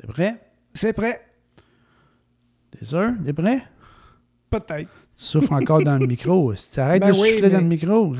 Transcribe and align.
T'es 0.00 0.06
prêt? 0.06 0.40
C'est 0.72 0.92
prêt. 0.92 1.20
T'es 2.70 2.84
sûr? 2.84 3.10
T'es 3.24 3.32
prêt? 3.32 3.62
Peut-être. 4.50 4.90
Tu 5.16 5.24
souffles 5.24 5.54
encore 5.54 5.82
dans 5.82 5.98
le 5.98 6.06
micro. 6.14 6.54
Si 6.54 6.70
tu 6.72 6.80
arrêtes 6.80 7.02
Ben 7.02 7.12
de 7.12 7.18
oui, 7.18 7.30
souffler 7.32 7.50
dans 7.50 7.58
le 7.58 7.64
micro, 7.64 8.14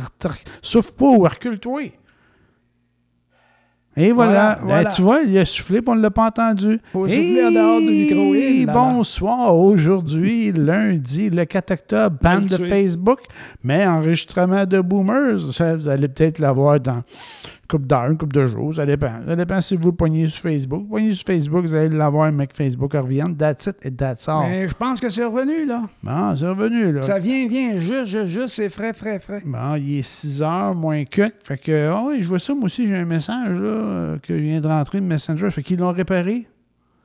souffle 0.62 0.92
pas 0.92 1.06
ou 1.06 1.20
recule-toi. 1.20 1.82
Et 3.96 4.12
voilà. 4.12 4.60
Voilà, 4.62 4.84
Ben, 4.84 4.90
tu 4.90 5.02
vois, 5.02 5.22
il 5.22 5.36
a 5.38 5.44
soufflé, 5.44 5.80
puis 5.80 5.90
on 5.90 5.96
ne 5.96 6.02
l'a 6.02 6.10
pas 6.10 6.26
entendu. 6.28 6.80
Faut 6.92 7.08
souffler 7.08 7.44
en 7.44 7.50
dehors 7.50 7.80
du 7.80 7.86
micro. 7.86 8.34
Et 8.34 8.60
Et 8.60 8.66
là 8.66 8.72
bonsoir. 8.72 9.56
Aujourd'hui, 9.56 10.52
lundi, 10.52 11.30
le 11.30 11.44
4 11.44 11.70
octobre, 11.72 12.16
bande 12.22 12.44
de. 12.46 12.56
Facebook, 12.64 13.20
mais 13.64 13.86
enregistrement 13.86 14.66
de 14.66 14.80
Boomers. 14.80 15.52
Ça, 15.52 15.74
vous 15.74 15.88
allez 15.88 16.06
peut-être 16.06 16.38
l'avoir 16.38 16.78
dans 16.78 17.02
d'heures, 17.76 18.06
une 18.10 18.16
couple 18.16 18.34
de 18.34 18.46
jours. 18.46 18.74
Ça 18.74 18.86
dépend. 18.86 19.12
Ça 19.26 19.36
dépend 19.36 19.60
si 19.60 19.76
vous 19.76 19.86
le 19.90 19.92
pognez 19.92 20.26
sur 20.28 20.42
Facebook. 20.42 20.82
Vous 20.82 20.88
pognez 20.88 21.12
sur 21.12 21.26
Facebook, 21.26 21.66
vous 21.66 21.74
allez 21.74 21.90
l'avoir, 21.90 22.32
mais 22.32 22.46
que 22.46 22.54
Facebook 22.56 22.94
revienne. 22.94 23.36
That's 23.36 23.66
it 23.66 23.76
et 23.82 23.90
that's 23.90 24.26
all. 24.28 24.48
Mais 24.48 24.68
je 24.68 24.74
pense 24.74 25.00
que 25.00 25.08
c'est 25.10 25.24
revenu, 25.24 25.66
là. 25.66 25.82
Bon, 26.02 26.34
c'est 26.36 26.48
revenu, 26.48 26.92
là. 26.92 27.02
Ça 27.02 27.18
vient, 27.18 27.46
vient, 27.46 27.78
juste, 27.78 28.06
juste, 28.06 28.26
juste, 28.26 28.54
c'est 28.54 28.70
frais, 28.70 28.92
frais, 28.92 29.18
frais. 29.18 29.42
Bon, 29.44 29.74
il 29.76 29.98
est 29.98 30.02
6 30.02 30.42
heures 30.42 30.74
moins 30.74 31.04
que. 31.04 31.30
Fait 31.44 31.58
que, 31.58 31.90
ah 31.92 32.04
oui, 32.06 32.22
je 32.22 32.28
vois 32.28 32.38
ça, 32.38 32.54
moi 32.54 32.64
aussi, 32.64 32.86
j'ai 32.86 32.96
un 32.96 33.04
message, 33.04 33.58
là, 33.58 33.66
euh, 33.66 34.18
que 34.18 34.34
je 34.34 34.40
viens 34.40 34.60
de 34.60 34.66
rentrer 34.66 35.00
de 35.00 35.06
Messenger. 35.06 35.50
Fait 35.50 35.62
qu'ils 35.62 35.78
l'ont 35.78 35.92
réparé. 35.92 36.46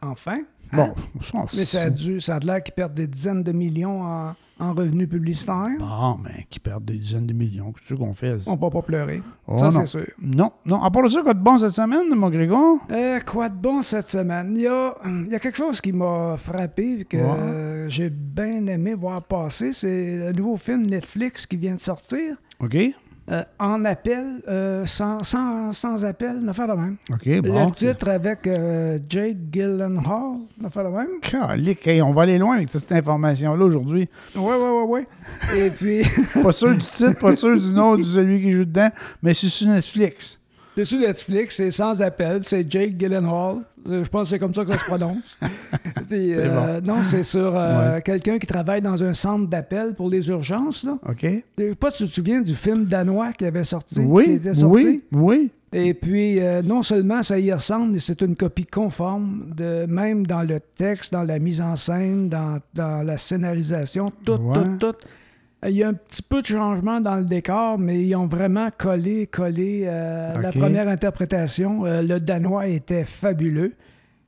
Enfin. 0.01 0.37
Bon, 0.71 0.93
on 1.15 1.21
s'en 1.21 1.45
Mais 1.55 1.65
ça 1.65 1.83
a, 1.83 1.85
fout. 1.85 1.93
dû, 1.95 2.19
ça 2.19 2.35
a 2.35 2.39
l'air 2.39 2.63
qu'ils 2.63 2.73
perdent 2.73 2.95
des 2.95 3.05
dizaines 3.05 3.43
de 3.43 3.51
millions 3.51 4.01
en, 4.01 4.33
en 4.63 4.73
revenus 4.73 5.09
publicitaires. 5.09 5.67
Bon, 5.79 6.19
ben, 6.23 6.31
qui 6.49 6.59
perdent 6.59 6.85
des 6.85 6.97
dizaines 6.97 7.27
de 7.27 7.33
millions. 7.33 7.71
Qu'est-ce 7.73 7.93
qu'on 7.99 8.13
fait? 8.13 8.37
On 8.47 8.55
va 8.55 8.69
pas 8.69 8.81
pleurer. 8.81 9.21
Oh, 9.47 9.57
ça, 9.57 9.71
c'est 9.71 9.85
sûr. 9.85 10.05
Non, 10.21 10.51
non. 10.65 10.81
À 10.83 10.89
part 10.91 11.03
de 11.03 11.09
ça, 11.09 11.21
quoi 11.21 11.33
de 11.33 11.39
bon 11.39 11.57
cette 11.57 11.71
semaine, 11.71 12.13
mon 12.15 12.29
Grégoire? 12.29 12.77
Euh, 12.91 13.19
quoi 13.25 13.49
de 13.49 13.55
bon 13.55 13.81
cette 13.81 14.07
semaine? 14.07 14.53
Il 14.55 14.61
y 14.63 14.67
a, 14.67 14.93
il 15.05 15.31
y 15.31 15.35
a 15.35 15.39
quelque 15.39 15.57
chose 15.57 15.81
qui 15.81 15.91
m'a 15.91 16.35
frappé 16.37 17.05
que 17.05 17.17
Ouais. 17.17 17.23
euh, 17.23 17.89
j'ai 17.89 18.09
bien 18.09 18.65
aimé 18.67 18.93
voir 18.93 19.21
passer. 19.23 19.73
C'est 19.73 20.17
le 20.17 20.31
nouveau 20.33 20.57
film 20.57 20.83
Netflix 20.85 21.45
qui 21.45 21.57
vient 21.57 21.75
de 21.75 21.79
sortir. 21.79 22.35
OK? 22.59 22.77
Euh, 23.31 23.41
en 23.57 23.85
appel, 23.85 24.41
euh, 24.49 24.85
sans, 24.85 25.23
sans, 25.23 25.71
sans 25.71 26.03
appel, 26.03 26.39
une 26.41 26.49
affaire 26.49 26.67
de 26.67 26.73
même. 26.73 26.97
OK, 27.09 27.41
bon. 27.41 27.65
Le 27.65 27.71
titre 27.71 28.09
avec 28.09 28.45
euh, 28.47 28.99
Jake 29.07 29.37
Gyllenhaal, 29.49 30.39
une 30.59 30.65
affaire 30.65 30.83
de 30.83 30.89
même. 30.89 31.07
Calique, 31.21 31.87
hey, 31.87 32.01
on 32.01 32.11
va 32.11 32.23
aller 32.23 32.37
loin 32.37 32.57
avec 32.57 32.69
toute 32.69 32.81
cette 32.81 32.91
information-là 32.91 33.63
aujourd'hui. 33.63 34.09
Oui, 34.35 34.53
oui, 34.59 34.69
oui, 34.85 35.05
oui. 35.53 35.57
Et 35.57 35.69
puis, 35.69 36.03
Pas 36.41 36.51
sûr 36.51 36.71
du 36.71 36.79
titre, 36.79 37.17
pas 37.17 37.37
sûr 37.37 37.57
du 37.57 37.73
nom 37.73 37.95
de 37.95 38.03
celui 38.03 38.41
qui 38.41 38.51
joue 38.51 38.65
dedans, 38.65 38.89
mais 39.21 39.33
c'est 39.33 39.47
sur 39.47 39.67
Netflix. 39.69 40.41
C'est 40.75 40.85
sur 40.85 40.99
Netflix, 40.99 41.55
c'est 41.57 41.71
sans 41.71 42.01
appel, 42.01 42.39
c'est 42.43 42.69
Jake 42.69 42.97
Gyllenhaal. 42.97 43.57
Je 43.85 44.07
pense 44.09 44.23
que 44.23 44.29
c'est 44.29 44.39
comme 44.39 44.53
ça 44.53 44.63
que 44.63 44.71
ça 44.71 44.77
se 44.77 44.85
prononce. 44.85 45.37
Puis, 46.09 46.33
C'est 46.33 46.47
euh, 46.47 46.79
Non, 46.81 47.03
c'est 47.03 47.23
sur 47.23 47.53
euh, 47.55 47.95
Ouais. 47.95 48.01
quelqu'un 48.01 48.37
qui 48.39 48.47
travaille 48.47 48.81
dans 48.81 49.03
un 49.03 49.13
centre 49.13 49.47
d'appel 49.47 49.93
pour 49.93 50.09
les 50.09 50.27
urgences. 50.29 50.83
Là. 50.85 50.97
OK? 51.09 51.25
Je 51.57 51.63
sais 51.69 51.75
pas 51.75 51.91
si 51.91 52.03
tu 52.03 52.09
te 52.09 52.13
souviens 52.15 52.41
du 52.41 52.55
film 52.55 52.85
danois 52.85 53.33
qui 53.33 53.45
avait 53.45 53.63
sorti. 53.65 53.95
qui 53.95 54.01
Oui, 54.01 54.31
était 54.31 54.53
sorti. 54.53 54.85
oui, 54.85 55.01
oui. 55.11 55.51
Et 55.75 55.93
puis, 55.95 56.39
euh, 56.39 56.61
non 56.61 56.83
seulement 56.83 57.23
ça 57.23 57.37
y 57.39 57.51
ressemble, 57.51 57.93
mais 57.93 57.99
c'est 57.99 58.21
une 58.21 58.35
copie 58.35 58.65
conforme, 58.65 59.45
de, 59.57 59.85
même 59.87 60.25
dans 60.25 60.43
le 60.43 60.59
texte, 60.59 61.11
dans 61.11 61.23
la 61.23 61.39
mise 61.39 61.59
en 61.61 61.75
scène, 61.75 62.29
dans, 62.29 62.59
dans 62.75 63.01
la 63.03 63.17
scénarisation, 63.17 64.11
tout, 64.23 64.33
Ouais. 64.33 64.53
tout, 64.53 64.91
tout. 64.91 64.95
Il 65.65 65.75
y 65.75 65.83
a 65.83 65.87
un 65.87 65.93
petit 65.93 66.21
peu 66.21 66.41
de 66.41 66.45
changement 66.47 66.99
dans 66.99 67.15
le 67.15 67.23
décor, 67.25 67.77
mais 67.79 68.03
ils 68.03 68.15
ont 68.15 68.27
vraiment 68.27 68.67
collé, 68.77 69.27
collé 69.27 69.83
euh, 69.85 70.33
la 70.41 70.51
première 70.51 70.87
interprétation. 70.87 71.85
Euh, 71.85 72.01
le 72.01 72.19
danois 72.19 72.67
était 72.67 73.05
fabuleux. 73.05 73.73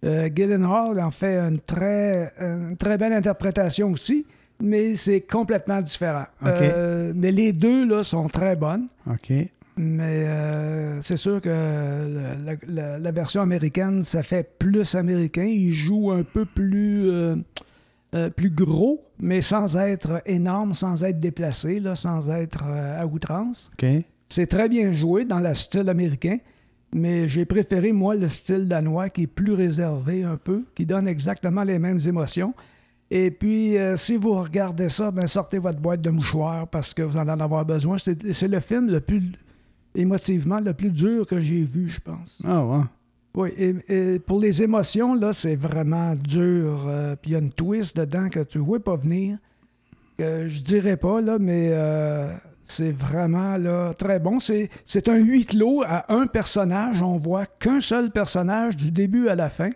Euh, 0.05 0.29
Gyllenhaal 0.33 0.99
en 1.01 1.11
fait 1.11 1.37
une 1.37 1.59
très, 1.59 2.31
une 2.39 2.77
très 2.77 2.97
belle 2.97 3.13
interprétation 3.13 3.91
aussi, 3.91 4.25
mais 4.61 4.95
c'est 4.95 5.21
complètement 5.21 5.81
différent. 5.81 6.25
Euh, 6.45 7.11
mais 7.15 7.31
les 7.31 7.51
deux 7.53 7.87
là, 7.87 8.03
sont 8.03 8.27
très 8.27 8.55
bonnes. 8.55 8.87
OK. 9.09 9.31
Mais 9.77 10.25
c'est 11.01 11.17
sûr 11.17 11.41
que 11.41 11.49
la- 12.69 12.97
la 12.97 13.11
version 13.11 13.41
américaine, 13.41 14.03
ça 14.03 14.23
fait 14.23 14.49
plus 14.57 14.95
américain. 14.95 15.43
Il 15.43 15.73
joue 15.73 16.11
un 16.13 16.23
peu 16.23 16.45
plus, 16.45 17.09
euh, 18.15 18.29
plus 18.29 18.49
gros, 18.49 19.03
mais 19.19 19.41
sans 19.41 19.75
être 19.75 20.21
énorme, 20.25 20.73
sans 20.73 21.03
être 21.03 21.19
déplacé, 21.19 21.79
là, 21.79 21.95
sans 21.95 22.29
être 22.29 22.63
euh, 22.65 23.01
à 23.01 23.05
outrance. 23.05 23.69
C'est 24.29 24.47
très 24.47 24.69
bien 24.69 24.93
joué 24.93 25.25
dans 25.25 25.39
le 25.39 25.53
style 25.53 25.89
américain, 25.89 26.37
mais 26.93 27.27
j'ai 27.27 27.45
préféré, 27.45 27.91
moi, 27.91 28.15
le 28.15 28.29
style 28.29 28.67
danois 28.67 29.09
qui 29.09 29.23
est 29.23 29.27
plus 29.27 29.53
réservé 29.53 30.23
un 30.23 30.37
peu, 30.37 30.63
qui 30.75 30.85
donne 30.85 31.07
exactement 31.07 31.63
les 31.63 31.77
mêmes 31.77 31.99
émotions. 32.07 32.53
Et 33.11 33.31
puis, 33.31 33.77
euh, 33.77 33.95
si 33.95 34.15
vous 34.15 34.33
regardez 34.35 34.89
ça, 34.89 35.11
ben, 35.11 35.27
sortez 35.27 35.57
votre 35.57 35.79
boîte 35.79 36.01
de 36.01 36.09
mouchoirs 36.09 36.67
parce 36.67 36.93
que 36.93 37.01
vous 37.01 37.17
en 37.17 37.21
allez 37.21 37.31
en 37.31 37.39
avoir 37.39 37.65
besoin. 37.65 37.97
C'est 37.97 38.33
c'est 38.33 38.47
le 38.47 38.59
film 38.61 38.89
le 38.89 39.01
plus, 39.01 39.33
émotivement, 39.93 40.59
le 40.59 40.73
plus 40.73 40.91
dur 40.91 41.25
que 41.25 41.41
j'ai 41.41 41.63
vu, 41.63 41.89
je 41.89 41.99
pense. 41.99 42.41
Ah, 42.43 42.65
ouais. 42.65 42.83
Oui, 43.35 43.49
et, 43.89 44.19
pour 44.19 44.39
les 44.39 44.63
émotions, 44.63 45.13
là, 45.13 45.33
c'est 45.33 45.55
vraiment 45.55 46.15
dur. 46.15 46.85
euh, 46.87 47.15
Puis 47.21 47.31
il 47.31 47.33
y 47.33 47.35
a 47.35 47.39
une 47.39 47.51
twist 47.51 47.97
dedans 47.97 48.29
que 48.29 48.39
tu 48.39 48.59
ne 48.59 48.63
vois 48.63 48.79
pas 48.79 48.95
venir. 48.95 49.37
Que 50.17 50.47
je 50.47 50.61
dirais 50.61 50.95
pas, 50.95 51.19
là, 51.19 51.37
mais 51.37 51.69
euh, 51.71 52.33
c'est 52.63 52.91
vraiment 52.91 53.57
là, 53.57 53.93
très 53.93 54.19
bon. 54.19 54.39
C'est 54.39 55.09
un 55.09 55.17
huis 55.17 55.45
clos 55.45 55.83
à 55.85 56.05
un 56.13 56.27
personnage. 56.27 57.01
On 57.01 57.17
voit 57.17 57.45
qu'un 57.45 57.81
seul 57.81 58.09
personnage 58.11 58.77
du 58.77 58.91
début 58.91 59.27
à 59.27 59.35
la 59.35 59.49
fin. 59.49 59.69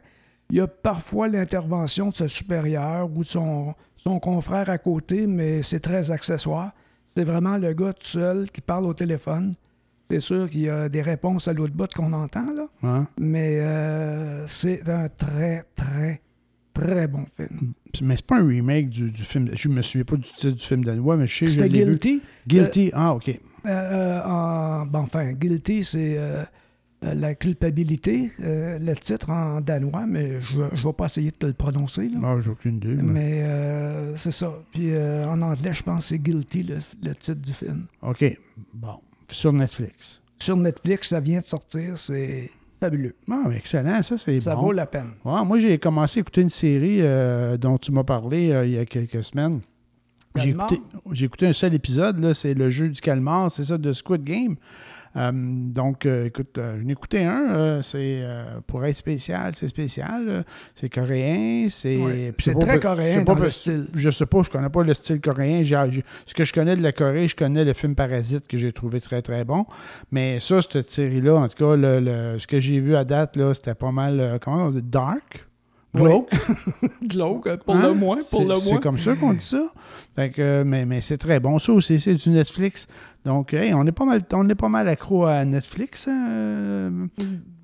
Il 0.49 0.57
y 0.57 0.61
a 0.61 0.67
parfois 0.67 1.27
l'intervention 1.27 2.09
de 2.09 2.15
sa 2.15 2.27
supérieur 2.29 3.09
ou 3.13 3.19
de 3.19 3.27
son, 3.27 3.75
son 3.97 4.19
confrère 4.19 4.69
à 4.69 4.77
côté, 4.77 5.27
mais 5.27 5.61
c'est 5.61 5.81
très 5.81 6.09
accessoire. 6.11 6.71
C'est 7.07 7.23
vraiment 7.25 7.57
le 7.57 7.73
gars 7.73 7.91
tout 7.93 8.05
seul 8.07 8.49
qui 8.49 8.61
parle 8.61 8.85
au 8.85 8.93
téléphone. 8.93 9.53
C'est 10.09 10.19
sûr 10.19 10.49
qu'il 10.49 10.61
y 10.61 10.69
a 10.69 10.89
des 10.89 11.01
réponses 11.01 11.47
à 11.47 11.53
l'autre 11.53 11.73
bout 11.73 11.87
qu'on 11.93 12.11
entend, 12.13 12.45
là. 12.53 12.67
Ouais. 12.81 13.05
Mais 13.19 13.59
euh, 13.59 14.45
c'est 14.47 14.87
un 14.89 15.07
très, 15.07 15.63
très, 15.75 16.21
très 16.73 17.07
bon 17.07 17.25
film. 17.37 17.73
Mais 18.01 18.15
c'est 18.15 18.25
pas 18.25 18.39
un 18.39 18.47
remake 18.47 18.89
du, 18.89 19.11
du 19.11 19.23
film. 19.23 19.49
Je 19.53 19.69
me 19.69 19.81
souviens 19.83 20.05
pas 20.05 20.15
du 20.15 20.23
titre 20.23 20.49
du 20.55 20.65
film 20.65 20.83
danois, 20.83 21.15
mais 21.15 21.27
je 21.27 21.45
sais 21.45 21.49
C'était 21.51 21.67
l'ai 21.69 21.83
vu. 21.85 21.91
Guilty? 21.91 22.21
Guilty. 22.47 22.91
Ah, 22.93 23.13
OK. 23.13 23.29
Euh, 23.29 23.35
euh, 23.67 24.21
en- 24.25 24.85
bon, 24.87 24.99
enfin, 24.99 25.33
Guilty, 25.33 25.83
c'est 25.83 26.15
euh, 26.17 26.43
euh, 27.03 27.13
la 27.13 27.35
culpabilité, 27.35 28.31
euh, 28.41 28.79
le 28.79 28.95
titre 28.95 29.29
en 29.29 29.61
danois, 29.61 30.07
mais 30.07 30.39
je 30.39 30.57
ne 30.59 30.69
vais 30.87 30.93
pas 30.93 31.05
essayer 31.05 31.29
de 31.29 31.35
te 31.35 31.45
le 31.45 31.53
prononcer. 31.53 32.09
Là. 32.09 32.19
Ah, 32.23 32.37
j'ai 32.41 32.49
aucune 32.49 32.77
idée. 32.77 32.95
mais- 32.95 33.03
Mais 33.03 33.41
euh, 33.43 34.15
c'est 34.15 34.31
ça. 34.31 34.53
Puis 34.71 34.91
euh, 34.93 35.25
en 35.27 35.39
anglais, 35.43 35.73
je 35.73 35.83
pense 35.83 35.99
que 36.05 36.09
c'est 36.09 36.19
Guilty, 36.19 36.63
le, 36.63 36.77
le 37.03 37.13
titre 37.15 37.41
du 37.41 37.53
film. 37.53 37.85
OK. 38.01 38.39
Bon. 38.73 38.99
Sur 39.29 39.53
Netflix. 39.53 40.21
Sur 40.39 40.57
Netflix, 40.57 41.09
ça 41.09 41.19
vient 41.19 41.39
de 41.39 41.43
sortir, 41.43 41.97
c'est 41.97 42.49
fabuleux. 42.79 43.15
Ah, 43.29 43.43
mais 43.47 43.57
excellent. 43.57 44.01
Ça, 44.01 44.17
c'est 44.17 44.39
Ça 44.39 44.55
bon. 44.55 44.61
vaut 44.61 44.71
la 44.71 44.85
peine. 44.85 45.11
Ouais, 45.25 45.43
moi, 45.43 45.59
j'ai 45.59 45.77
commencé 45.77 46.19
à 46.19 46.21
écouter 46.21 46.41
une 46.41 46.49
série 46.49 46.99
euh, 47.01 47.57
dont 47.57 47.77
tu 47.77 47.91
m'as 47.91 48.03
parlé 48.05 48.51
euh, 48.51 48.65
il 48.65 48.71
y 48.71 48.77
a 48.77 48.85
quelques 48.85 49.23
semaines. 49.23 49.61
J'ai 50.35 51.25
écouté, 51.25 51.47
un 51.47 51.53
seul 51.53 51.73
épisode, 51.73 52.33
c'est 52.33 52.53
le 52.53 52.69
jeu 52.69 52.87
du 52.89 53.01
calmar, 53.01 53.51
c'est 53.51 53.65
ça, 53.65 53.77
de 53.77 53.91
Squid 53.91 54.23
Game. 54.23 54.55
Euh, 55.15 55.31
donc, 55.33 56.05
euh, 56.05 56.25
écoute, 56.25 56.57
euh, 56.57 56.79
j'en 56.81 56.87
ai 56.87 56.91
écouté 56.91 57.23
un, 57.25 57.49
euh, 57.51 57.81
c'est 57.81 58.19
euh, 58.21 58.59
pour 58.67 58.85
être 58.85 58.95
spécial, 58.95 59.53
c'est 59.55 59.67
spécial, 59.67 60.25
euh, 60.29 60.43
c'est 60.75 60.89
coréen, 60.89 61.67
c'est... 61.69 61.97
Ouais, 61.97 62.31
pas 62.53 62.59
très 62.65 62.79
coréen 62.79 63.13
pas 63.25 63.33
le 63.33 63.49
style. 63.49 63.87
Je 63.95 64.09
sais 64.11 64.25
pas, 64.25 64.43
je 64.43 64.49
connais 64.49 64.69
pas 64.69 64.83
le 64.83 64.93
style 64.93 65.19
coréen. 65.19 65.63
Ce 65.63 66.33
que 66.33 66.43
je 66.43 66.53
connais 66.53 66.75
de 66.75 66.83
la 66.83 66.91
Corée, 66.91 67.27
je 67.27 67.35
connais 67.35 67.65
le 67.65 67.73
film 67.73 67.95
Parasite 67.95 68.47
que 68.47 68.57
j'ai 68.57 68.71
trouvé 68.71 69.01
très 69.01 69.21
très 69.21 69.43
bon. 69.45 69.65
Mais 70.11 70.39
ça, 70.39 70.61
cette 70.61 70.91
série-là, 70.91 71.35
en 71.35 71.47
tout 71.47 71.57
cas, 71.57 71.75
le- 71.75 71.99
le- 71.99 72.37
ce 72.39 72.45
que 72.47 72.59
j'ai 72.59 72.79
vu 72.79 72.95
à 72.95 73.03
date, 73.03 73.35
là, 73.35 73.53
c'était 73.53 73.75
pas 73.75 73.91
mal, 73.91 74.19
euh, 74.19 74.37
comment 74.39 74.65
on 74.65 74.69
dit, 74.69 74.83
dark? 74.83 75.45
Glauque? 75.95 76.29
Glauque, 77.03 77.47
euh, 77.47 77.57
pour 77.57 77.75
Hein? 77.75 77.87
le 77.87 77.93
moins, 77.93 78.19
pour 78.29 78.41
C'est- 78.43 78.47
le 78.47 78.55
C'est 78.55 78.69
moins. 78.71 78.79
comme 78.79 78.97
ça 78.99 79.15
qu'on 79.15 79.33
dit 79.33 79.45
ça. 79.45 79.63
Fait 80.15 80.29
que, 80.29 80.41
euh, 80.41 80.63
mais 80.63 80.85
mais 80.85 81.01
c'est 81.01 81.17
très 81.17 81.39
bon. 81.39 81.57
Ça 81.59 81.71
aussi, 81.73 81.99
c'est 81.99 82.13
du 82.15 82.29
Netflix. 82.29 82.87
Donc, 83.25 83.53
hey, 83.53 83.73
on 83.73 83.85
est 83.85 83.91
pas 83.91 84.05
mal, 84.05 84.21
on 84.33 84.47
est 84.49 84.55
pas 84.55 84.69
mal 84.69 84.87
accro 84.87 85.25
à 85.25 85.43
Netflix. 85.45 86.07
hein, 86.07 86.27
euh, 86.29 86.89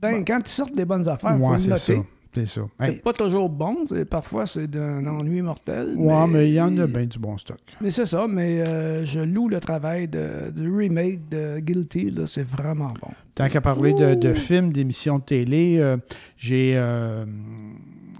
Ben, 0.01 0.23
quand 0.25 0.39
ils 0.43 0.47
sortent 0.49 0.75
des 0.75 0.85
bonnes 0.85 1.07
affaires, 1.07 1.37
faut 1.37 1.53
le 1.53 1.59
c'est 1.59 1.77
ça. 1.77 1.93
C'est 2.33 2.47
ça. 2.47 2.61
C'est 2.81 2.89
Hey, 2.91 2.97
pas 2.99 3.13
toujours 3.13 3.47
bon, 3.47 3.85
c'est- 3.87 4.03
parfois 4.03 4.45
c'est 4.45 4.67
d'un 4.67 5.05
ennui 5.07 5.41
mortel. 5.41 5.93
ouais, 5.95 6.27
mais 6.27 6.49
il 6.49 6.55
y 6.55 6.59
en 6.59 6.77
a 6.79 6.85
bien 6.85 7.05
du 7.05 7.17
bon 7.17 7.37
stock. 7.37 7.59
Mais 7.79 7.91
c'est 7.91 8.05
ça, 8.05 8.25
mais 8.27 8.61
euh, 8.67 9.05
je 9.05 9.21
loue 9.21 9.47
le 9.47 9.61
travail 9.61 10.09
de, 10.09 10.51
du 10.53 10.69
remake 10.69 11.29
de 11.29 11.59
Guilty, 11.59 12.09
là, 12.09 12.27
c'est 12.27 12.43
vraiment 12.45 12.89
bon. 13.01 13.07
Tant 13.35 13.47
qu'à 13.47 13.61
parler 13.61 13.93
de, 13.93 14.15
de 14.15 14.33
films, 14.33 14.73
d'émissions 14.73 15.19
de 15.19 15.23
télé, 15.23 15.77
euh, 15.79 15.95
j'ai 16.35 16.73
euh, 16.75 17.23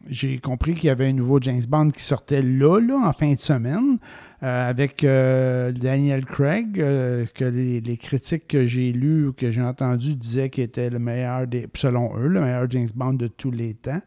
j'ai 0.09 0.37
compris 0.39 0.73
qu'il 0.75 0.87
y 0.87 0.89
avait 0.89 1.07
un 1.07 1.13
nouveau 1.13 1.39
James 1.41 1.61
Bond 1.67 1.89
qui 1.89 2.03
sortait 2.03 2.41
là, 2.41 2.79
là 2.79 2.95
en 3.07 3.13
fin 3.13 3.33
de 3.33 3.39
semaine, 3.39 3.97
euh, 4.43 4.69
avec 4.69 5.03
euh, 5.03 5.71
Daniel 5.71 6.25
Craig, 6.25 6.79
euh, 6.79 7.25
que 7.33 7.45
les, 7.45 7.81
les 7.81 7.97
critiques 7.97 8.47
que 8.47 8.65
j'ai 8.67 8.91
lues 8.91 9.27
ou 9.27 9.33
que 9.33 9.51
j'ai 9.51 9.61
entendues 9.61 10.15
disaient 10.15 10.49
qu'il 10.49 10.63
était 10.63 10.89
le 10.89 10.99
meilleur, 10.99 11.47
des, 11.47 11.67
selon 11.75 12.17
eux, 12.17 12.27
le 12.27 12.41
meilleur 12.41 12.69
James 12.69 12.89
Bond 12.93 13.13
de 13.13 13.27
tous 13.27 13.51
les 13.51 13.73
temps. 13.73 14.01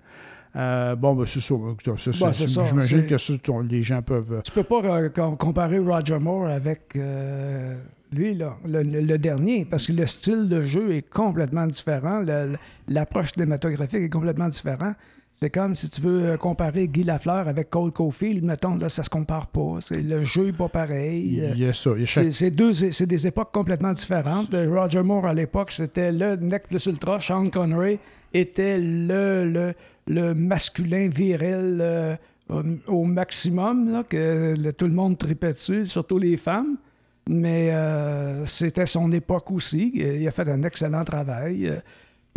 Euh, 0.56 0.96
bon, 0.96 1.14
ben, 1.14 1.24
c'est 1.26 1.40
ça. 1.40 1.54
ça, 1.84 2.32
ça, 2.32 2.46
ça, 2.46 2.64
J'imagine 2.64 3.06
que 3.06 3.18
ça, 3.18 3.34
ton- 3.42 3.60
les 3.60 3.82
gens 3.82 4.00
peuvent. 4.02 4.40
Tu 4.44 4.50
peux 4.52 4.62
pas 4.62 4.82
euh, 4.84 5.08
com- 5.10 5.36
comparer 5.36 5.78
Roger 5.78 6.18
Moore 6.18 6.46
avec 6.46 6.96
euh, 6.96 7.76
lui, 8.12 8.32
là, 8.34 8.56
le, 8.66 8.82
le- 8.82 9.18
dernier, 9.18 9.64
parce 9.66 9.86
que 9.86 9.92
le 9.92 10.06
style 10.06 10.48
de 10.48 10.64
jeu 10.64 10.92
est 10.94 11.08
complètement 11.08 11.66
différent. 11.66 12.24
L'approche 12.88 13.32
cinématographique 13.34 14.00
est 14.00 14.08
complètement 14.08 14.48
différente. 14.48 14.96
C'est 15.40 15.50
comme 15.50 15.76
si 15.76 15.88
tu 15.88 16.00
veux 16.00 16.24
euh, 16.30 16.36
comparer 16.36 16.88
Guy 16.88 17.04
Lafleur 17.04 17.46
avec 17.46 17.70
Cole 17.70 17.92
Caulfield, 17.92 18.44
mettons, 18.44 18.74
là, 18.76 18.88
ça 18.88 19.04
se 19.04 19.10
compare 19.10 19.46
pas. 19.46 19.76
C'est- 19.80 20.00
Le 20.02 20.24
jeu 20.24 20.46
n'est 20.46 20.52
pas 20.52 20.68
pareil. 20.68 21.40
euh, 21.40 21.52
il 21.54 21.60
y 21.60 21.66
a 21.68 21.72
ça. 21.72 21.90
Il 21.94 22.00
y 22.00 22.02
a 22.02 22.06
chaque- 22.06 22.24
C'est 22.24 22.30
c'est 22.32 22.50
deux, 22.50 22.72
c'est 22.72 23.06
des 23.06 23.24
époques 23.26 23.52
complètement 23.52 23.92
différentes. 23.92 24.52
Roger 24.52 25.02
Moore, 25.02 25.26
à 25.26 25.34
l'époque, 25.34 25.70
c'était 25.70 26.10
le 26.10 26.34
Neck 26.36 26.64
plus 26.68 26.84
ultra. 26.86 27.20
Sean 27.20 27.48
Connery 27.50 28.00
était 28.34 28.78
le, 28.78 29.48
le, 29.48 29.74
le 30.08 30.34
masculin 30.34 31.08
viril 31.08 31.78
euh, 31.80 32.16
au, 32.48 32.62
au 32.88 33.04
maximum, 33.04 33.92
là, 33.92 34.02
que 34.02 34.54
le- 34.60 34.72
tout 34.72 34.86
le 34.86 34.92
monde 34.94 35.18
tripait 35.18 35.52
dessus, 35.52 35.86
surtout 35.86 36.18
les 36.18 36.36
femmes. 36.36 36.76
Mais 37.28 37.70
euh, 37.72 38.44
c'était 38.46 38.86
son 38.86 39.12
époque 39.12 39.52
aussi. 39.52 39.92
Il 39.94 40.26
a 40.26 40.30
fait 40.32 40.48
un 40.48 40.62
excellent 40.64 41.04
travail. 41.04 41.70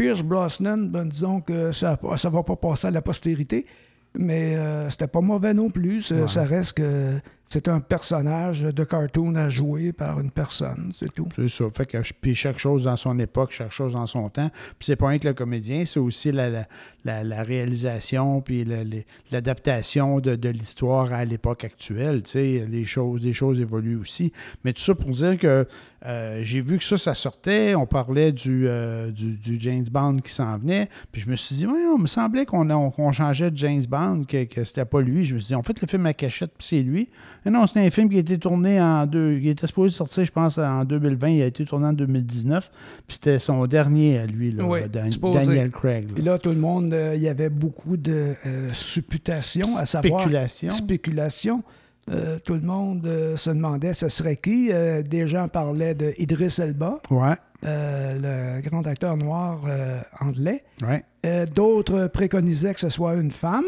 Pierce 0.02 0.24
Brosnan, 0.24 0.90
ben, 0.90 1.06
disons 1.06 1.42
que 1.42 1.72
ça 1.72 2.00
ne 2.02 2.30
va 2.30 2.42
pas 2.42 2.56
passer 2.56 2.88
à 2.88 2.92
la 2.92 3.04
postérité, 3.04 3.68
mais 4.16 4.56
euh, 4.56 4.90
c'était 4.90 5.06
pas 5.06 5.22
mauvais 5.22 5.54
non 5.54 5.70
plus. 5.70 6.12
Ouais. 6.12 6.28
Ça 6.28 6.44
reste 6.44 6.74
que 6.74 7.20
c'est 7.52 7.68
un 7.68 7.82
personnage 7.82 8.62
de 8.62 8.84
cartoon 8.86 9.36
à 9.36 9.50
jouer 9.50 9.92
par 9.92 10.22
une 10.22 10.32
personne, 10.32 10.90
c'est 10.94 11.14
tout. 11.14 11.28
C'est 11.36 11.50
ça. 11.50 11.66
Fait 11.76 11.86
que, 11.86 11.98
puis 12.22 12.34
chaque 12.34 12.58
chose 12.58 12.86
dans 12.86 12.96
son 12.96 13.20
époque, 13.20 13.52
chaque 13.52 13.74
chose 13.74 13.92
dans 13.92 14.08
son 14.08 14.30
temps. 14.30 14.50
Puis 14.80 14.86
c'est 14.86 14.96
pas 14.96 15.10
rien 15.10 15.20
que 15.20 15.28
le 15.28 15.34
comédien, 15.34 15.84
c'est 15.84 16.00
aussi 16.00 16.32
la, 16.32 16.66
la, 17.04 17.44
réalisation, 17.44 18.40
puis 18.40 18.66
l'adaptation 19.32 20.22
de, 20.22 20.38
de 20.38 20.48
l'histoire 20.48 21.14
à 21.14 21.26
l'époque 21.26 21.66
actuelle. 21.66 22.24
Tu 22.24 22.32
sais, 22.32 22.66
les 22.70 22.86
choses, 22.86 23.22
les 23.22 23.34
choses 23.34 23.60
évoluent 23.60 24.00
aussi. 24.00 24.32
Mais 24.64 24.72
tout 24.72 24.82
ça 24.82 24.96
pour 24.96 25.12
dire 25.12 25.38
que 25.38 25.68
euh, 26.06 26.40
j'ai 26.44 26.62
vu 26.62 26.78
que 26.78 26.84
ça, 26.84 26.98
ça 26.98 27.14
sortait. 27.14 27.76
On 27.76 27.86
parlait 27.86 28.32
du, 28.32 28.68
euh, 28.68 29.12
du, 29.12 29.34
du 29.34 29.60
James 29.60 29.86
Bond 29.92 30.20
qui 30.20 30.32
s'en 30.32 30.58
venait. 30.58 30.88
Puis 31.12 31.22
je 31.22 31.30
me 31.30 31.36
suis 31.36 31.56
dit, 31.56 31.68
ouais, 31.68 31.86
on 31.94 31.98
me 31.98 32.08
semblait 32.08 32.46
qu'on 32.46 32.62
qu'on 32.92 33.12
changeait 33.12 33.52
de 33.52 33.58
James 33.58 33.84
Bond, 33.88 34.24
que, 34.28 34.46
que 34.46 34.64
c'était 34.64 34.86
pas 34.86 35.02
lui. 35.02 35.26
Je 35.26 35.36
me 35.36 35.40
suis 35.40 35.48
dit, 35.48 35.56
on 35.56 35.64
fait 35.64 35.80
le 35.82 35.88
film 35.88 36.06
à 36.06 36.14
cachette, 36.14 36.52
puis 36.58 36.68
c'est 36.68 36.82
lui. 36.82 37.10
Mais 37.44 37.52
non, 37.52 37.66
c'est 37.66 37.80
un 37.86 37.90
film 37.90 38.08
qui 38.10 38.18
a 38.18 38.20
été 38.20 38.38
tourné 38.38 38.80
en 38.80 39.06
deux. 39.08 39.40
Il 39.42 39.48
était 39.48 39.66
supposé 39.68 39.96
sortir, 39.96 40.24
je 40.26 40.32
pense, 40.32 40.58
en 40.60 40.84
2020. 40.86 41.30
Il 41.30 41.42
a 41.42 41.46
été 41.48 41.66
tourné 41.66 41.88
en 41.88 41.94
2019. 41.94 42.70
Puis 43.08 43.16
c'était 43.16 43.40
son 43.40 43.66
dernier 43.66 44.20
à 44.20 44.26
lui, 44.28 44.52
là, 44.52 44.64
Oui, 44.66 44.82
Dan- 44.92 45.12
supposé. 45.12 45.40
Daniel 45.48 45.72
Craig. 45.72 46.10
là. 46.12 46.16
Et 46.18 46.22
là, 46.22 46.38
tout 46.38 46.50
le 46.52 46.58
monde, 46.58 46.94
euh, 46.94 47.14
il 47.16 47.22
y 47.24 47.28
avait 47.28 47.50
beaucoup 47.50 47.98
de 47.98 48.36
euh, 48.46 48.70
supputations, 48.74 49.78
à 49.78 49.86
savoir 49.86 50.22
Spéculation. 50.22 50.70
spéculation. 50.70 51.64
Euh, 52.10 52.40
tout 52.44 52.54
le 52.56 52.62
monde 52.62 53.06
euh, 53.06 53.36
se 53.38 53.50
demandait 53.52 53.94
ce 53.94 54.10
serait 54.10 54.36
qui. 54.36 54.70
Euh, 54.72 55.02
des 55.04 55.28
gens 55.28 55.48
parlaient 55.48 55.96
de 55.96 56.14
Idris 56.18 56.56
Elba, 56.60 57.00
Ouais, 57.10 57.36
le 57.64 58.62
grand 58.62 58.86
acteur 58.88 59.18
noir 59.18 59.62
anglais. 60.20 60.64
ouais, 60.84 61.46
D'autres 61.56 62.08
préconisaient 62.08 62.74
que 62.74 62.80
ce 62.80 62.90
soit 62.90 63.14
une 63.16 63.32
femme 63.32 63.64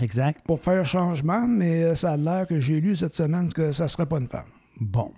exact. 0.00 0.42
pour 0.44 0.60
faire 0.60 0.84
changement, 0.84 1.46
mais 1.46 1.84
euh, 1.84 1.94
ça 1.94 2.12
a 2.12 2.16
l'air 2.16 2.46
que 2.46 2.60
j'ai 2.60 2.80
lu 2.80 2.96
cette 2.96 3.14
semaine 3.14 3.52
que 3.52 3.72
ça 3.72 3.84
ne 3.84 3.88
serait 3.88 4.06
pas 4.06 4.18
une 4.18 4.28
femme. 4.28 4.46
Bon. 4.80 5.12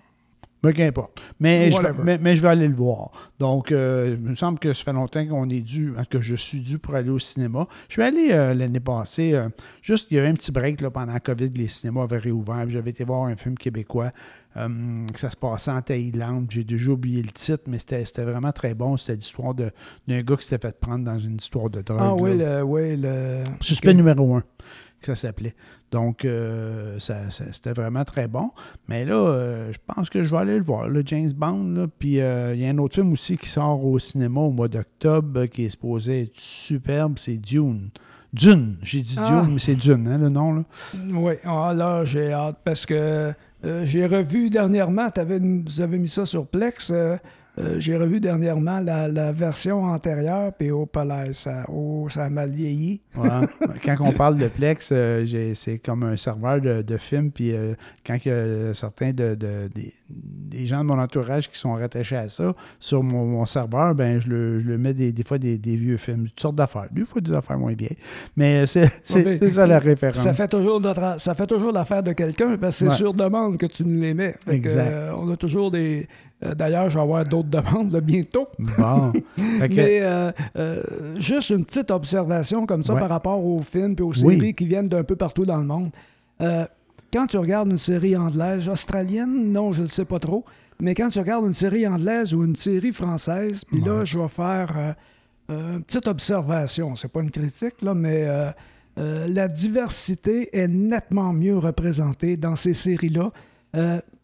Mais 0.62 0.72
qu'importe. 0.72 1.20
Mais 1.38 1.70
je, 1.70 1.76
vais, 1.76 1.84
Whatever. 1.84 2.02
mais, 2.04 2.18
mais 2.18 2.36
je 2.36 2.42
vais 2.42 2.48
aller 2.48 2.68
le 2.68 2.74
voir. 2.74 3.10
Donc, 3.38 3.70
euh, 3.70 4.16
il 4.18 4.30
me 4.30 4.34
semble 4.34 4.58
que 4.58 4.72
ça 4.72 4.84
fait 4.84 4.92
longtemps 4.92 5.24
qu'on 5.26 5.48
est 5.48 5.60
dû, 5.60 5.92
que 6.10 6.20
je 6.20 6.34
suis 6.34 6.60
dû 6.60 6.78
pour 6.78 6.94
aller 6.94 7.10
au 7.10 7.18
cinéma. 7.18 7.68
Je 7.88 7.94
suis 7.94 8.02
allé 8.02 8.28
euh, 8.32 8.54
l'année 8.54 8.80
passée, 8.80 9.34
euh, 9.34 9.48
juste, 9.82 10.08
il 10.10 10.16
y 10.16 10.18
avait 10.18 10.28
un 10.28 10.34
petit 10.34 10.52
break 10.52 10.80
là, 10.80 10.90
pendant 10.90 11.12
la 11.12 11.20
COVID, 11.20 11.50
les 11.50 11.68
cinémas 11.68 12.02
avaient 12.02 12.18
réouvert. 12.18 12.68
J'avais 12.68 12.90
été 12.90 13.04
voir 13.04 13.24
un 13.24 13.36
film 13.36 13.56
québécois, 13.56 14.10
euh, 14.56 14.68
que 15.12 15.20
ça 15.20 15.30
se 15.30 15.36
passait 15.36 15.70
en 15.70 15.82
Thaïlande. 15.82 16.46
J'ai 16.50 16.64
déjà 16.64 16.90
oublié 16.90 17.22
le 17.22 17.30
titre, 17.30 17.64
mais 17.66 17.78
c'était 17.78 18.04
vraiment 18.24 18.52
très 18.52 18.74
bon. 18.74 18.96
C'était 18.96 19.16
l'histoire 19.16 19.54
d'un 19.54 20.22
gars 20.22 20.36
qui 20.36 20.46
s'était 20.46 20.68
fait 20.68 20.78
prendre 20.78 21.04
dans 21.04 21.18
une 21.18 21.36
histoire 21.36 21.70
de 21.70 21.82
drogue. 21.82 22.00
Ah 22.00 22.14
oui, 22.14 22.36
là. 22.36 22.58
le, 22.58 22.64
oui, 22.64 22.96
le... 22.96 23.44
Suspect 23.60 23.94
numéro 23.94 24.34
un, 24.34 24.42
que 25.00 25.06
ça 25.06 25.14
s'appelait. 25.14 25.54
Donc, 25.90 26.24
euh, 26.24 26.98
ça, 26.98 27.30
ça- 27.30 27.44
c'était 27.52 27.72
vraiment 27.72 28.04
très 28.04 28.28
bon. 28.28 28.50
Mais 28.88 29.04
là, 29.04 29.14
euh, 29.14 29.72
je 29.72 29.78
pense 29.94 30.10
que 30.10 30.22
je 30.22 30.30
vais 30.30 30.36
aller 30.38 30.56
le 30.58 30.64
voir, 30.64 30.88
le 30.88 31.02
James 31.06 31.30
Bond. 31.32 31.64
là. 31.74 31.86
Puis, 31.98 32.20
euh, 32.20 32.54
il 32.54 32.60
y 32.60 32.66
a 32.66 32.70
un 32.70 32.78
autre 32.78 32.96
film 32.96 33.12
aussi 33.12 33.36
qui 33.36 33.48
sort 33.48 33.84
au 33.84 33.98
cinéma 33.98 34.40
au 34.40 34.50
mois 34.50 34.68
d'octobre 34.68 35.46
qui 35.46 35.64
est 35.64 35.70
supposé 35.70 36.22
être 36.22 36.38
superbe, 36.38 37.14
c'est 37.18 37.38
Dune. 37.38 37.90
Dune, 38.32 38.76
j'ai 38.82 39.00
dit 39.02 39.16
Ah. 39.18 39.42
Dune, 39.42 39.54
mais 39.54 39.58
c'est 39.58 39.74
Dune, 39.76 40.06
hein, 40.08 40.18
le 40.18 40.28
nom, 40.28 40.52
là. 40.52 40.64
Oui, 41.14 41.34
ah, 41.44 41.72
là, 41.74 42.04
j'ai 42.04 42.32
hâte 42.32 42.58
parce 42.64 42.84
que 42.84 43.32
j'ai 43.84 44.04
revu 44.06 44.50
dernièrement, 44.50 45.08
t'avais, 45.10 45.38
vous 45.40 45.80
avez 45.80 45.98
mis 45.98 46.08
ça 46.10 46.26
sur 46.26 46.46
Plex, 46.46 46.92
euh, 47.58 47.76
j'ai 47.80 47.96
revu 47.96 48.20
dernièrement 48.20 48.80
la, 48.80 49.08
la 49.08 49.32
version 49.32 49.84
antérieure, 49.84 50.52
puis 50.56 50.70
au 50.70 50.86
palais, 50.86 51.32
ça, 51.32 51.64
oh, 51.68 52.06
ça 52.08 52.24
a 52.24 52.28
mal 52.28 52.50
vieilli. 52.50 53.00
Ouais. 53.16 53.28
quand 53.84 53.96
on 54.00 54.12
parle 54.12 54.38
de 54.38 54.48
Plex, 54.48 54.90
euh, 54.92 55.24
c'est 55.54 55.78
comme 55.78 56.02
un 56.04 56.16
serveur 56.16 56.60
de, 56.60 56.82
de 56.82 56.96
films. 56.96 57.30
Puis 57.30 57.52
euh, 57.52 57.74
quand 58.06 58.16
il 58.24 58.28
y 58.28 58.32
a 58.32 58.74
certains 58.74 59.10
de, 59.12 59.34
de- 59.34 59.68
des, 59.74 59.92
des 60.08 60.66
gens 60.66 60.78
de 60.78 60.84
mon 60.84 60.98
entourage 60.98 61.50
qui 61.50 61.58
sont 61.58 61.72
rattachés 61.74 62.16
à 62.16 62.28
ça, 62.28 62.54
sur 62.80 63.02
mon, 63.02 63.26
mon 63.26 63.46
serveur, 63.46 63.94
ben 63.94 64.20
je 64.20 64.28
le, 64.28 64.60
je 64.60 64.68
le 64.68 64.78
mets 64.78 64.94
des, 64.94 65.12
des 65.12 65.22
fois 65.24 65.38
des, 65.38 65.58
des 65.58 65.76
vieux 65.76 65.96
films, 65.96 66.28
toutes 66.28 66.40
sortes 66.40 66.56
d'affaires. 66.56 66.86
Des 66.92 67.04
fois 67.04 67.20
des 67.20 67.32
affaires 67.32 67.58
moins 67.58 67.74
vieilles. 67.74 67.98
Mais 68.36 68.66
c'est 68.66 68.90
c'est- 69.02 69.50
ça 69.50 69.66
la 69.66 69.78
référence. 69.78 70.18
Ça 70.22 70.32
fait 70.32 70.48
toujours 70.48 70.80
notre- 70.80 71.18
ça 71.20 71.34
fait 71.34 71.46
toujours 71.46 71.72
l'affaire 71.72 72.02
de 72.02 72.12
quelqu'un 72.12 72.56
parce 72.56 72.76
que 72.76 72.84
c'est 72.84 72.88
Ouais. 72.88 72.94
sur 72.94 73.14
demande 73.14 73.56
que 73.58 73.66
tu 73.66 73.84
nous 73.84 74.00
les 74.00 74.14
mets. 74.14 74.34
Que, 74.46 74.52
Exact. 74.52 75.12
on 75.16 75.30
a 75.30 75.36
toujours 75.36 75.70
des. 75.70 76.06
Euh, 76.44 76.54
D'ailleurs, 76.54 76.88
je 76.90 76.96
vais 76.98 77.02
avoir 77.02 77.24
d'autres 77.24 77.48
demandes 77.50 77.90
là, 77.92 78.00
bientôt. 78.00 78.48
Bon. 78.58 79.12
Que- 79.36 79.74
Mais 79.74 80.00
euh, 80.02 80.30
euh, 80.56 80.82
juste 81.16 81.50
une 81.50 81.64
petite 81.64 81.90
observation 81.90 82.66
comme 82.66 82.82
ça 82.82 82.94
Ouais. 82.94 83.00
par 83.00 83.08
rapport 83.08 83.44
aux 83.44 83.60
films 83.62 83.94
et 83.98 84.02
aux 84.02 84.12
Oui. 84.24 84.36
séries 84.36 84.54
qui 84.54 84.66
viennent 84.66 84.86
d'un 84.88 85.04
peu 85.04 85.16
partout 85.16 85.44
dans 85.44 85.56
le 85.58 85.64
monde. 85.64 85.90
Quand 87.12 87.26
tu 87.26 87.38
regardes 87.38 87.70
une 87.70 87.78
série 87.78 88.16
anglaise, 88.16 88.68
australienne, 88.68 89.50
non, 89.52 89.72
je 89.72 89.82
ne 89.82 89.86
sais 89.86 90.04
pas 90.04 90.18
trop. 90.18 90.44
Mais 90.80 90.94
quand 90.94 91.08
tu 91.08 91.18
regardes 91.18 91.46
une 91.46 91.52
série 91.54 91.86
anglaise 91.88 92.34
ou 92.34 92.44
une 92.44 92.54
série 92.54 92.92
française, 92.92 93.64
puis 93.64 93.80
là, 93.80 93.98
Ouais. 94.00 94.06
je 94.06 94.18
vais 94.18 94.28
faire 94.28 94.94
une 95.48 95.82
petite 95.82 96.06
observation. 96.06 96.94
C'est 96.96 97.08
pas 97.08 97.20
une 97.20 97.30
critique, 97.30 97.80
là, 97.82 97.94
mais 97.94 98.26
la 98.96 99.48
diversité 99.48 100.50
est 100.56 100.68
nettement 100.68 101.32
mieux 101.32 101.56
représentée 101.56 102.36
dans 102.36 102.56
ces 102.56 102.74
séries-là. 102.74 103.30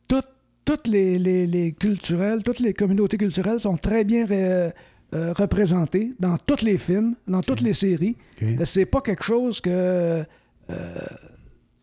Toutes 0.07 0.27
toutes 0.65 0.87
les, 0.89 1.19
les- 1.19 1.47
les 1.47 1.73
culturelles, 1.73 2.43
toutes 2.43 2.61
les 2.61 2.73
communautés 2.75 3.17
culturelles 3.19 3.61
sont 3.61 3.77
très 3.77 4.05
bien 4.05 4.27
euh, 4.31 4.71
représentées 5.13 6.13
dans 6.19 6.37
tous 6.39 6.63
les 6.63 6.79
films, 6.79 7.15
dans 7.29 7.43
toutes 7.43 7.61
les 7.61 7.73
séries. 7.75 8.17
OK. 8.41 8.49
Euh, 8.61 8.65
C'est 8.65 8.87
pas 8.87 9.01
quelque 9.01 9.23
chose 9.25 9.61
que. 9.61 10.25
euh, 10.71 10.99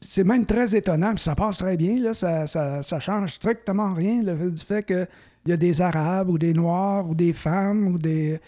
c'est 0.03 0.23
même 0.23 0.45
très 0.45 0.75
étonnant, 0.75 1.13
puis 1.13 1.21
ça 1.23 1.35
passe 1.35 1.59
très 1.59 1.77
bien, 1.77 1.95
là, 1.99 2.13
ça, 2.15 2.47
ça, 2.47 2.81
ça 2.81 2.99
change 2.99 3.33
strictement 3.33 3.93
rien 3.93 4.23
le 4.23 4.35
fait- 4.35 4.49
du 4.49 4.63
fait 4.63 4.83
qu'il 4.83 5.07
y 5.45 5.51
a 5.51 5.57
des 5.57 5.79
Arabes 5.79 6.29
ou 6.29 6.39
des 6.39 6.53
Noirs 6.55 7.07
ou 7.07 7.13
des 7.13 7.33
femmes 7.33 7.87
ou 7.87 7.97
des. 7.99 8.39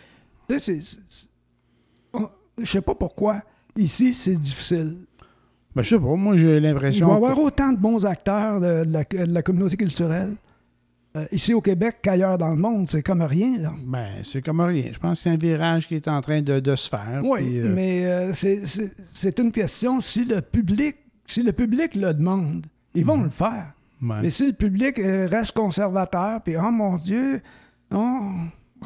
Tu 0.49 0.59
sais, 0.59 0.79
c'est- 0.81 1.29
je 2.57 2.71
sais 2.71 2.81
pas 2.81 2.95
pourquoi. 2.95 3.41
Ici, 3.75 4.13
c'est 4.13 4.35
difficile. 4.35 4.97
Ben, 5.75 5.81
je 5.81 5.89
sais 5.89 5.99
pas, 5.99 6.15
moi 6.15 6.37
j'ai 6.37 6.57
Il 6.57 6.63
l'impression. 6.63 7.07
va 7.07 7.13
y 7.13 7.19
que- 7.19 7.25
avoir 7.25 7.39
autant 7.39 7.71
de 7.71 7.77
bons 7.77 8.05
acteurs 8.05 8.59
de, 8.59 8.83
de 8.85 8.93
la, 8.93 9.03
de 9.03 9.33
la 9.33 9.41
communauté 9.41 9.75
culturelle 9.77 10.33
euh, 11.15 11.25
ici 11.31 11.53
au 11.53 11.61
Québec 11.61 11.97
qu'ailleurs 12.01 12.37
dans 12.37 12.49
le 12.49 12.55
monde. 12.55 12.87
C'est 12.87 13.01
comme 13.03 13.21
rien, 13.21 13.57
là. 13.59 13.73
Ben, 13.85 14.07
c'est 14.23 14.41
comme 14.43 14.61
rien. 14.61 14.89
Je 14.91 14.99
pense 14.99 15.21
qu'il 15.21 15.29
y 15.31 15.33
a 15.33 15.35
un 15.35 15.39
virage 15.39 15.87
qui 15.87 15.95
est 15.95 16.07
en 16.07 16.21
train 16.21 16.41
de, 16.41 16.59
de 16.59 16.75
se 16.75 16.89
faire. 16.89 17.21
Oui, 17.23 17.39
puis, 17.41 17.59
euh, 17.59 17.71
mais 17.73 18.05
euh, 18.05 18.33
c'est- 18.33 18.65
c'est 18.65 18.91
c'est 19.01 19.39
une 19.39 19.51
question 19.51 19.99
si 19.99 20.25
le 20.25 20.41
public, 20.41 20.95
si 21.25 21.41
le 21.43 21.51
public 21.53 21.95
le 21.95 22.13
demande, 22.13 22.65
ils 22.95 23.05
vont 23.05 23.21
le 23.21 23.29
faire. 23.29 23.73
ouais. 24.01 24.15
Mais 24.23 24.29
si 24.29 24.45
le 24.47 24.53
public 24.53 24.97
reste 24.97 25.53
conservateur, 25.53 26.41
puis 26.41 26.55
oh 26.57 26.71
mon 26.71 26.97
Dieu, 26.97 27.41
oh, 27.93 28.29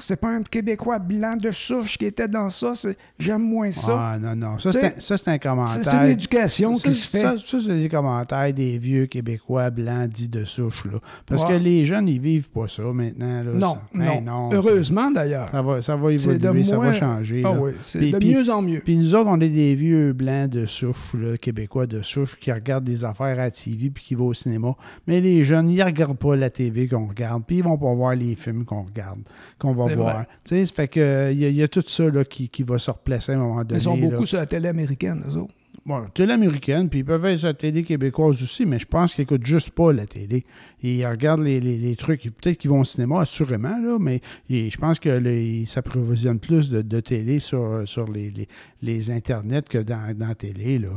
c'est 0.01 0.15
pas 0.15 0.29
un 0.29 0.43
Québécois 0.43 0.99
blanc 0.99 1.35
de 1.37 1.51
souche 1.51 1.97
qui 1.97 2.05
était 2.05 2.27
dans 2.27 2.49
ça. 2.49 2.73
J'aime 3.19 3.41
moins 3.41 3.71
ça. 3.71 4.13
Ah, 4.13 4.19
non, 4.19 4.35
non. 4.35 4.59
Ça, 4.59 4.71
c'est 4.71 5.27
un, 5.29 5.33
un 5.33 5.37
commentaire. 5.37 5.83
C'est 5.83 5.95
une 5.95 6.11
éducation 6.11 6.73
qui 6.73 6.93
se 6.95 7.07
fait. 7.07 7.21
Ça, 7.23 7.35
ça, 7.45 7.57
c'est 7.65 7.79
des 7.81 7.89
commentaires 7.89 8.53
des 8.53 8.77
vieux 8.77 9.05
Québécois 9.07 9.69
blancs 9.69 10.09
dits 10.09 10.29
de 10.29 10.45
souche. 10.45 10.85
Là. 10.85 10.99
Parce 11.25 11.43
Ouais. 11.43 11.49
que 11.49 11.53
les 11.63 11.85
jeunes, 11.85 12.07
ils 12.07 12.19
vivent 12.19 12.49
pas 12.49 12.67
ça 12.67 12.83
maintenant. 12.83 13.43
Là, 13.43 13.51
non, 13.53 13.73
ça. 13.73 13.81
non. 13.93 14.05
Ben 14.05 14.23
non, 14.23 14.49
Heureusement 14.53 15.11
d'ailleurs. 15.11 15.49
Ça 15.51 15.61
va, 15.61 15.81
ça 15.81 15.95
va 15.95 16.11
évoluer, 16.11 16.63
ça 16.63 16.77
va 16.77 16.93
changer. 16.93 17.41
Ah 17.45 17.49
là. 17.53 17.59
oui, 17.59 17.71
c'est 17.83 17.99
de 17.99 18.25
mieux 18.25 18.49
en 18.49 18.61
mieux. 18.61 18.81
Puis 18.83 18.97
nous 18.97 19.15
autres, 19.15 19.29
on 19.29 19.39
est 19.39 19.49
des 19.49 19.75
vieux 19.75 20.13
blancs 20.13 20.49
de 20.49 20.65
souche, 20.65 21.13
là, 21.13 21.37
québécois 21.37 21.87
de 21.87 22.01
souche, 22.01 22.37
qui 22.39 22.51
regardent 22.51 22.83
des 22.85 23.03
affaires 23.05 23.27
à 23.27 23.35
la 23.35 23.51
TV 23.51 23.89
puis 23.89 24.03
qui 24.03 24.15
vont 24.15 24.27
au 24.27 24.33
cinéma. 24.33 24.75
Mais 25.07 25.21
les 25.21 25.43
jeunes, 25.43 25.69
ils 25.69 25.81
regardent 25.83 26.17
pas 26.17 26.35
la 26.35 26.49
TV 26.49 26.87
qu'on 26.87 27.07
regarde, 27.07 27.43
puis 27.45 27.57
ils 27.57 27.63
vont 27.63 27.77
pas 27.77 27.93
voir 27.93 28.15
les 28.15 28.35
films 28.35 28.65
qu'on 28.65 28.83
regarde, 28.83 29.19
qu'on 29.59 29.73
va 29.73 29.86
voir. 29.95 30.15
vrai. 30.15 30.27
Tu 30.43 30.55
sais, 30.55 30.65
ça 30.65 30.73
fait 30.73 30.87
que 30.87 31.31
il 31.31 31.39
y, 31.39 31.45
a- 31.45 31.49
il 31.49 31.55
y 31.55 31.63
a 31.63 31.67
tout 31.67 31.83
ça 31.87 32.09
là, 32.09 32.23
qui, 32.25 32.49
qui 32.49 32.63
va 32.63 32.77
se 32.77 32.91
replacer 32.91 33.31
à 33.31 33.35
un 33.35 33.39
moment 33.39 33.63
donné. 33.63 33.79
Ils 33.79 33.83
sont 33.83 33.95
là. 33.95 34.01
beaucoup 34.09 34.25
sur 34.25 34.37
la 34.39 34.45
télé 34.45 34.67
américaine, 34.67 35.23
eux 35.27 35.37
autres. 35.37 35.53
Bon, 35.85 36.03
télé 36.13 36.33
américaine, 36.33 36.89
puis 36.89 36.99
ils 36.99 37.05
peuvent 37.05 37.23
être 37.23 37.37
sur 37.39 37.47
la 37.47 37.53
télé 37.53 37.81
québécoise 37.81 38.43
aussi, 38.43 38.65
mais 38.65 38.77
je 38.77 38.85
pense 38.85 39.13
qu'ils 39.15 39.21
n'écoutent 39.21 39.45
juste 39.45 39.69
pas 39.69 39.93
la 39.93 40.05
télé. 40.05 40.43
Ils 40.83 41.05
regardent 41.07 41.43
les, 41.43 41.61
les- 41.61 41.77
les 41.77 41.95
trucs. 41.95 42.23
Peut-être 42.23 42.57
qu'ils 42.57 42.69
vont 42.69 42.81
au 42.81 42.83
cinéma, 42.83 43.21
assurément, 43.21 43.69
là, 43.81 43.97
mais 43.97 44.19
ils- 44.49 44.69
je 44.69 44.77
pense 44.77 44.99
qu'ils 44.99 45.65
s'approvisionnent 45.65 46.39
plus 46.39 46.69
de, 46.69 46.81
de 46.81 46.99
télé 46.99 47.39
sur, 47.39 47.83
sur 47.85 48.11
les, 48.11 48.31
les, 48.31 48.47
les 48.81 49.11
internets 49.11 49.61
que 49.61 49.77
dans, 49.77 50.13
dans 50.13 50.27
la 50.27 50.35
télé, 50.35 50.77
là. 50.77 50.89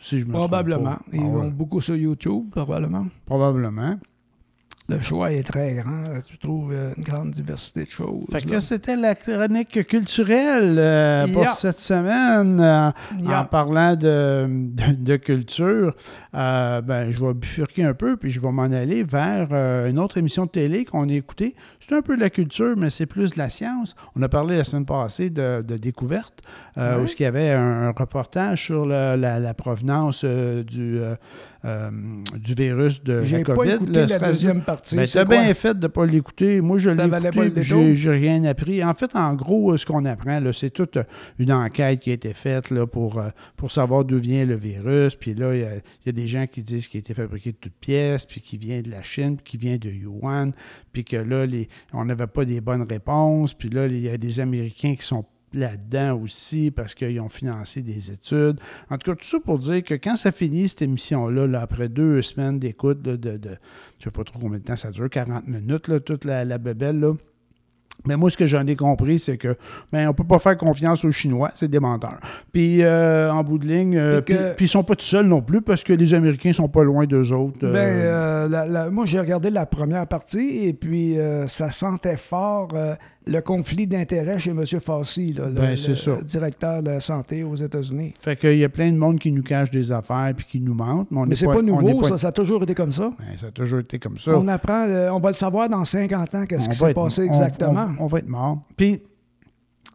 Si 0.00 0.20
je 0.20 0.24
me 0.26 0.30
trompe 0.32 0.42
Probablement. 0.42 0.96
Ils 1.12 1.20
Ah 1.24 1.28
vont 1.28 1.48
beaucoup 1.50 1.80
sur 1.80 1.96
YouTube, 1.96 2.44
probablement. 2.52 3.06
Probablement. 3.24 3.98
Le 4.88 5.00
choix 5.00 5.32
est 5.32 5.42
très 5.42 5.74
grand. 5.74 6.20
Tu 6.24 6.38
trouves 6.38 6.70
euh, 6.72 6.92
une 6.96 7.02
grande 7.02 7.30
diversité 7.32 7.84
de 7.84 7.90
choses. 7.90 8.24
Fait 8.30 8.40
que 8.46 8.60
c'était 8.60 8.94
la 8.94 9.16
chronique 9.16 9.84
culturelle 9.86 10.76
euh, 10.78 11.26
pour 11.26 11.42
Yeah. 11.42 11.50
cette 11.52 11.80
semaine. 11.80 12.60
euh, 12.60 12.90
Yeah. 13.20 13.40
En 13.40 13.44
parlant 13.46 13.96
de, 13.96 14.46
de- 14.48 14.94
de 14.94 15.16
culture, 15.16 15.94
euh, 16.36 16.80
ben, 16.82 17.10
je 17.10 17.20
vais 17.20 17.34
bifurquer 17.34 17.82
un 17.84 17.94
peu, 17.94 18.16
puis 18.16 18.30
je 18.30 18.38
vais 18.40 18.52
m'en 18.52 18.62
aller 18.62 19.02
vers 19.02 19.52
une 19.88 19.98
autre 19.98 20.18
émission 20.18 20.44
de 20.46 20.50
télé 20.50 20.84
qu'on 20.84 21.08
a 21.08 21.12
écoutée. 21.12 21.56
C'est 21.80 21.94
un 21.96 22.02
peu 22.02 22.14
de 22.16 22.20
la 22.20 22.30
culture, 22.30 22.74
mais 22.76 22.90
c'est 22.90 23.06
plus 23.06 23.32
de 23.34 23.38
la 23.38 23.48
science. 23.50 23.96
On 24.14 24.22
a 24.22 24.28
parlé 24.28 24.56
la 24.56 24.62
semaine 24.64 24.86
passée 24.86 25.30
de, 25.30 25.62
de 25.66 25.76
découverte, 25.78 26.42
Ouais. 26.76 26.94
où 27.02 27.06
il 27.06 27.22
y 27.22 27.24
avait 27.26 27.50
un, 27.50 27.88
un 27.88 27.90
reportage 27.90 28.66
sur 28.66 28.86
la, 28.86 29.16
la 29.16 29.54
provenance 29.54 30.24
du, 30.24 31.00
du 31.64 32.54
virus 32.54 33.02
de 33.02 33.14
la 33.14 33.38
pas 33.44 33.54
COVID. 33.54 33.70
écouté 33.74 33.92
le 33.92 34.00
la 34.00 34.06
SRAS-2. 34.06 34.26
deuxième 34.32 34.60
partie. 34.60 34.75
Ben, 34.96 35.06
c'est 35.06 35.20
bien 35.28 35.54
fait 35.54 35.74
de 35.78 35.82
ne 35.82 35.86
pas 35.88 36.06
l'écouter. 36.06 36.60
Moi, 36.60 36.78
je 36.78 36.90
l'ai 36.90 36.96
j'ai 37.94 38.10
rien 38.10 38.44
appris. 38.44 38.82
En 38.84 38.94
fait, 38.94 39.14
en 39.16 39.34
gros, 39.34 39.72
euh, 39.72 39.76
ce 39.76 39.86
qu'on 39.86 40.04
apprend, 40.04 40.40
là, 40.40 40.52
c'est 40.52 40.70
toute 40.70 40.96
euh, 40.98 41.02
une 41.38 41.52
enquête 41.52 42.00
qui 42.00 42.10
a 42.10 42.14
été 42.14 42.32
faite 42.32 42.70
là, 42.70 42.86
pour, 42.86 43.18
euh, 43.18 43.28
pour 43.56 43.72
savoir 43.72 44.04
d'où 44.04 44.18
vient 44.18 44.44
le 44.44 44.54
virus. 44.56 45.14
Puis 45.14 45.34
là, 45.34 45.54
il 45.54 45.60
y, 45.60 45.64
a- 45.64 45.74
il 45.76 46.06
y 46.06 46.08
a 46.08 46.12
des 46.12 46.26
gens 46.26 46.46
qui 46.46 46.62
disent 46.62 46.88
qu'il 46.88 46.98
a 46.98 47.00
été 47.00 47.14
fabriqué 47.14 47.52
de 47.52 47.56
toutes 47.56 47.72
pièces, 47.80 48.26
puis 48.26 48.40
qu'il 48.40 48.58
vient 48.58 48.80
de 48.82 48.90
la 48.90 49.02
Chine, 49.02 49.36
puis 49.36 49.44
qu'il 49.52 49.60
vient 49.60 49.76
de 49.76 49.90
Yuan, 49.90 50.52
puis 50.92 51.04
que 51.04 51.16
là, 51.16 51.46
les, 51.46 51.68
on 51.92 52.04
n'avait 52.04 52.26
pas 52.26 52.44
des 52.44 52.60
bonnes 52.60 52.86
réponses. 52.88 53.54
Puis 53.54 53.68
là, 53.70 53.86
il 53.86 54.00
y 54.00 54.08
a 54.08 54.16
des 54.18 54.40
Américains 54.40 54.94
qui 54.94 55.04
sont 55.04 55.24
là-dedans 55.56 56.20
aussi 56.22 56.70
parce 56.70 56.94
qu'ils 56.94 57.20
ont 57.20 57.28
financé 57.28 57.82
des 57.82 58.10
études. 58.12 58.60
En 58.90 58.98
tout 58.98 59.10
cas, 59.10 59.16
tout 59.16 59.26
ça 59.26 59.38
pour 59.44 59.58
dire 59.58 59.82
que 59.82 59.94
quand 59.94 60.16
ça 60.16 60.30
finit, 60.32 60.68
cette 60.68 60.82
émission-là, 60.82 61.46
là, 61.46 61.60
après 61.62 61.88
deux 61.88 62.22
semaines 62.22 62.58
d'écoute 62.58 63.02
de, 63.02 63.16
de, 63.16 63.36
de- 63.36 63.56
je 63.98 64.04
sais 64.04 64.10
pas 64.10 64.22
trop 64.24 64.38
combien 64.38 64.58
de 64.58 64.64
temps 64.64 64.76
ça 64.76 64.90
dure, 64.90 65.10
40 65.10 65.48
minutes, 65.48 65.88
là, 65.88 65.98
toute 66.00 66.24
la, 66.24 66.44
la 66.44 66.58
bébelle, 66.58 67.00
là. 67.00 67.12
Mais 68.06 68.14
moi, 68.16 68.28
ce 68.30 68.36
que 68.36 68.46
j'en 68.46 68.64
ai 68.66 68.76
compris, 68.76 69.18
c'est 69.18 69.38
que 69.38 69.56
ben, 69.90 70.06
on 70.08 70.12
peut 70.12 70.22
pas 70.22 70.38
faire 70.38 70.56
confiance 70.56 71.04
aux 71.04 71.10
Chinois, 71.10 71.50
c'est 71.56 71.66
des 71.68 71.80
menteurs. 71.80 72.20
Puis 72.52 72.82
euh, 72.82 73.32
en 73.32 73.42
bout 73.42 73.58
de 73.58 73.66
ligne, 73.66 73.96
euh, 73.96 74.20
que- 74.20 74.52
puis, 74.54 74.66
ils 74.66 74.68
sont 74.68 74.84
pas 74.84 74.94
tout 74.94 75.04
seuls 75.04 75.26
non 75.26 75.40
plus 75.40 75.60
parce 75.62 75.82
que 75.82 75.92
les 75.94 76.12
Américains 76.14 76.52
sont 76.52 76.68
pas 76.68 76.84
loin 76.84 77.06
d'eux 77.06 77.32
autres. 77.32 77.58
euh, 77.64 77.72
Ben, 77.72 77.78
euh, 77.88 78.48
la- 78.48 78.66
la- 78.66 78.90
moi, 78.90 79.06
j'ai 79.06 79.18
regardé 79.18 79.50
la 79.50 79.64
première 79.66 80.06
partie 80.06 80.66
et 80.66 80.72
puis 80.74 81.16
ça 81.46 81.70
sentait 81.70 82.16
fort 82.18 82.68
le 83.26 83.40
conflit 83.40 83.86
d'intérêts 83.86 84.38
chez 84.38 84.50
M. 84.50 84.60
Là, 84.60 84.66
le, 84.68 85.50
Ben, 85.52 85.70
le 85.74 86.22
directeur 86.22 86.82
de 86.82 86.90
la 86.90 87.00
santé 87.00 87.42
aux 87.42 87.56
États-Unis. 87.56 88.14
Fait 88.20 88.36
qu'il 88.36 88.56
y 88.58 88.64
a 88.64 88.68
plein 88.68 88.90
de 88.92 88.96
monde 88.96 89.18
qui 89.18 89.32
nous 89.32 89.42
cache 89.42 89.70
des 89.70 89.90
affaires 89.90 90.32
puis 90.36 90.46
qui 90.46 90.60
nous 90.60 90.74
mentent. 90.74 91.08
Mais, 91.10 91.20
Mais 91.22 91.26
n'est 91.28 91.34
c'est 91.34 91.46
pas, 91.46 91.60
nouveau, 91.62 92.00
pas- 92.00 92.08
ça, 92.08 92.18
ça 92.18 92.28
a 92.28 92.32
toujours 92.32 92.62
été 92.62 92.74
comme 92.74 92.92
ça. 92.92 93.10
Ben, 93.18 93.36
ça 93.36 93.46
a 93.46 93.50
toujours 93.50 93.80
été 93.80 93.98
comme 93.98 94.18
ça. 94.18 94.36
On 94.38 94.46
apprend, 94.48 94.86
euh, 94.88 95.10
on 95.10 95.18
va 95.18 95.30
le 95.30 95.34
savoir 95.34 95.68
dans 95.68 95.84
50 95.84 96.34
ans, 96.34 96.44
qu'est-ce 96.46 96.68
qui 96.68 96.76
s'est 96.76 96.94
passé 96.94 97.22
on- 97.22 97.26
exactement. 97.26 97.88
On, 97.98 98.04
on 98.04 98.06
va 98.06 98.18
être 98.18 98.28
mort. 98.28 98.62
Puis, 98.76 99.00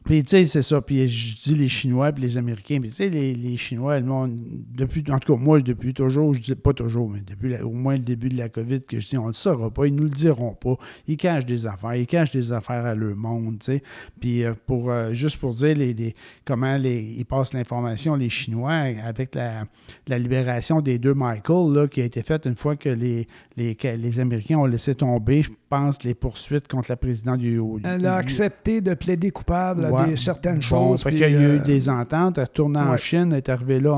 puis 0.03 0.23
tu 0.23 0.29
sais, 0.29 0.45
c'est 0.45 0.61
ça. 0.61 0.81
Puis 0.81 1.07
je 1.07 1.41
dis 1.41 1.55
les 1.55 1.69
Chinois 1.69 2.11
puis 2.11 2.23
les 2.23 2.37
Américains. 2.37 2.79
Puis 2.81 2.89
tu 2.89 2.95
sais, 2.95 3.09
les, 3.09 3.35
les 3.35 3.55
Chinois, 3.57 3.99
le 3.99 4.05
monde, 4.05 4.39
depuis, 4.73 5.03
en 5.11 5.19
tout 5.19 5.33
cas, 5.35 5.39
moi, 5.41 5.59
depuis 5.59 5.93
toujours, 5.93 6.33
je 6.33 6.41
dis 6.41 6.55
pas 6.55 6.73
toujours, 6.73 7.09
mais 7.09 7.21
depuis 7.21 7.55
au 7.61 7.71
moins 7.71 7.93
le 7.93 8.01
début 8.01 8.29
de 8.29 8.37
la 8.37 8.49
COVID, 8.49 8.81
que 8.81 8.99
je 8.99 9.07
dis, 9.09 9.17
on 9.17 9.27
le 9.27 9.33
saura 9.33 9.69
pas, 9.69 9.85
ils 9.85 9.95
nous 9.95 10.03
le 10.03 10.09
diront 10.09 10.53
pas. 10.53 10.75
Ils 11.07 11.17
cachent 11.17 11.45
des 11.45 11.67
affaires, 11.67 11.95
ils 11.95 12.07
cachent 12.07 12.31
des 12.31 12.51
affaires 12.51 12.85
à 12.85 12.95
leur 12.95 13.15
monde, 13.15 13.59
tu 13.59 13.65
sais. 13.73 13.83
Puis 14.19 14.43
euh, 14.43 14.53
pour, 14.65 14.89
euh, 14.91 15.13
juste 15.13 15.37
pour 15.37 15.53
dire 15.53 15.77
les, 15.77 15.93
les- 15.93 16.15
comment 16.45 16.75
ils 16.77 17.25
passent 17.25 17.53
l'information, 17.53 18.15
les 18.15 18.29
Chinois, 18.29 18.73
avec 19.05 19.35
la, 19.35 19.65
la 20.07 20.17
libération 20.17 20.81
des 20.81 20.97
deux 20.97 21.13
Michael, 21.13 21.73
là, 21.73 21.87
qui 21.87 22.01
a 22.01 22.05
été 22.05 22.23
faite 22.23 22.45
une 22.45 22.55
fois 22.55 22.75
que 22.75 22.89
les, 22.89 23.27
les, 23.55 24.19
Américains 24.19 24.57
ont 24.57 24.65
laissé 24.65 24.95
tomber, 24.95 25.43
je 25.43 25.51
pense, 25.69 26.03
les 26.03 26.13
poursuites 26.13 26.67
contre 26.67 26.89
la 26.89 26.97
présidente 26.97 27.39
du... 27.39 27.59
Elle 27.83 28.05
a 28.07 28.15
accepté 28.15 28.81
de 28.81 28.93
plaider 28.93 29.31
coupable 29.31 29.90
Ouais. 29.91 30.09
des, 30.09 30.17
certaines 30.17 30.55
Bon, 30.55 30.61
choses. 30.91 31.03
fait 31.03 31.09
puis, 31.09 31.19
qu'il 31.19 31.31
y 31.31 31.35
a 31.35 31.39
eu 31.39 31.57
euh, 31.57 31.59
des 31.59 31.89
ententes. 31.89 32.37
Elle 32.37 32.43
est 32.43 32.47
retournée 32.47 32.79
en. 32.79 32.97
Chine, 32.97 33.29
elle 33.31 33.37
est 33.37 33.49
arrivée 33.49 33.79
là 33.79 33.93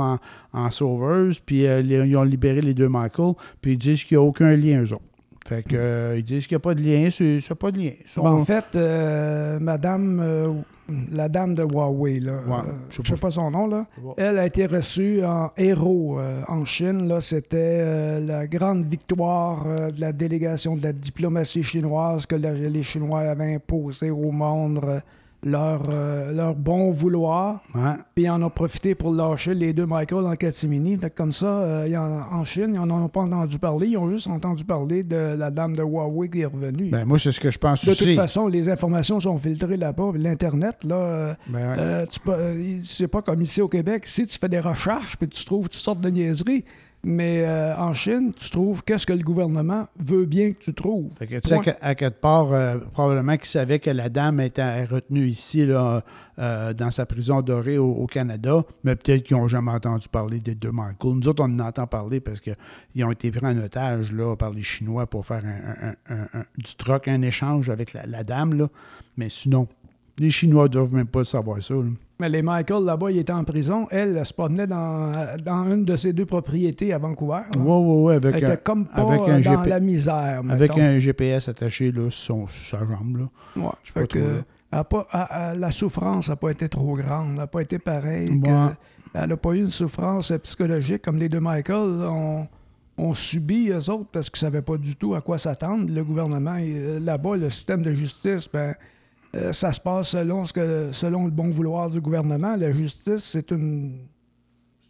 en, 0.53 0.59
en 0.65 0.71
sauveuse, 0.71 1.39
puis 1.39 1.65
euh, 1.67 1.81
les- 1.81 2.07
ils 2.07 2.17
ont 2.17 2.23
libéré 2.23 2.61
les 2.61 2.73
deux 2.73 2.89
Michael, 2.89 3.33
puis 3.61 3.73
ils 3.73 3.77
disent 3.77 4.03
qu'il 4.03 4.17
n'y 4.17 4.23
a 4.23 4.27
aucun 4.27 4.55
lien, 4.55 4.81
eux 4.83 4.93
autres. 4.93 5.03
Fait 5.45 5.61
que, 5.61 5.75
euh, 5.75 6.15
ils 6.17 6.23
disent 6.23 6.47
qu'il 6.47 6.55
n'y 6.55 6.61
a 6.61 6.61
pas 6.61 6.73
de 6.73 6.81
lien, 6.81 7.09
c'est 7.11 7.55
pas 7.55 7.69
de 7.71 7.77
lien. 7.77 7.91
Sont- 8.13 8.23
Ben, 8.23 8.29
en 8.31 8.45
fait, 8.45 8.63
euh, 8.77 9.59
madame, 9.59 10.21
euh, 10.23 10.53
la 11.11 11.27
dame 11.27 11.53
de 11.53 11.63
Huawei, 11.63 12.21
là, 12.21 12.35
Ouais, 12.47 12.55
je 12.89 13.01
je 13.03 13.09
sais 13.13 13.19
pas 13.19 13.29
son 13.29 13.51
nom, 13.51 13.67
là, 13.67 13.85
Ouais. 14.01 14.13
elle 14.17 14.37
a 14.37 14.45
été 14.45 14.65
reçue 14.67 15.21
en 15.25 15.51
héros 15.57 16.17
en 16.47 16.63
Chine. 16.63 17.09
Là, 17.09 17.19
c'était 17.19 18.21
la 18.21 18.47
grande 18.47 18.85
victoire 18.85 19.65
de 19.65 19.99
la 19.99 20.13
délégation 20.13 20.75
de 20.77 20.83
la 20.83 20.93
diplomatie 20.93 21.61
chinoise 21.63 22.25
que 22.25 22.35
la- 22.37 22.53
les 22.53 22.83
Chinois 22.83 23.19
avaient 23.21 23.55
imposé 23.55 24.11
au 24.11 24.31
monde 24.31 24.79
leur, 25.43 25.81
euh, 25.89 26.31
leur 26.31 26.55
bon 26.55 26.91
vouloir. 26.91 27.61
Ouais. 27.75 27.91
Puis 28.15 28.23
ils 28.25 28.29
en 28.29 28.41
ont 28.41 28.49
profité 28.49 28.95
pour 28.95 29.11
lâcher 29.13 29.53
les 29.53 29.73
deux 29.73 29.85
Michael 29.85 30.25
en 30.25 30.35
catimini. 30.35 30.97
Comme 31.15 31.31
ça, 31.31 31.45
euh, 31.45 31.85
ils 31.87 31.97
en, 31.97 32.21
en 32.31 32.43
Chine, 32.45 32.71
ils 32.73 32.79
n'en 32.81 33.03
ont 33.03 33.09
pas 33.09 33.21
entendu 33.21 33.59
parler. 33.59 33.87
Ils 33.87 33.97
ont 33.97 34.09
juste 34.09 34.27
entendu 34.27 34.63
parler 34.63 35.03
de 35.03 35.35
la 35.37 35.51
dame 35.51 35.75
de 35.75 35.83
Huawei 35.83 36.29
qui 36.29 36.41
est 36.41 36.45
revenue. 36.45 36.89
Ben, 36.89 37.05
moi, 37.05 37.19
c'est 37.19 37.31
ce 37.31 37.39
que 37.39 37.51
je 37.51 37.57
pense 37.59 37.83
De 37.85 37.91
aussi. 37.91 38.05
toute 38.05 38.15
façon, 38.15 38.47
les 38.47 38.69
informations 38.69 39.19
sont 39.19 39.37
filtrées 39.37 39.77
là-bas. 39.77 40.11
L'Internet, 40.15 40.77
là, 40.83 40.95
euh, 40.95 41.33
Ben, 41.47 41.59
ouais. 41.59 41.75
euh, 41.77 42.05
tu 42.09 42.19
peux- 42.19 42.31
euh, 42.31 42.79
c'est 42.83 43.07
pas 43.07 43.21
comme 43.21 43.41
ici 43.41 43.61
au 43.61 43.67
Québec. 43.67 44.03
Ici, 44.07 44.25
tu 44.25 44.37
fais 44.39 44.49
des 44.49 44.59
recherches 44.59 45.17
puis 45.17 45.27
tu 45.27 45.43
trouves 45.45 45.65
toutes 45.65 45.73
sortes 45.73 46.01
de 46.01 46.09
niaiseries. 46.09 46.63
Mais 47.05 47.43
euh, 47.45 47.75
en 47.75 47.93
Chine, 47.93 48.31
tu 48.33 48.49
trouves 48.49 48.81
qu'est-ce 48.83 49.05
que 49.05 49.11
le 49.11 49.23
gouvernement 49.23 49.87
veut 49.99 50.25
bien 50.25 50.53
que 50.53 50.59
tu 50.59 50.73
trouves. 50.73 51.11
Fait 51.19 51.27
que, 51.27 51.35
tu 51.39 51.49
sais, 51.49 51.75
à 51.81 51.95
quelque 51.95 52.19
part, 52.21 52.53
euh, 52.53 52.77
probablement 52.93 53.35
qu'ils 53.35 53.47
savaient 53.47 53.79
que 53.79 53.89
la 53.89 54.07
dame 54.07 54.39
était 54.39 54.85
retenue 54.85 55.27
ici, 55.27 55.65
là, 55.65 56.01
euh, 56.39 56.73
dans 56.73 56.91
sa 56.91 57.05
prison 57.05 57.41
dorée 57.41 57.77
au, 57.77 57.91
au 57.91 58.07
Canada, 58.07 58.63
mais 58.85 58.95
peut-être 58.95 59.23
qu'ils 59.23 59.35
n'ont 59.35 59.49
jamais 59.49 59.71
entendu 59.71 60.07
parler 60.07 60.39
des 60.39 60.55
deux 60.55 60.71
Michael. 60.71 61.15
Nous 61.15 61.27
autres, 61.27 61.43
on 61.43 61.59
en 61.59 61.59
entend 61.59 61.87
parler 61.87 62.21
parce 62.21 62.39
qu'ils 62.39 63.03
ont 63.03 63.11
été 63.11 63.31
pris 63.31 63.45
en 63.45 63.57
otage 63.57 64.13
là, 64.13 64.35
par 64.37 64.51
les 64.51 64.63
Chinois 64.63 65.05
pour 65.05 65.25
faire 65.25 65.43
un, 65.45 65.89
un- 65.89 66.15
un- 66.15 66.39
un- 66.39 66.45
du 66.57 66.73
troc, 66.77 67.09
un 67.09 67.21
échange 67.21 67.69
avec 67.69 67.91
la, 67.91 68.05
la 68.05 68.23
dame. 68.23 68.53
Là. 68.53 68.69
Mais 69.17 69.27
sinon, 69.27 69.67
les 70.19 70.31
Chinois 70.31 70.63
ne 70.63 70.69
doivent 70.69 70.93
même 70.93 71.07
pas 71.07 71.25
savoir 71.25 71.61
ça. 71.61 71.73
là. 71.73 71.81
Mais 72.23 72.29
les 72.29 72.41
Michael, 72.41 72.85
là-bas, 72.85 73.11
ils 73.11 73.17
étaient 73.17 73.33
en 73.33 73.43
prison. 73.43 73.85
Elle, 73.91 74.15
elle 74.15 74.25
se 74.25 74.33
promenait 74.33 74.65
dans, 74.65 75.11
dans 75.43 75.65
une 75.69 75.83
de 75.83 75.97
ses 75.97 76.13
deux 76.13 76.25
propriétés 76.25 76.93
à 76.93 76.97
Vancouver. 76.97 77.41
Oui, 77.53 77.61
oui, 77.65 77.95
oui, 78.05 78.13
avec, 78.15 78.35
Elle 78.37 78.45
un, 78.45 78.53
était 78.53 78.63
comme 78.63 78.85
pas 78.85 79.01
avec 79.01 79.21
un 79.27 79.39
dans 79.41 79.61
GP 79.61 79.67
la 79.69 79.79
misère. 79.81 80.41
avec 80.49 80.69
mettons. 80.71 80.81
un 80.81 80.99
GPS 80.99 81.49
attaché 81.49 81.91
là, 81.91 82.09
sur, 82.09 82.13
son- 82.13 82.47
sur 82.47 82.79
sa 82.79 82.85
jambe. 82.85 83.17
Là. 83.17 83.61
Ouais, 83.61 83.69
sais 83.83 83.91
fait 83.99 84.07
que, 84.07 84.19
elle 84.71 84.83
pas- 84.85 85.05
elle- 85.11 85.27
elle- 85.53 85.59
la 85.59 85.71
souffrance 85.71 86.29
n'a 86.29 86.37
pas 86.37 86.51
été 86.51 86.69
trop 86.69 86.95
grande. 86.95 87.31
Elle 87.31 87.35
n'a 87.39 87.47
pas 87.47 87.61
été 87.61 87.77
pareille. 87.77 88.41
elle 89.13 89.27
n'a 89.29 89.35
pas 89.37 89.51
eu 89.51 89.59
une 89.63 89.69
souffrance 89.69 90.31
psychologique 90.43 91.01
comme 91.01 91.17
les 91.17 91.27
deux 91.27 91.41
Michael 91.41 92.05
ont, 92.07 92.47
ont 92.97 93.13
subi, 93.13 93.67
eux 93.69 93.89
autres, 93.89 94.07
parce 94.13 94.29
qu'ils 94.29 94.45
ne 94.45 94.51
savaient 94.51 94.61
pas 94.61 94.77
du 94.77 94.95
tout 94.95 95.13
à 95.13 95.19
quoi 95.19 95.37
s'attendre. 95.37 95.87
Le 95.93 96.03
gouvernement, 96.05 96.55
il- 96.55 97.03
là-bas, 97.03 97.35
le 97.35 97.49
système 97.49 97.83
de 97.83 97.91
justice, 97.93 98.47
ben, 98.51 98.75
euh, 99.35 99.51
ça 99.51 99.71
se 99.71 99.81
passe 99.81 100.09
selon, 100.09 100.45
ce 100.45 100.53
que, 100.53 100.89
selon 100.91 101.25
le 101.25 101.31
bon 101.31 101.49
vouloir 101.49 101.89
du 101.89 101.99
gouvernement. 101.99 102.55
La 102.55 102.71
justice, 102.71 103.23
c'est 103.23 103.51
une, 103.51 103.97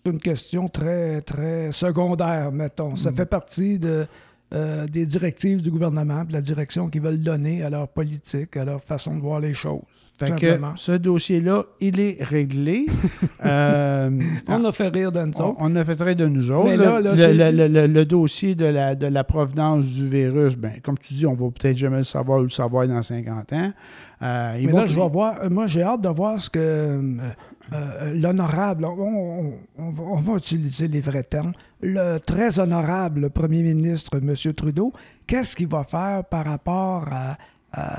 une 0.06 0.20
question 0.20 0.68
très, 0.68 1.22
très 1.22 1.72
secondaire, 1.72 2.52
mettons. 2.52 2.96
Ça 2.96 3.12
Mm. 3.12 3.16
fait 3.16 3.26
partie 3.26 3.80
de, 3.80 4.06
euh, 4.54 4.86
des 4.86 5.06
directives 5.08 5.64
du 5.64 5.72
gouvernement, 5.72 6.24
de 6.26 6.34
la 6.34 6.42
direction 6.42 6.88
qu'ils 6.88 7.02
veulent 7.02 7.22
donner 7.22 7.64
à 7.64 7.72
leur 7.72 7.88
politique, 7.88 8.56
à 8.56 8.64
leur 8.64 8.82
façon 8.82 9.16
de 9.16 9.22
voir 9.22 9.40
les 9.40 9.54
choses. 9.56 9.82
Fait 10.16 10.36
que 10.36 10.60
ce 10.76 10.92
dossier-là, 10.92 11.64
il 11.82 12.00
est 12.00 12.18
réglé. 12.22 12.86
euh, 13.46 14.12
on 14.48 14.64
a 14.64 14.72
fait 14.72 14.90
rire 14.90 15.12
de 15.12 15.22
nous 15.22 15.42
autres. 15.42 15.56
On, 15.58 15.76
a 15.76 15.84
fait 15.84 16.00
rire 16.00 16.16
de 16.16 16.28
nous 16.28 16.52
autres. 16.52 16.70
le, 16.70 18.04
dossier 18.04 18.54
de 18.54 18.66
la, 18.66 18.94
de 18.94 19.08
la 19.08 19.24
provenance 19.24 19.88
du 19.88 20.08
virus, 20.08 20.56
ben, 20.56 20.74
comme 20.84 21.00
tu 21.00 21.16
dis, 21.16 21.26
on 21.26 21.34
va 21.34 21.48
peut-être 21.50 21.78
jamais 21.78 21.98
le 21.98 22.04
savoir 22.04 22.40
ou 22.40 22.44
le 22.44 22.50
savoir 22.52 22.88
dans 22.88 23.02
50 23.02 23.54
ans. 23.54 23.74
Euh, 24.24 24.58
Mais 24.62 24.72
là, 24.72 24.86
je 24.86 24.96
vais 24.96 25.08
voir. 25.10 25.50
Moi, 25.50 25.68
j'ai 25.68 25.84
hâte 25.84 26.02
de 26.02 26.10
voir 26.10 26.40
ce 26.40 26.50
que 26.50 26.60
euh, 26.60 27.02
euh, 27.74 28.14
l'honorable, 28.14 28.86
on, 28.86 29.54
va, 29.78 30.34
utiliser 30.36 30.88
les 30.88 31.02
vrais 31.02 31.24
termes, 31.24 31.54
le 31.82 32.18
très 32.20 32.60
honorable 32.60 33.30
premier 33.30 33.64
ministre, 33.64 34.18
M. 34.18 34.54
Trudeau, 34.54 34.94
qu'est-ce 35.28 35.56
qu'il 35.56 35.68
va 35.68 35.84
faire 35.84 36.24
par 36.26 36.46
rapport 36.46 37.08
à, 37.12 37.38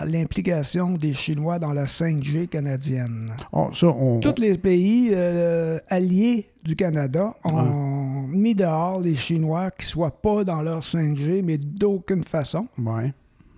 l'implication 0.06 0.92
des 0.92 1.12
Chinois 1.14 1.58
dans 1.58 1.72
la 1.72 1.86
5G 1.86 2.46
canadienne? 2.46 3.32
Oh, 3.52 3.70
Tous 4.20 4.40
les 4.40 4.56
pays 4.56 5.12
alliés 5.88 6.48
du 6.62 6.76
Canada 6.76 7.34
ont 7.42 8.28
mis 8.28 8.54
dehors 8.54 9.00
les 9.00 9.16
Chinois 9.16 9.72
qui 9.72 9.86
ne 9.86 9.90
soient 9.90 10.22
pas 10.22 10.44
dans 10.44 10.62
leur 10.62 10.78
5G, 10.78 11.42
mais 11.42 11.58
d'aucune 11.58 12.22
façon. 12.22 12.68
Ouais. 12.78 13.12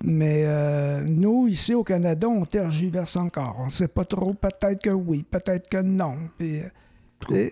Mais 0.04 0.42
euh, 0.44 1.04
nous, 1.06 1.48
ici 1.48 1.74
au 1.74 1.82
Canada, 1.82 2.28
on 2.28 2.44
tergiverse 2.44 3.16
encore. 3.16 3.56
On 3.58 3.66
ne 3.66 3.70
sait 3.70 3.88
pas 3.88 4.04
trop. 4.04 4.34
Peut-être 4.34 4.82
que 4.82 4.90
oui, 4.90 5.24
peut-être 5.28 5.68
que 5.68 5.78
non. 5.78 6.16
Puis, 6.38 6.60
euh, 7.30 7.48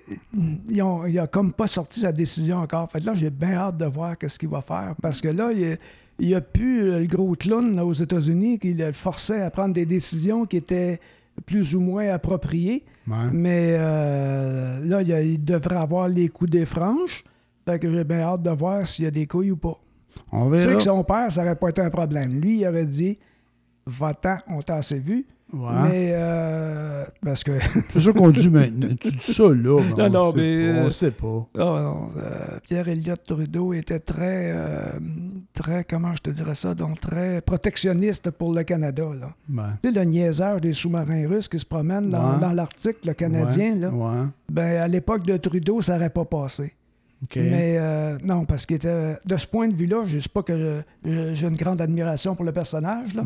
ils 0.68 0.76
n'ont 0.78 1.26
comme 1.30 1.52
pas 1.52 1.66
sorti 1.66 2.00
sa 2.00 2.12
décision 2.12 2.58
encore. 2.58 2.90
Fait 2.90 3.04
là, 3.04 3.14
j'ai 3.14 3.30
bien 3.30 3.54
hâte 3.54 3.78
de 3.78 3.86
voir 3.86 4.14
ce 4.26 4.38
qu'il 4.38 4.48
va 4.48 4.60
faire. 4.60 4.94
Parce 5.00 5.20
que 5.20 5.28
là, 5.28 5.50
il 5.52 5.78
n'y 6.20 6.34
a, 6.34 6.40
plus 6.40 6.90
le 7.00 7.06
gros 7.06 7.34
clown 7.34 7.78
aux 7.80 7.92
États-Unis 7.92 8.58
qui 8.58 8.74
le 8.74 8.92
forçait 8.92 9.40
à 9.40 9.50
prendre 9.50 9.74
des 9.74 9.86
décisions 9.86 10.44
qui 10.44 10.58
étaient 10.58 11.00
plus 11.46 11.74
ou 11.74 11.80
moins 11.80 12.08
appropriées. 12.10 12.84
Mais 13.06 13.76
euh, 13.78 14.84
là, 14.84 15.02
il, 15.02 15.44
devrait 15.44 15.76
avoir 15.76 16.08
les 16.08 16.28
coups 16.28 16.50
des 16.50 16.66
franges. 16.66 17.24
Fait 17.64 17.78
que 17.78 17.90
j'ai 17.90 18.04
bien 18.04 18.20
hâte 18.20 18.42
de 18.42 18.50
voir 18.50 18.86
s'il 18.86 19.06
y 19.06 19.08
a 19.08 19.10
des 19.10 19.26
couilles 19.26 19.50
ou 19.50 19.56
pas. 19.56 19.78
On 20.32 20.50
Tu 20.50 20.58
sais 20.58 20.74
que 20.74 20.80
son 20.80 21.04
père, 21.04 21.30
ça 21.30 21.42
n'aurait 21.42 21.56
pas 21.56 21.68
été 21.68 21.82
un 21.82 21.90
problème. 21.90 22.40
Lui, 22.40 22.60
il 22.60 22.66
aurait 22.66 22.86
dit 22.86 23.18
Va-t'en, 23.86 24.36
on 24.48 24.62
t'a 24.62 24.76
assez 24.76 24.98
vu. 24.98 25.26
Mais, 25.52 26.10
euh, 26.12 27.04
parce 27.22 27.44
que. 27.44 27.52
c'est 27.92 28.00
sûr 28.00 28.14
qu'on 28.14 28.30
dit, 28.30 28.48
mais 28.48 28.70
tu 28.70 29.10
dis 29.10 29.16
ça 29.20 29.44
là. 29.44 29.80
non, 29.96 30.10
non, 30.10 30.32
mais. 30.34 30.80
on 30.80 30.90
sait 30.90 31.10
pas. 31.10 31.46
Non, 31.54 32.10
euh, 32.16 32.58
Pierre 32.64 32.88
Elliott 32.88 33.22
Trudeau 33.22 33.72
était 33.72 34.00
très, 34.00 34.52
euh, 34.54 34.92
très, 35.52 35.84
comment 35.84 36.12
je 36.12 36.22
te 36.22 36.30
dirais 36.30 36.54
ça, 36.54 36.74
donc 36.74 37.00
très 37.00 37.40
protectionniste 37.40 38.30
pour 38.30 38.52
le 38.52 38.62
Canada. 38.62 39.04
Là. 39.18 39.28
Tu 39.82 39.92
sais, 39.92 39.98
le 39.98 40.04
niaiseur 40.04 40.60
des 40.60 40.72
sous-marins 40.72 41.28
russes 41.28 41.48
qui 41.48 41.58
se 41.58 41.66
promènent 41.66 42.10
dans, 42.10 42.38
dans 42.38 42.52
l'Arctique, 42.52 43.04
le 43.04 43.14
Canadien, 43.14 43.76
là. 43.76 43.92
Ben, 44.50 44.82
à 44.82 44.88
l'époque 44.88 45.24
de 45.24 45.36
Trudeau, 45.36 45.82
ça 45.82 45.94
n'aurait 45.94 46.10
pas 46.10 46.24
passé. 46.24 46.72
Mais 47.36 47.76
euh, 47.78 48.18
non, 48.22 48.44
parce 48.44 48.66
que 48.66 48.74
de 48.74 49.36
ce 49.36 49.46
point 49.46 49.68
de 49.68 49.74
vue-là, 49.74 50.04
je 50.06 50.16
ne 50.16 50.20
sais 50.20 50.28
pas 50.28 50.42
que 50.42 50.82
j'ai 51.04 51.46
une 51.46 51.56
grande 51.56 51.80
admiration 51.80 52.34
pour 52.34 52.44
le 52.44 52.52
personnage, 52.52 53.16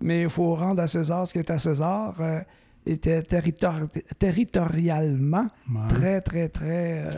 mais 0.00 0.22
il 0.22 0.30
faut 0.30 0.54
rendre 0.54 0.82
à 0.82 0.86
César 0.86 1.26
ce 1.26 1.32
qui 1.32 1.38
est 1.38 1.50
à 1.50 1.58
César. 1.58 2.14
Euh, 2.20 2.40
était 2.86 3.22
territorialement 4.18 5.46
très, 5.88 6.20
très, 6.20 6.48
très. 6.48 7.04
Euh, 7.04 7.10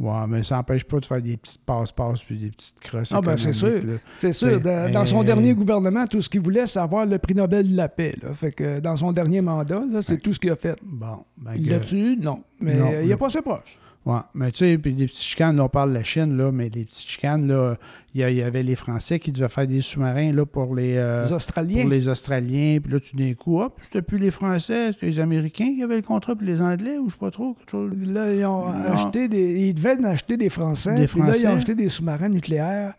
ouais, 0.00 0.26
mais 0.28 0.42
ça 0.42 0.56
n'empêche 0.56 0.84
pas 0.84 0.98
de 0.98 1.06
faire 1.06 1.22
des 1.22 1.36
petites 1.36 1.64
passe-passe 1.64 2.22
puis 2.24 2.38
des 2.38 2.50
petites 2.50 2.80
crosses. 2.80 3.12
Ah, 3.12 3.20
ben 3.20 3.36
c'est 3.36 3.52
sûr. 3.52 3.80
C'est 4.18 4.32
sûr. 4.32 4.60
Dans, 4.60 5.06
son 5.06 5.22
dernier 5.22 5.54
gouvernement, 5.54 6.06
tout 6.06 6.20
ce 6.20 6.28
qu'il 6.28 6.40
voulait, 6.40 6.66
c'est 6.66 6.80
avoir 6.80 7.06
le 7.06 7.18
prix 7.18 7.34
Nobel 7.34 7.70
de 7.70 7.76
la 7.76 7.88
paix. 7.88 8.16
Fait 8.34 8.50
que 8.52 8.80
dans 8.80 8.96
son 8.96 9.12
dernier 9.12 9.40
mandat, 9.40 9.82
c'est 10.00 10.20
tout 10.20 10.32
ce 10.32 10.40
qu'il 10.40 10.50
a 10.50 10.56
fait. 10.56 10.76
Bon. 10.82 11.24
Ben 11.36 11.52
il 11.56 11.68
l'a 11.68 11.78
tué? 11.80 12.16
Non. 12.16 12.42
Mais 12.60 13.04
il 13.04 13.12
a 13.12 13.16
pas 13.16 13.30
ses 13.30 13.42
proches. 13.42 13.78
Oui, 14.04 14.18
mais 14.34 14.50
tu 14.50 14.58
sais, 14.58 14.78
puis 14.78 14.94
des 14.94 15.06
petites 15.06 15.22
chicanes, 15.22 15.56
là, 15.56 15.64
on 15.64 15.68
parle 15.68 15.90
de 15.90 15.94
la 15.94 16.02
Chine, 16.02 16.36
là, 16.36 16.50
mais 16.50 16.68
les 16.68 16.84
petites 16.84 17.08
chicanes, 17.08 17.46
là, 17.46 17.76
il 18.14 18.20
y, 18.20 18.42
avait 18.42 18.64
les 18.64 18.74
Français 18.74 19.20
qui 19.20 19.30
devaient 19.30 19.48
faire 19.48 19.66
des 19.66 19.80
sous-marins 19.80 20.32
là, 20.32 20.44
pour 20.44 20.74
les, 20.74 20.96
euh, 20.96 21.28
Australiens. 21.28 21.82
Pour 21.82 21.90
les 21.90 22.08
Australiens, 22.08 22.78
puis 22.82 22.92
là, 22.92 22.98
tout 22.98 23.16
d'un 23.16 23.32
coup, 23.34 23.60
hop, 23.60 23.78
c'était 23.80 24.02
plus 24.02 24.18
les 24.18 24.32
Français, 24.32 24.92
c'était 24.92 25.06
les 25.06 25.20
Américains 25.20 25.72
qui 25.76 25.84
avaient 25.84 25.96
le 25.96 26.02
contrat, 26.02 26.34
puis 26.34 26.46
les 26.46 26.60
Anglais, 26.60 26.98
ou 26.98 27.10
je 27.10 27.14
sais 27.14 27.20
pas 27.20 27.30
trop, 27.30 27.54
quelque 27.54 27.70
chose. 27.70 27.92
Là, 28.06 28.34
ils 28.34 28.44
ont 28.44 28.66
acheté 28.66 29.28
des. 29.28 29.68
Ils 29.68 29.74
devaient 29.74 29.96
en 30.00 30.04
acheter 30.04 30.36
des 30.36 30.48
Français, 30.48 30.94
des 30.96 31.06
Français. 31.06 31.30
puis 31.30 31.42
là, 31.42 31.50
ils 31.50 31.54
ont 31.54 31.56
acheté 31.56 31.74
des 31.76 31.88
sous-marins 31.88 32.28
nucléaires 32.28 32.94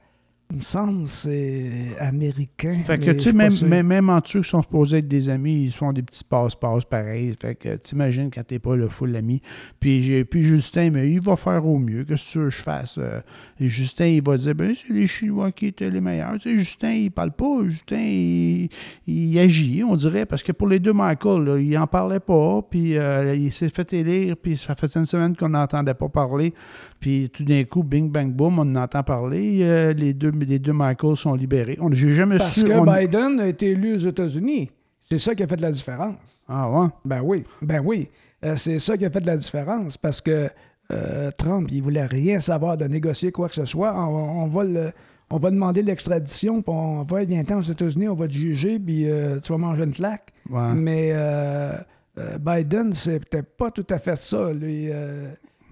il 0.51 0.57
me 0.57 0.61
semble 0.61 1.07
c'est 1.07 1.97
américain. 1.99 2.73
Fait 2.83 2.99
que, 2.99 3.11
tu 3.11 3.31
sais, 3.31 3.33
même, 3.33 3.87
même, 3.87 4.09
entre 4.09 4.29
ceux 4.29 4.41
qui 4.41 4.49
sont 4.49 4.61
supposés 4.61 4.97
être 4.97 5.07
des 5.07 5.29
amis, 5.29 5.63
ils 5.65 5.71
font 5.71 5.91
des 5.91 6.03
petits 6.03 6.23
passe-passe 6.23 6.85
pareils. 6.85 7.33
Fait 7.41 7.55
que, 7.55 7.75
t'imagines 7.75 8.29
quand 8.29 8.43
t'es 8.45 8.59
pas 8.59 8.75
le 8.75 8.87
full 8.87 9.15
ami. 9.15 9.41
Puis, 9.79 10.23
puis 10.25 10.43
Justin, 10.43 10.91
mais 10.91 11.09
il 11.09 11.21
va 11.21 11.35
faire 11.35 11.65
au 11.65 11.79
mieux. 11.79 12.03
Qu'est-ce 12.03 12.25
que 12.27 12.31
tu 12.31 12.37
veux 12.39 12.45
que 12.45 12.49
je 12.51 12.61
fasse? 12.61 12.97
Euh, 12.99 13.21
et 13.59 13.67
Justin, 13.67 14.05
il 14.05 14.21
va 14.21 14.37
dire, 14.37 14.53
ben, 14.53 14.75
c'est 14.75 14.93
les 14.93 15.07
Chinois 15.07 15.51
qui 15.51 15.67
étaient 15.67 15.89
les 15.89 16.01
meilleurs. 16.01 16.37
Tu 16.37 16.51
sais, 16.51 16.57
Justin, 16.59 16.91
il 16.91 17.11
parle 17.11 17.31
pas. 17.31 17.63
Justin, 17.67 18.67
il, 19.07 19.39
agit, 19.39 19.83
on 19.83 19.95
dirait. 19.95 20.27
Parce 20.27 20.43
que 20.43 20.51
pour 20.51 20.67
les 20.67 20.79
deux 20.79 20.93
Michael, 20.93 21.63
il 21.63 21.75
en 21.79 21.87
parlait 21.87 22.19
pas. 22.19 22.61
Puis, 22.69 22.95
euh, 22.97 23.33
il 23.33 23.51
s'est 23.51 23.69
fait 23.69 23.91
élire. 23.93 24.35
Puis, 24.37 24.57
ça 24.57 24.75
faisait 24.75 24.99
une 24.99 25.05
semaine 25.05 25.35
qu'on 25.35 25.49
n'entendait 25.49 25.95
pas 25.95 26.09
parler. 26.09 26.53
Puis, 26.99 27.31
tout 27.33 27.43
d'un 27.43 27.63
coup, 27.63 27.81
bing, 27.81 28.11
bang, 28.11 28.31
boom, 28.31 28.59
on 28.59 28.75
entend 28.75 29.01
parler. 29.01 29.61
Euh, 29.63 29.93
les 29.93 30.13
deux 30.13 30.31
les 30.33 30.59
deux 30.59 30.73
Michaels 30.73 31.17
sont 31.17 31.33
libérés. 31.33 31.77
J'ai 31.91 32.13
jamais 32.13 32.37
Parce 32.37 32.63
que 32.63 33.01
Biden 33.01 33.39
a 33.39 33.47
été 33.47 33.71
élu 33.71 33.95
aux 33.95 33.99
États-Unis. 33.99 34.69
C'est 35.01 35.19
ça 35.19 35.35
qui 35.35 35.43
a 35.43 35.47
fait 35.47 35.57
de 35.57 35.61
la 35.61 35.71
différence. 35.71 36.15
Ah 36.47 36.69
ouais? 36.69 36.87
Ben 37.05 37.21
oui, 37.21 37.43
ben 37.61 37.81
oui. 37.83 38.09
Euh, 38.43 38.55
c'est 38.55 38.79
ça 38.79 38.97
qui 38.97 39.05
a 39.05 39.09
fait 39.09 39.21
de 39.21 39.27
la 39.27 39.37
différence 39.37 39.97
parce 39.97 40.21
que 40.21 40.49
euh, 40.91 41.31
Trump, 41.37 41.69
il 41.71 41.81
voulait 41.81 42.05
rien 42.05 42.39
savoir 42.39 42.77
de 42.77 42.85
négocier 42.85 43.31
quoi 43.31 43.47
que 43.47 43.55
ce 43.55 43.65
soit. 43.65 43.93
On, 43.95 44.47
va, 44.47 44.63
on 45.29 45.37
va 45.37 45.51
demander 45.51 45.81
l'extradition, 45.81 46.61
puis 46.61 46.73
on 46.73 47.03
va, 47.03 47.23
viens 47.23 47.43
aux 47.57 47.61
États-Unis, 47.61 48.09
on 48.09 48.15
va 48.15 48.27
te 48.27 48.33
juger, 48.33 48.79
puis 48.79 49.09
euh, 49.09 49.39
tu 49.39 49.51
vas 49.51 49.57
manger 49.57 49.83
une 49.83 49.93
claque. 49.93 50.33
Mais 50.49 51.13
Biden, 52.39 52.93
c'était 52.93 53.43
pas 53.43 53.71
tout 53.71 53.87
à 53.89 53.97
fait 53.97 54.17
ça. 54.17 54.51
Lui, 54.51 54.89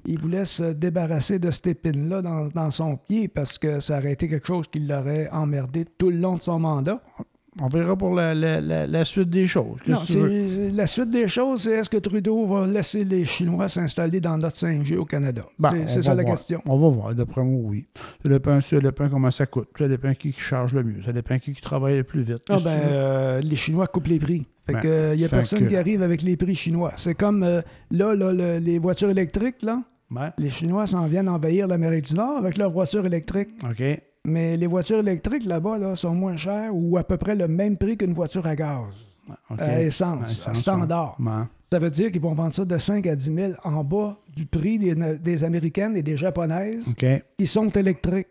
il 0.06 0.20
voulait 0.20 0.46
se 0.46 0.72
débarrasser 0.72 1.40
de 1.40 1.52
cette 1.52 1.68
épine-là 1.68 2.22
dans, 2.22 2.72
son 2.72 2.98
pied 2.98 3.28
parce 3.28 3.58
que 3.58 3.80
ça 3.80 3.98
aurait 3.98 4.14
été 4.14 4.28
quelque 4.28 4.48
chose 4.48 4.68
qui 4.68 4.80
l'aurait 4.80 5.30
emmerdé 5.32 5.86
tout 5.98 6.10
le 6.10 6.18
long 6.18 6.36
de 6.36 6.42
son 6.42 6.60
mandat. 6.60 7.02
On 7.60 7.68
verra 7.68 7.98
pour 7.98 8.16
la, 8.16 9.04
suite 9.04 9.30
des 9.30 9.46
choses. 9.46 9.78
Non, 9.86 10.00
la 10.74 10.88
suite 10.88 11.10
des 11.10 11.28
choses, 11.28 11.64
c'est 11.64 11.72
est-ce 11.72 11.90
que 11.90 11.98
Trudeau 11.98 12.46
va 12.46 12.66
laisser 12.66 13.04
les 13.04 13.26
Chinois 13.26 13.68
s'installer 13.68 14.22
dans 14.22 14.38
notre 14.38 14.56
5G 14.56 14.96
au 14.96 15.04
Canada? 15.04 15.42
Ben, 15.60 15.86
c'est 15.86 16.02
ça 16.02 16.16
la 16.16 16.24
question. 16.24 16.62
On 16.66 16.80
va 16.80 16.88
voir. 16.88 17.14
D'après 17.14 17.44
moi, 17.44 17.62
oui. 17.66 17.88
Ça 18.24 18.30
dépend, 18.30 18.62
ça 18.62 18.80
dépend 18.80 19.10
comment 19.10 19.32
ça 19.32 19.46
coûte. 19.48 19.68
Ça 19.78 19.90
dépend 19.90 20.14
qui, 20.14 20.32
charge 20.32 20.74
le 20.74 20.84
mieux. 20.84 21.04
Ça 21.06 21.12
dépend 21.12 21.38
qui, 21.40 21.54
travaille 21.56 21.98
le 21.98 22.04
plus 22.06 22.24
vite. 22.24 22.44
Ah, 22.48 22.58
ben, 22.64 22.70
euh, 22.70 23.40
les 23.42 23.58
Chinois 23.58 23.88
coupent 23.88 24.08
les 24.08 24.20
prix. 24.20 24.48
Fait 24.65 24.74
ben, 24.74 24.80
que, 24.80 25.12
il 25.13 25.19
n'y 25.19 25.26
a 25.26 25.30
personne 25.30 25.67
qui 25.67 25.76
arrive 25.76 26.04
avec 26.04 26.21
les 26.21 26.38
prix 26.38 26.56
chinois. 26.56 26.93
C'est 26.95 27.15
comme 27.15 27.43
euh, 27.43 27.62
là, 27.89 28.13
là 28.13 28.60
les 28.60 28.78
voitures 28.78 29.10
électriques, 29.10 29.62
là. 29.62 29.82
Les 30.38 30.50
Chinois 30.50 30.88
s'en 30.88 31.06
viennent 31.08 31.30
envahir 31.30 31.67
l'Amérique 31.67 32.06
du 32.08 32.15
Nord 32.15 32.38
avec 32.38 32.58
leurs 32.58 32.71
voitures 32.71 33.06
électriques. 33.06 33.50
OK. 33.63 33.82
Mais 34.26 34.58
les 34.58 34.67
voitures 34.67 35.00
électriques 35.00 35.45
là-bas 35.45 35.78
là, 35.78 35.95
sont 35.95 36.13
moins 36.13 36.38
chères 36.38 36.71
ou 36.74 36.97
à 36.97 37.04
peu 37.04 37.17
près 37.17 37.36
le 37.36 37.47
même 37.47 37.78
prix 37.78 37.97
qu'une 37.97 38.13
voiture 38.13 38.45
à 38.45 38.56
gaz. 38.56 39.08
À 39.58 39.82
essence, 39.82 40.50
standard. 40.54 41.17
Ça 41.69 41.80
veut 41.80 41.89
dire 41.89 42.12
qu'ils 42.12 42.21
vont 42.21 42.34
vendre 42.34 42.52
ça 42.52 42.65
de 42.65 42.78
5 42.78 43.08
à 43.08 43.15
10 43.15 43.34
000 43.34 43.52
en 43.63 43.84
bas 43.84 44.17
du 44.36 44.45
prix 44.45 44.78
des, 44.78 45.43
Américaines 45.43 45.95
et 45.95 46.04
des 46.04 46.17
Japonaises 46.17 46.93
qui 47.38 47.47
sont 47.47 47.69
électriques. 47.69 48.28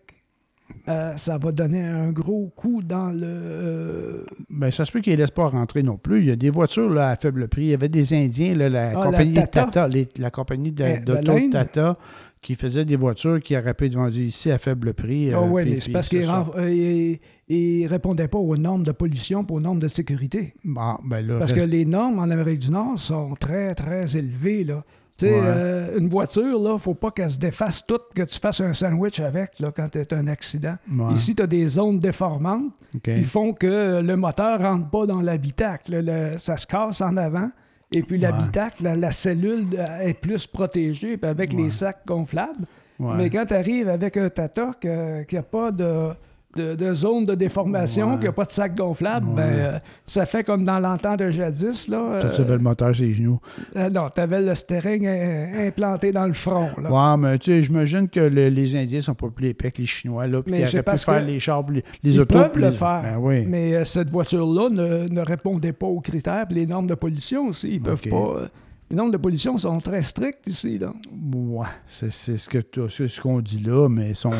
Euh, 0.91 1.17
ça 1.17 1.39
va 1.39 1.53
donner 1.53 1.83
un 1.83 2.11
gros 2.11 2.53
coup 2.57 2.83
dans 2.83 3.11
le. 3.11 3.23
Euh, 3.23 4.25
ben, 4.49 4.71
ça 4.71 4.85
se 4.85 4.93
peut 4.93 5.01
qu'ils 5.01 5.13
ne 5.15 5.19
laissent 5.19 5.31
pas 5.31 5.47
rentrer 5.47 5.83
non 5.83 5.97
plus. 5.97 6.21
Il 6.21 6.27
y 6.27 6.31
a 6.31 6.37
des 6.37 6.51
voitures 6.51 6.91
là, 6.91 7.11
à 7.11 7.17
faible 7.17 7.49
prix. 7.49 7.63
Il 7.63 7.69
y 7.69 7.75
avait 7.75 7.89
des 7.89 8.13
Indiens, 8.13 8.55
là, 8.55 8.69
la, 8.69 8.91
ah, 8.91 9.07
compagnie 9.07 9.35
la, 9.35 9.47
Tata. 9.47 9.89
la 10.19 10.31
compagnie 10.31 10.75
eh, 10.79 10.99
d'auto 10.99 11.35
Tata 11.51 11.97
qui 12.41 12.55
faisait 12.55 12.87
des 12.87 12.97
voitures 12.97 13.41
qui 13.41 13.57
auraient 13.57 13.75
pu 13.75 13.87
être 13.87 13.95
vendues 13.95 14.25
ici 14.27 14.51
à 14.51 14.59
faible 14.59 14.95
prix. 14.95 15.33
Ah 15.33 15.43
oui, 15.43 15.63
mais 15.67 15.81
c'est 15.81 15.93
parce 15.93 16.09
qu'ils 16.09 16.27
ne 16.27 17.89
répondaient 17.89 18.29
pas 18.29 18.39
aux 18.39 18.57
normes 18.57 18.83
de 18.83 18.93
pollution 18.93 19.47
et 19.47 19.53
aux 19.53 19.61
normes 19.61 19.79
de 19.79 19.89
sécurité. 19.89 20.55
Bon, 20.65 20.97
ben 21.05 21.27
parce 21.39 21.53
que 21.53 21.61
les 21.61 21.85
normes 21.85 22.19
en 22.19 22.31
Amérique 22.31 22.61
du 22.61 22.71
Nord 22.71 22.99
sont 22.99 23.35
très, 23.39 23.75
très 23.75 24.17
élevées. 24.17 24.65
Là. 24.65 24.85
Tu 25.21 25.27
sais, 25.27 25.33
euh, 25.35 25.99
une 25.99 26.09
voiture, 26.09 26.59
là, 26.59 26.79
faut 26.79 26.95
pas 26.95 27.11
qu'elle 27.11 27.29
se 27.29 27.39
défasse 27.39 27.85
toute, 27.85 28.15
que 28.15 28.23
tu 28.23 28.41
fasses 28.41 28.63
un 28.63 28.73
sandwich 28.73 29.21
avec 29.21 29.59
là, 29.61 29.71
quand 29.71 29.89
tu 29.91 29.99
as 29.99 30.17
un 30.17 30.29
accident. 30.29 30.77
Ici, 31.13 31.35
tu 31.35 31.43
as 31.43 31.47
des 31.47 31.67
zones 31.67 31.99
déformantes 31.99 32.73
qui 33.03 33.25
font 33.25 33.53
que 33.53 34.01
le 34.01 34.17
moteur 34.17 34.61
rentre 34.61 34.89
pas 34.89 35.05
dans 35.05 35.21
l'habitacle. 35.21 36.33
Ça 36.39 36.57
se 36.57 36.67
casse 36.67 37.03
en 37.03 37.19
avant. 37.19 37.51
Et 37.93 38.03
puis 38.03 38.19
l'habitacle, 38.19 38.85
la, 38.97 39.11
cellule 39.11 39.67
euh, 39.77 39.99
est 39.99 40.15
plus 40.15 40.47
protégée 40.47 41.19
avec 41.21 41.53
les 41.53 41.69
sacs 41.71 42.07
gonflables. 42.07 42.65
Mais 42.99 43.29
quand 43.29 43.47
tu 43.47 43.55
arrives 43.55 43.89
avec 43.89 44.17
un 44.17 44.31
Tata 44.31 44.73
qui 44.81 45.35
n'a 45.35 45.43
pas 45.43 45.71
de 45.71 46.11
de, 46.57 46.75
de 46.75 46.93
zone 46.95 47.27
de 47.27 47.35
déformation, 47.37 48.13
qu'il 48.15 48.23
n'y 48.23 48.29
a 48.29 48.33
pas 48.33 48.45
de 48.45 48.51
sac 48.51 48.75
gonflable, 48.77 49.27
ben, 49.37 49.43
euh, 49.43 49.79
ça 50.05 50.27
fait 50.27 50.43
comme 50.43 50.65
dans 50.65 50.81
l'entente 50.81 51.21
de 51.21 51.31
jadis. 51.31 51.87
Là, 51.89 52.19
Tout 52.21 52.27
euh, 52.27 52.33
ça, 52.33 52.43
le 52.43 52.59
moteur, 52.59 52.95
c'est 52.95 53.05
les 53.05 53.13
genoux? 53.13 53.39
euh, 53.77 53.89
non, 53.89 54.07
tu 54.15 54.21
avais 54.21 54.41
le 54.41 54.55
steering 54.55 55.07
euh, 55.07 55.69
implanté 55.69 56.11
dans 56.11 56.27
le 56.27 56.33
front. 56.33 56.69
Là. 56.83 56.91
Ouais, 57.13 57.19
mais 57.19 57.39
tu 57.39 57.53
sais, 57.53 57.63
j'imagine 57.63 58.09
que 58.09 58.21
le- 58.21 58.49
les 58.49 58.75
Indiens 58.77 59.01
sont 59.01 59.15
pas 59.15 59.29
plus 59.29 59.49
épais 59.49 59.71
que 59.71 59.79
les 59.81 59.87
Chinois, 59.87 60.27
là, 60.27 60.43
puis 60.43 60.55
c'est 60.67 60.81
auraient 60.87 60.97
pu 60.97 60.99
faire 61.05 61.23
les 61.25 61.39
chars, 61.39 61.65
les, 61.71 61.85
les 62.03 62.15
Ils 62.15 62.21
autos. 62.21 62.35
peuvent 62.35 62.51
puis 62.53 62.63
le 62.63 62.71
faire. 62.73 63.03
Ben 63.03 63.17
oui. 63.21 63.45
Mais 63.47 63.75
euh, 63.75 63.85
cette 63.85 64.11
voiture-là 64.11 64.69
ne, 64.71 65.09
ne 65.09 65.21
répondait 65.21 65.73
pas 65.73 65.87
aux 65.87 66.01
critères 66.01 66.47
les 66.51 66.67
normes 66.67 66.87
de 66.89 66.95
pollution 66.95 67.47
aussi. 67.49 67.71
Ils 67.75 67.81
peuvent 67.81 68.03
pas. 68.03 68.49
Les 68.91 68.97
normes 68.97 69.11
de 69.13 69.17
pollution 69.17 69.57
sont 69.59 69.79
très 69.79 70.03
strictes 70.03 70.47
ici. 70.49 70.79
Là. 70.79 70.93
Ouais, 71.33 71.67
c'est 71.87 72.13
c'est 72.13 72.37
ce 72.37 72.49
que 72.49 72.59
c'est 72.89 73.09
ce 73.09 73.21
qu'on 73.21 73.41
dit 73.41 73.61
là, 73.63 73.89
mais 73.89 74.15
sont, 74.15 74.31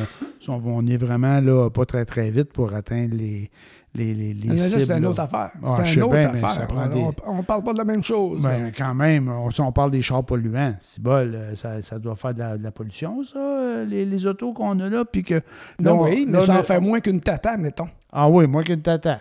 sont- 0.41 0.61
on 0.65 0.87
est 0.87 0.97
vraiment 0.97 1.41
là 1.41 1.71
pas 1.71 1.85
très 1.87 2.05
très 2.05 2.31
vite 2.31 2.53
pour 2.53 2.75
atteindre 2.75 3.15
les 3.17 3.49
les 3.95 4.15
les, 4.15 4.35
les 4.35 4.49
Mais 4.51 4.55
là, 4.57 4.63
cibles, 4.69 4.81
c'est 4.83 4.97
une 4.99 5.07
autre 5.07 5.21
affaire. 5.21 5.51
Ouais, 5.63 5.71
c'est 5.85 5.95
une 5.95 6.03
autre 6.05 6.17
bien, 6.17 6.31
affaire. 6.31 6.89
des- 6.91 7.01
On, 7.27 7.39
on 7.39 7.43
parle 7.43 7.63
pas 7.65 7.73
de 7.73 7.79
la 7.79 7.85
même 7.85 8.03
chose. 8.05 8.41
Ben, 8.43 8.71
quand 8.77 8.95
même, 8.95 9.29
on, 9.29 9.51
si 9.51 9.61
on 9.61 9.73
parle 9.73 9.91
des 9.91 10.01
chars 10.03 10.25
polluants, 10.25 10.75
c'est 10.79 11.03
bol, 11.03 11.33
euh, 11.35 11.55
ça, 11.57 11.83
ça 11.83 11.99
doit 11.99 12.15
faire 12.15 12.33
de 12.35 12.39
la, 12.39 12.57
de 12.57 12.63
la 12.63 12.71
pollution, 12.71 13.25
ça, 13.25 13.39
euh, 13.39 13.85
les, 13.85 14.05
les 14.05 14.27
autos 14.27 14.53
qu'on 14.53 14.79
a 14.79 14.89
là, 14.89 15.05
puis 15.05 15.25
que... 15.25 15.35
là, 15.35 15.41
non, 15.81 16.01
on- 16.03 16.05
oui, 16.05 16.25
mais 16.27 16.35
là, 16.35 16.41
ça 16.41 16.59
en 16.59 16.63
fait 16.63 16.79
moins 16.81 17.01
qu'une 17.01 17.21
tata, 17.21 17.57
mettons. 17.57 17.89
Ah 18.13 18.29
oui, 18.31 18.47
moi 18.47 18.63
qu'une 18.63 18.81
tata. 18.83 19.19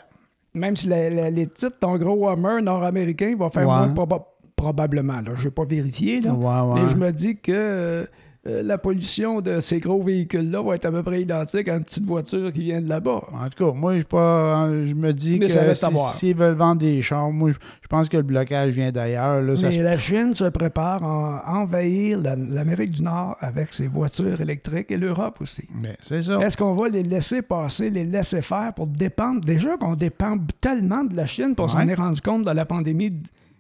Même 0.54 0.76
si 0.76 0.88
la- 0.88 1.10
la- 1.10 1.30
les 1.32 1.48
titres, 1.48 1.78
ton 1.80 1.98
gros 1.98 2.28
Hummer 2.30 2.62
nord-américain 2.62 3.36
va 3.38 3.50
faire 3.50 3.68
Ouais. 3.68 3.76
moins 3.76 3.94
proba- 4.60 4.80
probablement. 4.80 5.22
Je 5.36 5.46
n'ai 5.46 5.52
pas 5.52 5.66
vérifié, 5.66 6.22
là. 6.22 6.34
Ouais. 6.34 6.82
mais 6.82 6.90
je 6.90 6.96
me 6.96 7.12
dis 7.12 7.38
que 7.38 7.52
euh, 8.48 8.64
la 8.64 8.78
pollution 8.78 9.42
de 9.42 9.60
ces 9.60 9.80
gros 9.82 10.02
véhicules-là 10.02 10.62
va 10.64 10.76
être 10.76 10.86
à 10.86 10.92
peu 10.92 11.04
près 11.04 11.22
identique 11.22 11.68
à 11.68 11.76
une 11.76 11.84
petite 11.84 12.06
voiture 12.06 12.54
qui 12.54 12.62
vient 12.62 12.82
de 12.82 12.88
là-bas. 12.88 13.22
En 13.34 13.50
tout 13.50 13.66
cas, 13.66 13.74
moi, 13.78 14.00
je, 14.00 14.04
pas, 14.06 14.70
je 14.86 14.94
me 14.94 15.12
dis 15.12 15.38
Mais 15.40 15.50
ça 15.50 15.60
que 15.66 15.70
à 15.72 15.76
si- 15.76 16.18
s'ils 16.18 16.36
veulent 16.38 16.56
vendre 16.56 16.80
des 16.80 17.02
chars, 17.02 17.30
moi, 17.32 17.52
je, 17.52 17.56
je 17.82 17.88
pense 17.90 18.08
que 18.08 18.16
le 18.16 18.24
blocage 18.24 18.74
vient 18.74 18.92
d'ailleurs. 18.94 19.42
Là, 19.42 19.54
Mais 19.62 19.72
se- 19.72 19.80
la 19.82 19.98
Chine 19.98 20.34
se 20.34 20.46
prépare 20.46 21.04
à 21.04 21.54
envahir 21.60 22.22
la- 22.22 22.38
l'Amérique 22.38 22.92
du 22.92 23.04
Nord 23.04 23.36
avec 23.42 23.74
ses 23.74 23.88
voitures 23.88 24.40
électriques 24.40 24.90
et 24.92 24.98
l'Europe 24.98 25.40
aussi. 25.42 25.64
Mais 25.82 25.98
c'est 26.02 26.22
ça. 26.22 26.40
Est-ce 26.40 26.56
qu'on 26.56 26.74
va 26.76 26.88
les 26.88 27.04
laisser 27.04 27.42
passer, 27.42 27.90
les 27.90 28.06
laisser 28.06 28.42
faire 28.42 28.72
pour 28.74 28.88
dépendre? 28.88 29.42
Déjà 29.42 29.76
qu'on 29.76 29.96
dépend 29.96 30.38
tellement 30.62 31.04
de 31.04 31.16
la 31.16 31.26
Chine, 31.26 31.54
on 31.58 31.68
s'en 31.68 31.80
Ouais. 31.80 31.92
est 31.92 31.96
rendu 31.96 32.22
compte 32.22 32.44
dans 32.44 32.54
la 32.54 32.66
pandémie 32.66 33.12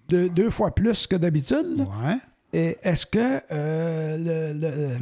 de 0.10 0.28
deux 0.28 0.50
fois 0.50 0.72
plus 0.74 1.08
que 1.08 1.15
d'habitude. 1.15 1.80
Ouais. 2.04 2.17
Et 2.52 2.78
est-ce 2.84 3.06
que 3.06 3.39
euh, 3.52 4.54
le- 4.54 4.60
le- 4.60 4.98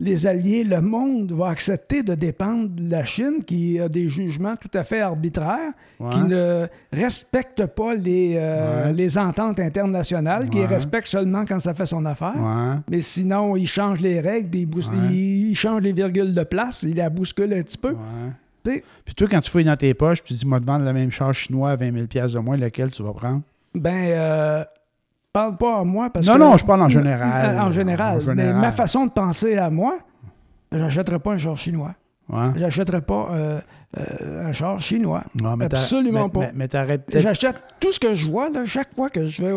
les 0.00 0.26
alliés, 0.26 0.64
le 0.64 0.80
monde 0.80 1.30
va 1.30 1.50
accepter 1.50 2.02
de 2.02 2.16
dépendre 2.16 2.68
de 2.70 2.90
la 2.90 3.04
Chine 3.04 3.44
qui 3.46 3.78
a 3.78 3.88
des 3.88 4.08
jugements 4.08 4.56
tout 4.56 4.70
à 4.74 4.82
fait 4.82 5.00
arbitraires, 5.00 5.70
Ouais. 6.00 6.10
qui 6.10 6.18
ne 6.20 6.66
respecte 6.92 7.64
pas 7.66 7.94
les, 7.94 8.34
euh, 8.36 8.86
Ouais. 8.86 8.92
les 8.92 9.16
ententes 9.16 9.60
internationales, 9.60 10.48
qui 10.50 10.58
les 10.58 10.66
respecte 10.66 11.06
seulement 11.06 11.44
quand 11.44 11.60
ça 11.60 11.74
fait 11.74 11.86
son 11.86 12.04
affaire? 12.06 12.82
Mais 12.90 13.02
sinon, 13.02 13.54
il 13.56 13.68
change 13.68 14.00
les 14.00 14.18
règles, 14.18 14.48
puis 14.50 14.66
il, 15.02 15.54
change 15.54 15.82
les 15.82 15.92
virgules 15.92 16.34
de 16.34 16.42
place, 16.42 16.82
il 16.82 16.96
la 16.96 17.08
bouscule 17.08 17.52
un 17.54 17.62
petit 17.62 17.78
peu. 17.78 17.94
Puis 18.64 19.14
toi, 19.14 19.28
quand 19.30 19.40
tu 19.42 19.50
fouilles 19.50 19.64
dans 19.64 19.76
tes 19.76 19.94
poches, 19.94 20.22
puis 20.24 20.34
tu 20.34 20.40
dis, 20.40 20.46
moi, 20.46 20.58
te 20.58 20.64
vendre 20.64 20.84
le 20.86 20.92
même 20.92 21.10
char 21.12 21.32
chinois 21.34 21.70
à 21.70 21.76
20 21.76 21.92
000 21.92 22.06
de 22.06 22.38
moins, 22.40 22.56
lequel 22.56 22.90
tu 22.90 23.02
vas 23.02 23.12
prendre? 23.12 23.42
Ben, 23.74 23.94
euh, 24.10 24.64
parle 25.32 25.56
pas 25.56 25.78
à 25.80 25.84
moi 25.84 26.10
parce 26.10 26.26
Non, 26.26 26.34
que. 26.34 26.38
non, 26.38 26.56
je 26.56 26.64
parle 26.64 26.82
en 26.82 26.88
général. 26.88 27.58
En 27.58 27.70
général. 27.72 28.16
En 28.18 28.20
général. 28.20 28.34
Mais 28.36 28.52
ma 28.52 28.72
façon 28.72 29.06
de 29.06 29.10
penser 29.10 29.56
à 29.56 29.70
moi, 29.70 29.98
j'achèterais 30.72 31.18
pas 31.18 31.32
un 31.32 31.38
char 31.38 31.56
chinois. 31.56 31.94
Ouais. 32.28 32.50
J'achèterais 32.56 33.02
pas 33.02 33.28
euh, 33.32 33.60
euh, 33.98 34.48
un 34.48 34.52
char 34.52 34.78
chinois. 34.80 35.24
Non, 35.42 35.56
mais 35.56 35.66
Absolument 35.66 36.30
mais- 36.34 36.40
pas. 36.40 36.52
Mais, 36.54 36.68
mais. 37.12 37.20
J'achète 37.20 37.56
tout 37.80 37.92
ce 37.92 38.00
que 38.00 38.14
je 38.14 38.26
vois, 38.28 38.48
là, 38.48 38.64
chaque 38.64 38.94
fois 38.94 39.10
que 39.10 39.26
je 39.26 39.42
vais. 39.42 39.52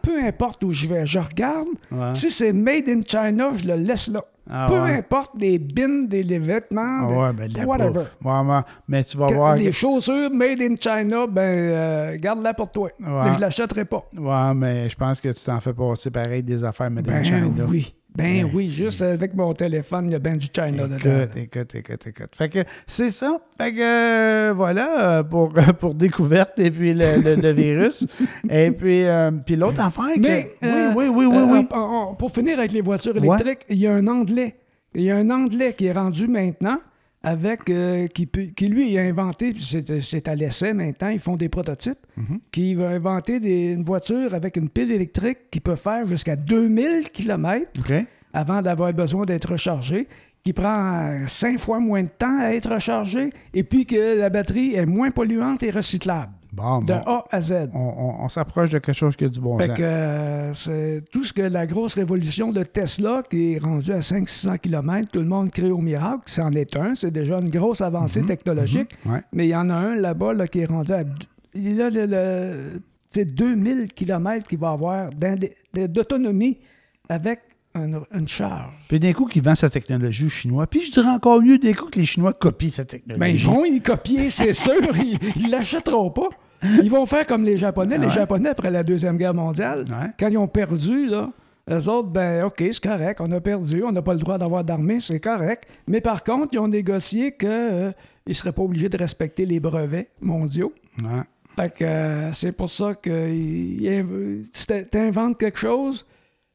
peu 0.00 0.24
importe 0.24 0.62
où 0.64 0.70
je 0.70 0.86
vais, 0.88 1.04
je 1.04 1.18
regarde. 1.18 1.66
Ouais. 1.90 2.14
Si 2.14 2.30
c'est 2.30 2.52
made 2.52 2.88
in 2.88 3.00
China, 3.06 3.50
je 3.56 3.66
le 3.66 3.74
laisse 3.74 4.08
là. 4.08 4.22
Ah, 4.48 4.66
peu 4.68 4.80
ouais. 4.80 4.98
importe 4.98 5.32
les 5.40 5.58
bins, 5.58 6.04
des, 6.06 6.22
les 6.22 6.38
vêtements, 6.38 7.00
Ah 7.00 7.06
ouais, 7.06 7.32
ben, 7.32 7.48
de 7.48 7.64
whatever. 7.64 8.04
Ouais. 8.24 8.60
Mais 8.86 9.02
tu 9.04 9.16
vas 9.16 9.26
Que- 9.26 9.34
voir. 9.34 9.56
les 9.56 9.66
que- 9.66 9.72
chaussures 9.72 10.30
made 10.32 10.60
in 10.60 10.76
China, 10.80 11.26
ben, 11.26 11.40
euh, 11.42 12.16
garde-la 12.18 12.54
pour 12.54 12.70
toi. 12.70 12.90
Mais 12.98 13.34
je 13.34 13.40
l'achèterai 13.40 13.84
pas. 13.84 14.04
Ouais, 14.16 14.54
mais 14.54 14.88
je 14.88 14.94
pense 14.96 15.20
que 15.20 15.28
tu 15.30 15.44
t'en 15.44 15.58
fais 15.60 15.72
passer 15.72 16.10
pareil 16.10 16.42
des 16.42 16.62
affaires 16.62 16.90
Made 16.90 17.08
in 17.08 17.12
Ben 17.14 17.24
China. 17.24 17.64
oui. 17.68 17.92
Ben 18.16 18.44
Ouais. 18.44 18.50
oui, 18.54 18.68
juste 18.68 19.02
avec 19.02 19.34
mon 19.34 19.52
téléphone, 19.52 20.06
il 20.06 20.12
y 20.12 20.14
a 20.14 20.18
ben 20.18 20.36
du 20.36 20.46
China 20.46 20.86
dedans. 20.88 20.96
Écoute, 20.96 21.36
écoute, 21.36 21.74
écoute, 21.74 22.06
écoute. 22.06 22.36
Fait 22.36 22.48
que 22.48 22.60
c'est 22.86 23.10
ça. 23.10 23.38
Fait 23.58 23.72
que 23.72 23.80
euh, 23.80 24.52
voilà 24.54 25.18
euh, 25.18 25.22
pour, 25.22 25.52
pour 25.78 25.94
découverte 25.94 26.58
et 26.58 26.70
puis 26.70 26.94
le, 26.94 27.20
le- 27.22 27.34
le 27.36 27.50
virus. 27.52 28.06
et 28.50 28.70
puis, 28.70 29.04
euh, 29.04 29.30
puis 29.44 29.56
l'autre 29.56 29.80
affaire. 29.84 30.14
que- 30.16 30.66
euh, 30.66 30.92
oui, 30.96 31.08
oui, 31.08 31.26
oui, 31.26 31.36
oui, 31.36 31.58
euh, 31.58 31.66
oui. 31.70 32.16
pour 32.18 32.30
finir 32.30 32.58
avec 32.58 32.72
les 32.72 32.80
voitures 32.80 33.14
Ouais. 33.16 33.26
électriques, 33.36 33.66
il 33.68 33.78
y 33.78 33.86
a 33.86 33.92
un 33.94 34.06
Anglais. 34.06 34.56
Il 34.94 35.02
y 35.02 35.10
a 35.10 35.16
un 35.16 35.28
Anglais 35.30 35.74
qui 35.76 35.86
est 35.86 35.92
rendu 35.92 36.26
maintenant 36.26 36.78
avec 37.26 37.68
euh, 37.70 38.06
qui, 38.06 38.66
lui 38.68 38.96
a 38.96 39.02
inventé, 39.02 39.52
c'est 40.00 40.28
à 40.28 40.34
l'essai 40.36 40.72
maintenant, 40.72 41.08
ils 41.08 41.18
font 41.18 41.34
des 41.36 41.48
prototypes, 41.48 41.98
Mhm. 42.16 42.38
qui 42.52 42.74
va 42.76 42.88
inventer 42.90 43.40
des- 43.40 43.72
une 43.72 43.82
voiture 43.82 44.32
avec 44.32 44.56
une 44.56 44.68
pile 44.68 44.92
électrique 44.92 45.38
qui 45.50 45.58
peut 45.60 45.74
faire 45.76 46.08
jusqu'à 46.08 46.36
2000 46.36 47.10
km 47.12 47.66
avant 48.32 48.62
d'avoir 48.62 48.92
besoin 48.92 49.24
d'être 49.26 49.50
rechargé, 49.52 50.06
qui 50.44 50.52
prend 50.52 51.18
cinq 51.26 51.58
fois 51.58 51.80
moins 51.80 52.04
de 52.04 52.08
temps 52.08 52.38
à 52.40 52.50
être 52.54 52.70
rechargé, 52.72 53.30
et 53.52 53.64
puis 53.64 53.84
que 53.86 54.16
la 54.18 54.30
batterie 54.30 54.74
est 54.76 54.86
moins 54.86 55.10
polluante 55.10 55.64
et 55.64 55.70
recyclable, 55.70 56.30
Bon, 56.56 56.80
de 56.80 56.86
bon. 56.94 57.00
A 57.06 57.24
à 57.30 57.40
Z. 57.40 57.52
On, 57.74 57.78
on- 57.78 58.24
on 58.24 58.28
s'approche 58.28 58.70
de 58.70 58.78
quelque 58.78 58.94
chose 58.96 59.14
qui 59.14 59.24
a 59.24 59.28
du 59.28 59.38
bon 59.40 59.58
Fait 59.58 59.66
sens. 59.66 59.76
que 59.76 59.82
euh, 59.82 60.52
c'est 60.54 61.02
tout 61.12 61.22
ce 61.22 61.32
que 61.32 61.42
la 61.42 61.66
grosse 61.66 61.94
révolution 61.94 62.50
de 62.52 62.62
Tesla, 62.62 63.22
qui 63.28 63.52
est 63.52 63.58
rendue 63.58 63.92
à 63.92 63.98
500-600 64.00 64.58
km, 64.58 65.10
tout 65.12 65.20
le 65.20 65.26
monde 65.26 65.50
crée 65.50 65.70
au 65.70 65.78
miracle, 65.78 66.22
c'en 66.26 66.50
est 66.52 66.74
un, 66.76 66.94
c'est 66.94 67.10
déjà 67.10 67.38
une 67.40 67.50
grosse 67.50 67.80
avancée 67.82 68.20
Mhm, 68.20 68.26
technologique, 68.26 68.90
Ouais. 69.04 69.20
mais 69.32 69.46
il 69.46 69.50
y 69.50 69.56
en 69.56 69.68
a 69.68 69.74
un 69.74 69.94
là-bas 69.96 70.32
là, 70.32 70.46
qui 70.48 70.60
est 70.60 70.64
rendu 70.66 70.92
à... 70.92 71.02
Il 71.54 71.80
a 71.82 71.90
le, 71.90 72.06
le- 72.06 72.80
c'est 73.12 73.24
2000 73.24 73.88
km 73.94 74.46
qu'il 74.46 74.58
va 74.58 74.70
avoir 74.70 75.10
d'autonomie 75.74 76.58
avec 77.08 77.40
un- 77.74 78.02
une 78.14 78.26
charge. 78.28 78.72
Puis 78.88 78.98
d'un 78.98 79.12
coup, 79.12 79.26
qui 79.26 79.40
vend 79.40 79.54
sa 79.54 79.68
technologie 79.70 80.26
aux 80.26 80.30
Chinois. 80.30 80.66
Puis 80.66 80.82
je 80.82 80.92
dirais 80.92 81.08
encore 81.10 81.42
mieux, 81.42 81.58
d'un 81.58 81.72
coup, 81.74 81.86
que 81.90 81.98
les 81.98 82.06
Chinois 82.06 82.32
copient 82.32 82.70
sa 82.70 82.84
technologie. 82.84 83.20
Ben, 83.20 83.26
ils 83.28 83.44
vont 83.44 83.64
y 83.64 83.80
copier, 83.80 84.30
c'est 84.30 84.52
sûr. 84.64 84.72
Ils 84.96 85.18
ils 85.36 85.50
l'achèteront 85.50 86.10
pas. 86.10 86.28
Ils 86.62 86.90
vont 86.90 87.06
faire 87.06 87.26
comme 87.26 87.44
les 87.44 87.56
Japonais. 87.56 87.98
Les 87.98 88.06
Ouais. 88.06 88.12
Japonais, 88.12 88.50
après 88.50 88.70
la 88.70 88.82
Deuxième 88.82 89.16
Guerre 89.18 89.34
mondiale, 89.34 89.84
Ouais. 89.88 90.10
quand 90.18 90.28
ils 90.28 90.38
ont 90.38 90.48
perdu, 90.48 91.06
là, 91.06 91.30
eux 91.70 91.88
autres, 91.88 92.08
ben, 92.08 92.44
OK, 92.44 92.56
c'est 92.58 92.82
correct, 92.82 93.20
on 93.20 93.30
a 93.32 93.40
perdu, 93.40 93.82
on 93.84 93.92
n'a 93.92 94.02
pas 94.02 94.14
le 94.14 94.20
droit 94.20 94.38
d'avoir 94.38 94.62
d'armée, 94.64 95.00
c'est 95.00 95.20
correct. 95.20 95.64
Mais 95.86 96.00
par 96.00 96.22
contre, 96.24 96.48
ils 96.52 96.58
ont 96.58 96.68
négocié 96.68 97.32
qu'ils 97.32 97.92
ne 98.26 98.32
seraient 98.32 98.52
pas 98.52 98.62
obligés 98.62 98.88
de 98.88 98.96
respecter 98.96 99.44
les 99.46 99.58
brevets 99.60 100.10
mondiaux. 100.20 100.72
Ouais. 101.02 101.22
Fait 101.56 101.74
que 101.74 101.84
euh, 101.84 102.32
c'est 102.32 102.52
pour 102.52 102.68
ça 102.70 102.92
que 102.94 103.30
tu 103.30 104.84
t'inventes 104.90 105.38
quelque 105.38 105.58
chose, 105.58 106.06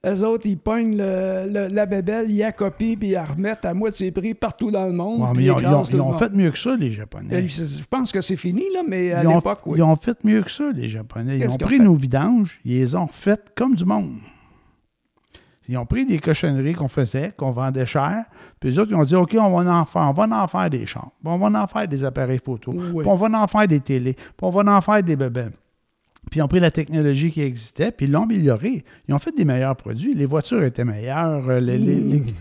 eux 0.05 0.23
autres, 0.25 0.47
ils 0.47 0.57
pognent 0.57 0.97
le- 0.97 1.47
le- 1.47 1.67
la 1.67 1.85
bébelle, 1.85 2.29
ils 2.31 2.39
la 2.39 2.51
copient, 2.51 2.95
puis 2.97 3.09
ils 3.09 3.13
la 3.13 3.23
remettent 3.25 3.65
à 3.65 3.73
moitié 3.73 4.11
prix 4.11 4.33
partout 4.33 4.71
dans 4.71 4.85
le 4.87 4.93
monde. 4.93 5.21
Ouais, 5.21 5.27
puis 5.33 5.37
mais 5.39 5.45
ils 5.45 5.51
ont, 5.51 5.83
ils 5.83 5.95
ils 5.95 6.17
fait 6.17 6.33
mieux 6.33 6.49
que 6.51 6.57
ça, 6.57 6.75
les 6.75 6.91
Japonais. 6.91 7.35
Euh, 7.35 7.47
Je 7.47 7.85
pense 7.89 8.11
que 8.11 8.19
c'est 8.21 8.35
fini, 8.35 8.63
là, 8.73 8.81
mais 8.87 9.11
à 9.13 9.23
l'époque, 9.23 9.59
oui. 9.67 9.77
ils 9.77 9.83
ont 9.83 9.95
fait 9.95 10.23
mieux 10.23 10.41
que 10.41 10.51
ça, 10.51 10.71
les 10.71 10.87
Japonais. 10.87 11.37
Ils 11.37 11.47
ont 11.49 11.55
pris 11.57 11.79
nos 11.79 11.93
vidanges, 11.95 12.59
ils 12.65 12.79
les 12.79 12.95
ont 12.95 13.05
refaites 13.05 13.51
comme 13.55 13.75
du 13.75 13.85
monde. 13.85 14.17
Ils 15.69 15.77
ont 15.77 15.85
pris 15.85 16.05
des 16.05 16.17
cochonneries 16.19 16.73
qu'on 16.73 16.87
faisait, 16.87 17.31
qu'on 17.37 17.51
vendait 17.51 17.85
cher, 17.85 18.25
puis 18.59 18.71
les 18.71 18.79
autres, 18.79 18.91
ils 18.91 18.95
ont 18.95 19.03
dit 19.03 19.15
OK, 19.15 19.37
on 19.39 19.55
va 19.61 19.71
en 19.79 19.85
faire, 19.85 20.01
on 20.01 20.11
va 20.11 20.23
en 20.43 20.47
faire 20.47 20.69
des 20.69 20.85
puis 21.23 21.31
on 21.31 21.37
va 21.37 21.61
en 21.63 21.67
faire 21.67 21.87
des 21.87 22.03
appareils 22.03 22.41
photo, 22.43 22.73
Oui. 22.73 23.03
puis 23.03 23.07
on 23.07 23.15
va 23.15 23.39
en 23.43 23.47
faire 23.47 23.67
des 23.67 23.79
télés, 23.79 24.13
puis 24.15 24.25
on 24.41 24.49
va 24.49 24.75
en 24.75 24.81
faire 24.81 25.01
des 25.03 25.15
bébés. 25.15 25.45
Puis 26.29 26.39
ils 26.39 26.43
ont 26.43 26.47
pris 26.47 26.59
la 26.59 26.71
technologie 26.71 27.31
qui 27.31 27.41
existait, 27.41 27.91
puis 27.91 28.05
ils 28.05 28.11
l'ont 28.11 28.23
améliorée. 28.23 28.83
Ils 29.07 29.13
ont 29.13 29.19
fait 29.19 29.35
des 29.35 29.43
meilleurs 29.45 29.75
produits. 29.75 30.13
Les 30.13 30.25
voitures 30.25 30.63
étaient 30.63 30.85
meilleures. 30.85 31.49
euh, 31.49 31.59
les- 31.59 31.77
les- 31.77 31.95
les- 31.99 32.33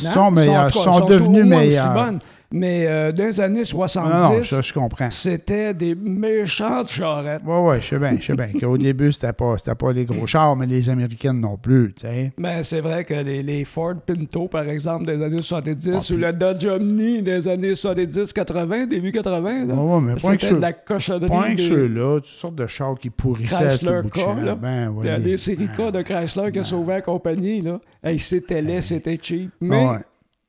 Ils 0.00 0.06
sont 0.12 0.30
meilleurs 0.30 0.64
maintenant. 0.64 0.70
sont 0.84 0.92
sont 1.00 1.06
devenus 1.06 1.44
au 1.44 2.45
Mais 2.52 2.86
euh, 2.86 3.12
dans 3.12 3.24
les 3.24 3.40
années 3.40 3.58
Non, 3.60 3.64
70, 3.64 4.12
non, 4.12 4.42
ça, 4.44 4.60
je 4.62 4.72
comprends. 4.72 5.10
c'était 5.10 5.74
des 5.74 5.94
méchantes 5.94 6.88
charrettes. 6.88 7.42
Oui, 7.44 7.56
oui, 7.60 7.76
je 7.80 7.86
sais 7.86 7.98
bien, 7.98 8.16
je 8.20 8.24
sais 8.26 8.34
bien 8.34 8.48
qu'au 8.58 8.78
début, 8.78 9.10
c'était 9.12 9.32
pas, 9.32 9.56
c'était 9.58 9.74
pas 9.74 9.92
les 9.92 10.04
gros 10.04 10.26
chars, 10.26 10.54
mais 10.56 10.66
les 10.66 10.88
Américaines 10.88 11.40
non 11.40 11.56
plus, 11.56 11.92
tu 11.94 12.06
sais. 12.06 12.32
Mais 12.38 12.62
c'est 12.62 12.80
vrai 12.80 13.04
que 13.04 13.14
les, 13.14 13.42
les 13.42 13.64
Ford 13.64 13.94
Pinto, 14.06 14.46
par 14.48 14.68
exemple, 14.68 15.06
des 15.06 15.22
années 15.22 15.42
70, 15.42 15.90
Ah, 15.94 16.14
ou 16.14 16.16
le 16.16 16.32
Dodge 16.32 16.66
Omni 16.66 17.22
des 17.22 17.48
années 17.48 17.74
70-80, 17.74 18.88
début 18.88 19.12
80, 19.12 19.66
là, 19.66 19.74
Ouais, 19.74 19.94
ouais, 19.94 20.00
mais 20.00 20.18
c'était 20.18 20.50
de 20.52 20.60
la 20.60 20.72
cochonnerie. 20.72 21.28
Pas 21.28 21.54
que 21.54 21.60
ceux-là, 21.60 22.16
toutes 22.20 22.26
sortes 22.26 22.54
de 22.54 22.66
chars 22.66 22.96
qui 22.98 23.10
pourrissaient 23.10 23.56
Chrysler 23.66 23.88
à 23.90 23.96
tout 24.02 24.02
bout 24.02 24.08
de 24.10 24.14
K, 24.14 24.18
champ. 24.20 24.34
là. 24.40 24.54
Ben, 24.54 24.88
ouais, 24.90 25.18
les- 25.18 25.24
Les 25.30 25.36
séries 25.36 25.68
K 25.68 25.90
de 25.90 26.02
Chrysler 26.02 26.52
qui 26.52 26.58
a 26.60 26.64
sauvé 26.64 26.94
la 26.94 27.00
compagnie, 27.02 27.60
là. 27.60 27.80
Hey, 28.02 28.18
c'était 28.18 28.62
laid, 28.62 28.80
c'était 28.80 29.18
cheap. 29.20 29.50
Mais 29.60 29.84
ouais. 29.84 29.98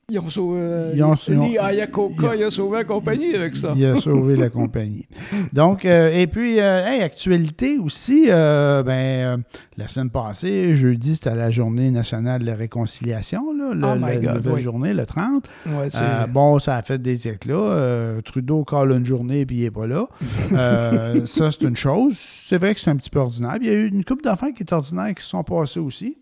Ils 0.09 0.19
ont 0.19 0.29
sauvé. 0.29 0.59
euh, 0.61 0.93
Ils 0.95 1.03
ont- 1.03 1.15
ils 1.27 1.37
ont- 1.37 1.47
Lee 1.49 1.57
Iacocca, 1.75 2.33
il 2.33 2.43
a 2.43 2.49
sauvé 2.49 2.77
la 2.77 2.83
compagnie 2.85 3.35
avec 3.35 3.57
ça. 3.57 3.73
Il 3.75 3.85
a 3.85 3.97
sauvé 3.99 4.37
la 4.37 4.49
compagnie. 4.49 5.05
Donc, 5.51 5.83
euh, 5.83 6.09
et 6.17 6.27
puis, 6.27 6.61
euh, 6.61 6.87
hey, 6.87 7.01
actualité 7.01 7.77
aussi, 7.77 8.27
euh, 8.29 8.83
ben, 8.83 8.93
euh, 8.93 9.37
la 9.75 9.85
semaine 9.87 10.09
passée, 10.09 10.77
jeudi, 10.77 11.15
c'était 11.15 11.35
la 11.35 11.51
journée 11.51 11.91
nationale 11.91 12.39
de 12.39 12.45
la 12.45 12.55
réconciliation, 12.55 13.51
là, 13.51 13.73
le- 13.73 13.85
Oh 13.85 13.95
my 13.95 14.01
la 14.01 14.15
God, 14.15 14.35
nouvelle 14.37 14.53
oui. 14.53 14.61
journée, 14.61 14.93
le 14.93 15.05
30. 15.05 15.43
Ouais, 15.65 15.87
Euh, 16.01 16.25
bon, 16.27 16.57
ça 16.59 16.77
a 16.77 16.81
fait 16.83 17.01
des 17.01 17.27
éclats. 17.27 17.55
Euh, 17.55 18.21
Trudeau 18.21 18.63
colle 18.63 18.91
une 18.93 19.03
journée 19.05 19.45
puis 19.45 19.57
il 19.57 19.63
n'est 19.63 19.71
pas 19.71 19.87
là. 19.87 20.07
Euh, 20.53 21.25
ça, 21.25 21.51
c'est 21.51 21.63
une 21.63 21.75
chose. 21.75 22.17
C'est 22.47 22.57
vrai 22.59 22.73
que 22.73 22.79
c'est 22.79 22.89
un 22.89 22.95
petit 22.95 23.09
peu 23.09 23.19
ordinaire. 23.19 23.57
Il 23.59 23.67
y 23.67 23.69
a 23.69 23.73
eu 23.73 23.87
une 23.89 24.05
couple 24.05 24.23
d'enfants 24.23 24.53
qui 24.53 24.63
est 24.63 24.71
ordinaire 24.71 25.13
qui 25.13 25.21
se 25.23 25.27
sont 25.31 25.43
passés 25.43 25.81
aussi. 25.81 26.17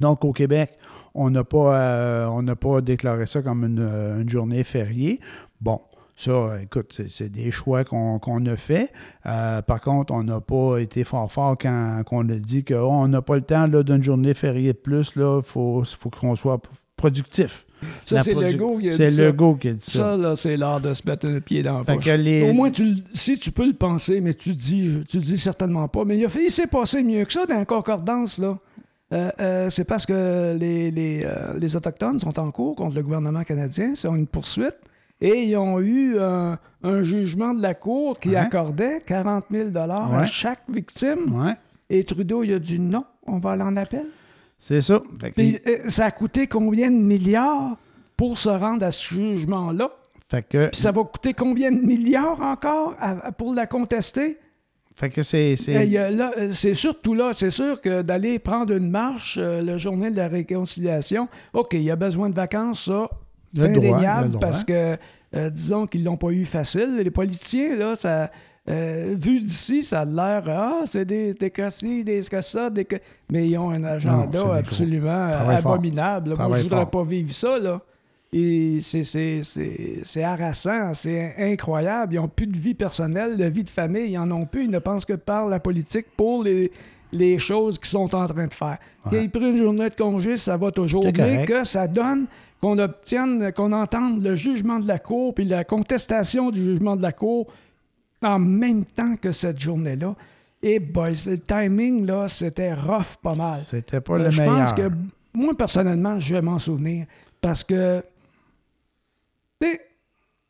Donc, 0.00 0.24
au 0.24 0.32
Québec, 0.32 0.78
on 1.16 1.30
n'a 1.30 1.44
pas, 1.44 1.80
euh, 1.80 2.26
on 2.26 2.44
pas 2.54 2.80
déclaré 2.80 3.26
ça 3.26 3.42
comme 3.42 3.64
une, 3.64 3.80
euh, 3.80 4.20
une 4.20 4.28
journée 4.28 4.64
fériée. 4.64 5.20
Bon, 5.60 5.80
ça, 6.16 6.62
écoute, 6.62 6.92
c'est, 6.96 7.10
c'est 7.10 7.28
des 7.28 7.50
choix 7.50 7.84
qu'on, 7.84 8.18
a 8.46 8.56
fait. 8.56 8.92
Euh, 9.26 9.60
par 9.62 9.80
contre, 9.80 10.12
on 10.14 10.22
n'a 10.24 10.40
pas 10.40 10.78
été 10.78 11.04
fort 11.04 11.30
fort 11.30 11.56
quand, 11.60 12.02
quand 12.06 12.18
on 12.24 12.28
a 12.30 12.36
dit 12.36 12.64
qu'on 12.64 13.08
n'a 13.08 13.22
pas 13.22 13.34
le 13.36 13.42
temps 13.42 13.68
d'une 13.68 14.02
journée 14.02 14.34
fériée 14.34 14.72
de 14.72 14.78
plus. 14.78 15.10
Il 15.16 15.40
faut, 15.44 15.82
faut 15.84 16.10
qu'on 16.10 16.36
soit 16.36 16.60
productif. 16.96 17.66
ça, 18.02 18.20
c'est 18.20 18.32
produ- 18.32 18.52
Legault 18.52 18.78
qui 18.78 18.88
a 18.88 18.92
C'est 18.96 19.06
dit 19.06 19.14
ça. 19.14 19.24
Legault 19.26 19.54
qui 19.56 19.68
a 19.68 19.72
dit 19.74 19.80
ça. 19.84 19.98
Ça, 19.98 20.16
là, 20.16 20.34
c'est 20.36 20.56
l'art 20.56 20.80
de 20.80 20.94
se 20.94 21.02
mettre 21.06 21.26
le 21.26 21.40
pied 21.40 21.62
dans 21.62 21.78
la 21.78 21.84
poche. 21.84 22.04
les- 22.06 22.48
Au 22.48 22.54
moins, 22.54 22.70
tu, 22.70 22.84
le- 22.86 22.94
si 23.12 23.34
tu 23.36 23.52
peux 23.52 23.66
le 23.66 23.74
penser, 23.74 24.20
mais 24.22 24.32
tu 24.32 24.48
le 24.50 24.54
dis, 24.54 25.00
tu 25.08 25.18
le 25.18 25.22
dis 25.22 25.36
certainement 25.38 25.86
pas. 25.88 26.04
Mais 26.06 26.16
il, 26.16 26.24
a 26.24 26.28
fait, 26.30 26.44
il 26.44 26.50
s'est 26.50 26.66
passé 26.66 27.02
mieux 27.02 27.24
que 27.26 27.32
ça 27.34 27.44
dans 27.44 27.58
la 27.58 27.64
concordance, 27.66 28.38
là. 28.38 28.58
Euh, 29.12 29.30
euh, 29.40 29.70
c'est 29.70 29.84
parce 29.84 30.04
que 30.04 30.56
les, 30.58 30.90
les, 30.90 31.22
euh, 31.24 31.54
les 31.58 31.76
Autochtones 31.76 32.18
sont 32.18 32.38
en 32.40 32.50
cours 32.50 32.74
contre 32.74 32.96
le 32.96 33.02
gouvernement 33.02 33.44
canadien, 33.44 33.92
c'est 33.94 34.08
une 34.08 34.26
poursuite, 34.26 34.74
et 35.20 35.44
ils 35.44 35.56
ont 35.56 35.78
eu 35.78 36.18
un, 36.18 36.58
un 36.82 37.02
jugement 37.02 37.54
de 37.54 37.62
la 37.62 37.74
Cour 37.74 38.18
qui 38.18 38.30
Ouais. 38.30 38.36
accordait 38.36 39.00
40 39.06 39.44
000 39.50 39.68
à 39.76 40.08
Ouais. 40.18 40.26
chaque 40.26 40.62
victime, 40.68 41.40
Ouais, 41.40 41.54
et 41.88 42.02
Trudeau, 42.02 42.42
il 42.42 42.52
a 42.54 42.58
dit 42.58 42.80
non, 42.80 43.04
on 43.26 43.38
va 43.38 43.52
aller 43.52 43.62
en 43.62 43.76
appel. 43.76 44.06
c'est 44.58 44.80
ça. 44.80 45.00
Puis, 45.36 45.58
ça 45.88 46.06
a 46.06 46.10
coûté 46.10 46.48
combien 46.48 46.90
de 46.90 46.96
milliards 46.96 47.76
pour 48.16 48.36
se 48.36 48.48
rendre 48.48 48.84
à 48.84 48.90
ce 48.90 49.14
jugement-là? 49.14 49.90
fait 50.28 50.42
que, 50.42 50.66
Puis 50.70 50.80
ça 50.80 50.90
va 50.90 51.04
coûter 51.04 51.32
combien 51.32 51.70
de 51.70 51.78
milliards 51.80 52.40
encore 52.40 52.96
à- 52.98 53.28
à- 53.28 53.30
pour 53.32 53.54
la 53.54 53.66
contester? 53.68 54.38
Fait 54.96 55.10
que 55.10 55.22
c'est. 55.22 55.56
euh, 55.98 56.10
là, 56.10 56.32
c'est 56.52 56.72
surtout 56.72 57.12
là, 57.12 57.32
c'est 57.34 57.50
sûr 57.50 57.82
que 57.82 58.00
d'aller 58.00 58.38
prendre 58.38 58.74
une 58.74 58.90
marche 58.90 59.38
euh, 59.38 59.60
le 59.60 59.76
journée 59.76 60.10
de 60.10 60.16
la 60.16 60.26
réconciliation, 60.26 61.28
OK, 61.52 61.74
il 61.74 61.82
y 61.82 61.90
a 61.90 61.96
besoin 61.96 62.30
de 62.30 62.34
vacances, 62.34 62.86
ça, 62.86 63.10
c'est 63.52 63.66
indéniable 63.66 64.38
parce 64.40 64.64
que, 64.64 64.96
euh, 65.34 65.50
disons 65.50 65.86
qu'ils 65.86 66.02
l'ont 66.02 66.16
pas 66.16 66.30
eu 66.30 66.46
facile. 66.46 66.96
Les 67.04 67.10
politiciens, 67.10 67.76
là, 67.76 67.94
ça. 67.94 68.30
euh, 68.70 69.14
vu 69.16 69.40
d'ici, 69.40 69.82
ça 69.82 70.00
a 70.00 70.04
l'air, 70.06 70.44
ah, 70.48 70.80
c'est 70.86 71.04
des, 71.04 71.34
des 71.34 71.50
cassis, 71.50 72.02
des 72.02 72.22
ça, 72.22 72.70
des 72.70 72.86
mais 73.30 73.48
ils 73.48 73.58
ont 73.58 73.70
un 73.70 73.84
agenda 73.84 74.54
absolument 74.54 75.30
abominable. 75.30 76.34
Moi, 76.38 76.58
je 76.58 76.62
voudrais 76.62 76.80
fort. 76.80 76.90
pas 76.90 77.04
vivre 77.04 77.34
ça, 77.34 77.58
là. 77.58 77.82
Et 78.32 78.80
c'est- 78.82 80.22
harassant, 80.22 80.92
c'est 80.94 81.34
incroyable. 81.38 82.14
Ils 82.14 82.20
n'ont 82.20 82.28
plus 82.28 82.46
de 82.46 82.56
vie 82.58 82.74
personnelle, 82.74 83.36
de 83.36 83.44
vie 83.44 83.64
de 83.64 83.70
famille, 83.70 84.10
ils 84.12 84.18
en 84.18 84.30
ont 84.30 84.46
plus. 84.46 84.64
Ils 84.64 84.70
ne 84.70 84.78
pensent 84.78 85.04
que 85.04 85.14
par 85.14 85.48
la 85.48 85.60
politique 85.60 86.06
pour 86.16 86.42
les, 86.42 86.70
les 87.12 87.38
choses 87.38 87.78
qu'ils 87.78 87.88
sont 87.88 88.14
en 88.14 88.26
train 88.26 88.46
de 88.46 88.52
faire. 88.54 88.78
Ouais. 89.06 89.20
Qu'ils 89.20 89.30
prennent 89.30 89.52
une 89.56 89.58
journée 89.58 89.88
de 89.88 89.94
congé, 89.94 90.36
ça 90.36 90.56
va 90.56 90.70
toujours. 90.70 91.04
Mais 91.04 91.12
correct. 91.12 91.46
que 91.48 91.64
ça 91.64 91.86
donne 91.86 92.26
qu'on 92.60 92.78
obtienne, 92.78 93.52
qu'on 93.52 93.72
entende 93.72 94.22
le 94.22 94.34
jugement 94.34 94.80
de 94.80 94.88
la 94.88 94.98
Cour 94.98 95.34
puis 95.34 95.44
la 95.44 95.62
contestation 95.64 96.50
du 96.50 96.62
jugement 96.62 96.96
de 96.96 97.02
la 97.02 97.12
Cour 97.12 97.46
en 98.22 98.38
même 98.38 98.84
temps 98.84 99.14
que 99.16 99.30
cette 99.32 99.60
journée-là. 99.60 100.14
Et 100.62 100.80
boys, 100.80 101.10
le 101.26 101.38
timing, 101.38 102.06
là, 102.06 102.26
c'était 102.28 102.72
rough 102.74 103.16
pas 103.22 103.34
mal. 103.34 103.60
C'était 103.64 104.00
pas 104.00 104.14
Euh, 104.14 104.24
le 104.24 104.30
je 104.30 104.40
meilleur. 104.40 104.56
pense 104.58 104.72
que 104.72 104.90
moi, 105.34 105.54
personnellement, 105.56 106.18
je 106.18 106.34
vais 106.34 106.42
m'en 106.42 106.58
souvenir. 106.58 107.06
Parce 107.40 107.62
que. 107.62 108.02
Tu 109.60 109.68
sais, 109.70 109.80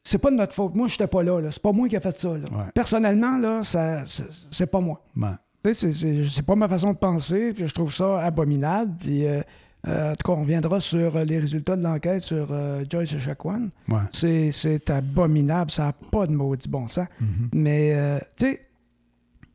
c'est 0.03 0.19
pas 0.19 0.31
de 0.31 0.37
notre 0.37 0.53
faute. 0.55 0.75
Moi, 0.75 0.87
j'étais 0.88 1.07
pas 1.07 1.23
là. 1.23 1.40
là. 1.40 1.51
C'est 1.51 1.62
pas 1.62 1.73
moi 1.73 1.88
qui 1.88 1.97
ai 1.97 2.01
fait 2.01 2.16
ça. 2.16 2.29
là. 2.29 2.45
Ouais. 2.53 2.64
Personnellement, 2.75 3.38
là, 3.38 3.62
ça, 3.62 4.03
c'est 4.07 4.66
pas 4.71 4.81
moi. 4.81 5.03
Ouais. 5.16 5.73
C'est- 5.75 6.42
pas 6.47 6.55
ma 6.55 6.69
façon 6.69 6.92
de 6.92 6.99
penser. 6.99 7.53
Puis 7.53 7.66
je 7.66 7.75
trouve 7.75 7.92
ça 7.92 8.21
abominable. 8.23 8.92
Puis, 9.01 9.27
euh, 9.27 9.42
euh, 9.88 10.12
en 10.12 10.14
tout 10.14 10.31
cas, 10.33 10.38
on 10.38 10.42
reviendra 10.42 10.79
sur 10.79 11.16
euh, 11.16 11.25
les 11.25 11.40
résultats 11.40 11.75
de 11.77 11.83
l'enquête 11.83 12.23
sur 12.23 12.49
euh, 12.53 12.85
Joyce 12.88 13.14
Echaquan. 13.14 13.69
Ouais. 13.88 13.99
C'est 14.12 14.53
c'est 14.53 14.88
abominable. 14.90 15.71
Ça 15.73 15.87
n'a 15.87 15.92
pas 15.92 16.27
de 16.27 16.33
maudit 16.37 16.69
bon 16.69 16.87
sens. 16.87 17.09
Mhm. 17.21 17.49
Mais, 17.53 18.21
tu 18.37 18.47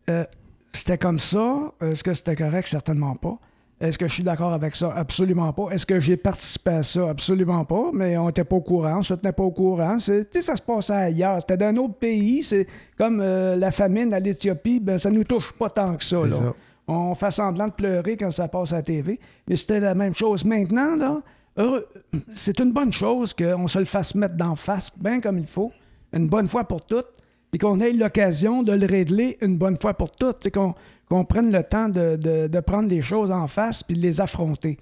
sais, 0.07 0.27
c'était 0.73 0.97
comme 0.97 1.19
ça. 1.19 1.71
Est-ce 1.81 2.03
que 2.03 2.13
c'était 2.13 2.35
correct? 2.35 2.67
Certainement 2.67 3.15
pas. 3.15 3.37
Est-ce 3.81 3.97
que 3.97 4.07
je 4.07 4.13
suis 4.13 4.23
d'accord 4.23 4.53
avec 4.53 4.75
ça? 4.75 4.93
Absolument 4.95 5.51
pas. 5.53 5.69
Est-ce 5.71 5.85
que 5.87 5.99
j'ai 5.99 6.15
participé 6.15 6.69
à 6.69 6.83
ça? 6.83 7.09
Absolument 7.09 7.65
pas. 7.65 7.89
Mais 7.93 8.15
on 8.17 8.27
n'était 8.27 8.43
pas 8.43 8.55
au 8.57 8.61
courant, 8.61 8.99
on 8.99 9.01
se 9.01 9.13
tenait 9.15 9.31
pas 9.33 9.43
au 9.43 9.51
courant. 9.51 9.97
Sais, 9.97 10.27
ça 10.39 10.55
se 10.55 10.61
passait 10.61 10.93
ailleurs. 10.93 11.37
C'était 11.41 11.57
d'un 11.57 11.75
autre 11.77 11.95
pays. 11.95 12.43
C'est 12.43 12.67
comme 12.97 13.19
euh, 13.21 13.55
la 13.55 13.71
famine 13.71 14.13
à 14.13 14.19
l'Éthiopie. 14.19 14.79
Ben, 14.79 14.97
ça 14.99 15.09
nous 15.09 15.23
touche 15.23 15.51
pas 15.53 15.69
tant 15.69 15.95
que 15.95 16.03
ça. 16.03 16.17
C'est 16.23 16.29
Là. 16.29 16.35
ça. 16.37 16.53
On 16.87 17.15
fait 17.15 17.31
semblant 17.31 17.67
de 17.67 17.71
pleurer 17.73 18.17
quand 18.17 18.31
ça 18.31 18.47
passe 18.47 18.71
à 18.73 18.77
la 18.77 18.81
TV. 18.83 19.19
Mais 19.47 19.55
c'était 19.55 19.79
la 19.79 19.95
même 19.95 20.13
chose. 20.13 20.45
Maintenant, 20.45 20.95
là, 20.95 21.21
heureux- 21.57 21.87
c'est 22.31 22.59
une 22.59 22.71
bonne 22.73 22.91
chose 22.91 23.33
qu'on 23.33 23.67
se 23.67 23.79
le 23.79 23.85
fasse 23.85 24.13
mettre 24.13 24.35
d'en 24.35 24.55
face, 24.55 24.91
bien 24.99 25.19
comme 25.21 25.39
il 25.39 25.47
faut, 25.47 25.71
une 26.13 26.27
bonne 26.27 26.47
fois 26.47 26.65
pour 26.65 26.85
toutes, 26.85 27.07
et 27.53 27.57
qu'on 27.57 27.79
ait 27.79 27.93
l'occasion 27.93 28.61
de 28.63 28.73
le 28.73 28.85
régler 28.85 29.37
une 29.41 29.57
bonne 29.57 29.77
fois 29.77 29.93
pour 29.93 30.11
toutes, 30.11 30.49
qu'on 30.51 30.73
qu'on 31.11 31.25
prenne 31.25 31.51
le 31.51 31.61
temps 31.63 31.89
de, 31.89 32.15
de- 32.15 32.47
de 32.47 32.59
prendre 32.61 32.87
les 32.89 33.01
choses 33.01 33.31
en 33.31 33.45
face 33.47 33.83
puis 33.83 33.97
de 33.97 34.01
les 34.01 34.21
affronter. 34.21 34.77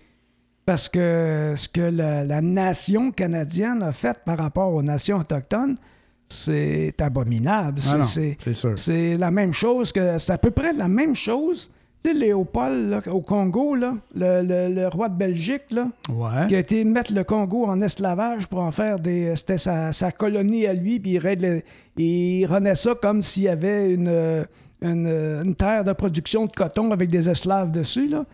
Parce 0.65 0.87
que 0.87 1.53
ce 1.57 1.67
que 1.67 1.81
la, 1.81 2.23
la 2.23 2.39
nation 2.41 3.09
canadienne 3.11 3.81
a 3.81 3.91
fait 3.91 4.17
par 4.23 4.37
rapport 4.37 4.71
aux 4.71 4.83
nations 4.83 5.17
autochtones, 5.17 5.75
c'est 6.27 6.93
abominable. 7.01 7.79
Ah 7.91 8.03
C'est- 8.03 9.17
la 9.17 9.31
même 9.31 9.53
chose 9.53 9.91
que. 9.91 10.19
C'est 10.19 10.33
à 10.33 10.37
peu 10.37 10.51
près 10.51 10.71
la 10.73 10.87
même 10.87 11.15
chose. 11.15 11.71
Tu 12.03 12.11
sais, 12.11 12.15
Léopold, 12.17 12.89
là, 12.91 13.01
au 13.11 13.19
Congo, 13.21 13.75
là, 13.75 13.93
le, 14.15 14.41
le- 14.43 14.73
le 14.73 14.87
roi 14.87 15.09
de 15.09 15.17
Belgique, 15.17 15.63
là, 15.71 15.87
Ouais. 16.09 16.47
qui 16.47 16.55
a 16.55 16.59
été 16.59 16.83
mettre 16.85 17.13
le 17.13 17.23
Congo 17.25 17.65
en 17.65 17.81
esclavage 17.81 18.47
pour 18.47 18.59
en 18.59 18.71
faire 18.71 18.99
des. 18.99 19.35
C'était 19.35 19.57
sa, 19.57 19.91
sa 19.91 20.11
colonie 20.11 20.65
à 20.67 20.73
lui, 20.73 20.99
puis 20.99 21.13
il, 21.13 21.17
règle- 21.17 21.63
il 21.97 22.45
renaît 22.45 22.75
ça 22.75 22.93
comme 23.01 23.21
s'il 23.23 23.43
y 23.43 23.49
avait 23.49 23.93
une, 23.93 24.45
une, 24.81 25.07
euh, 25.07 25.43
une 25.43 25.55
terre 25.55 25.83
de 25.83 25.91
production 25.93 26.45
de 26.45 26.51
coton 26.51 26.91
avec 26.91 27.09
des 27.09 27.29
esclaves 27.29 27.71
dessus, 27.71 28.07
là. 28.07 28.25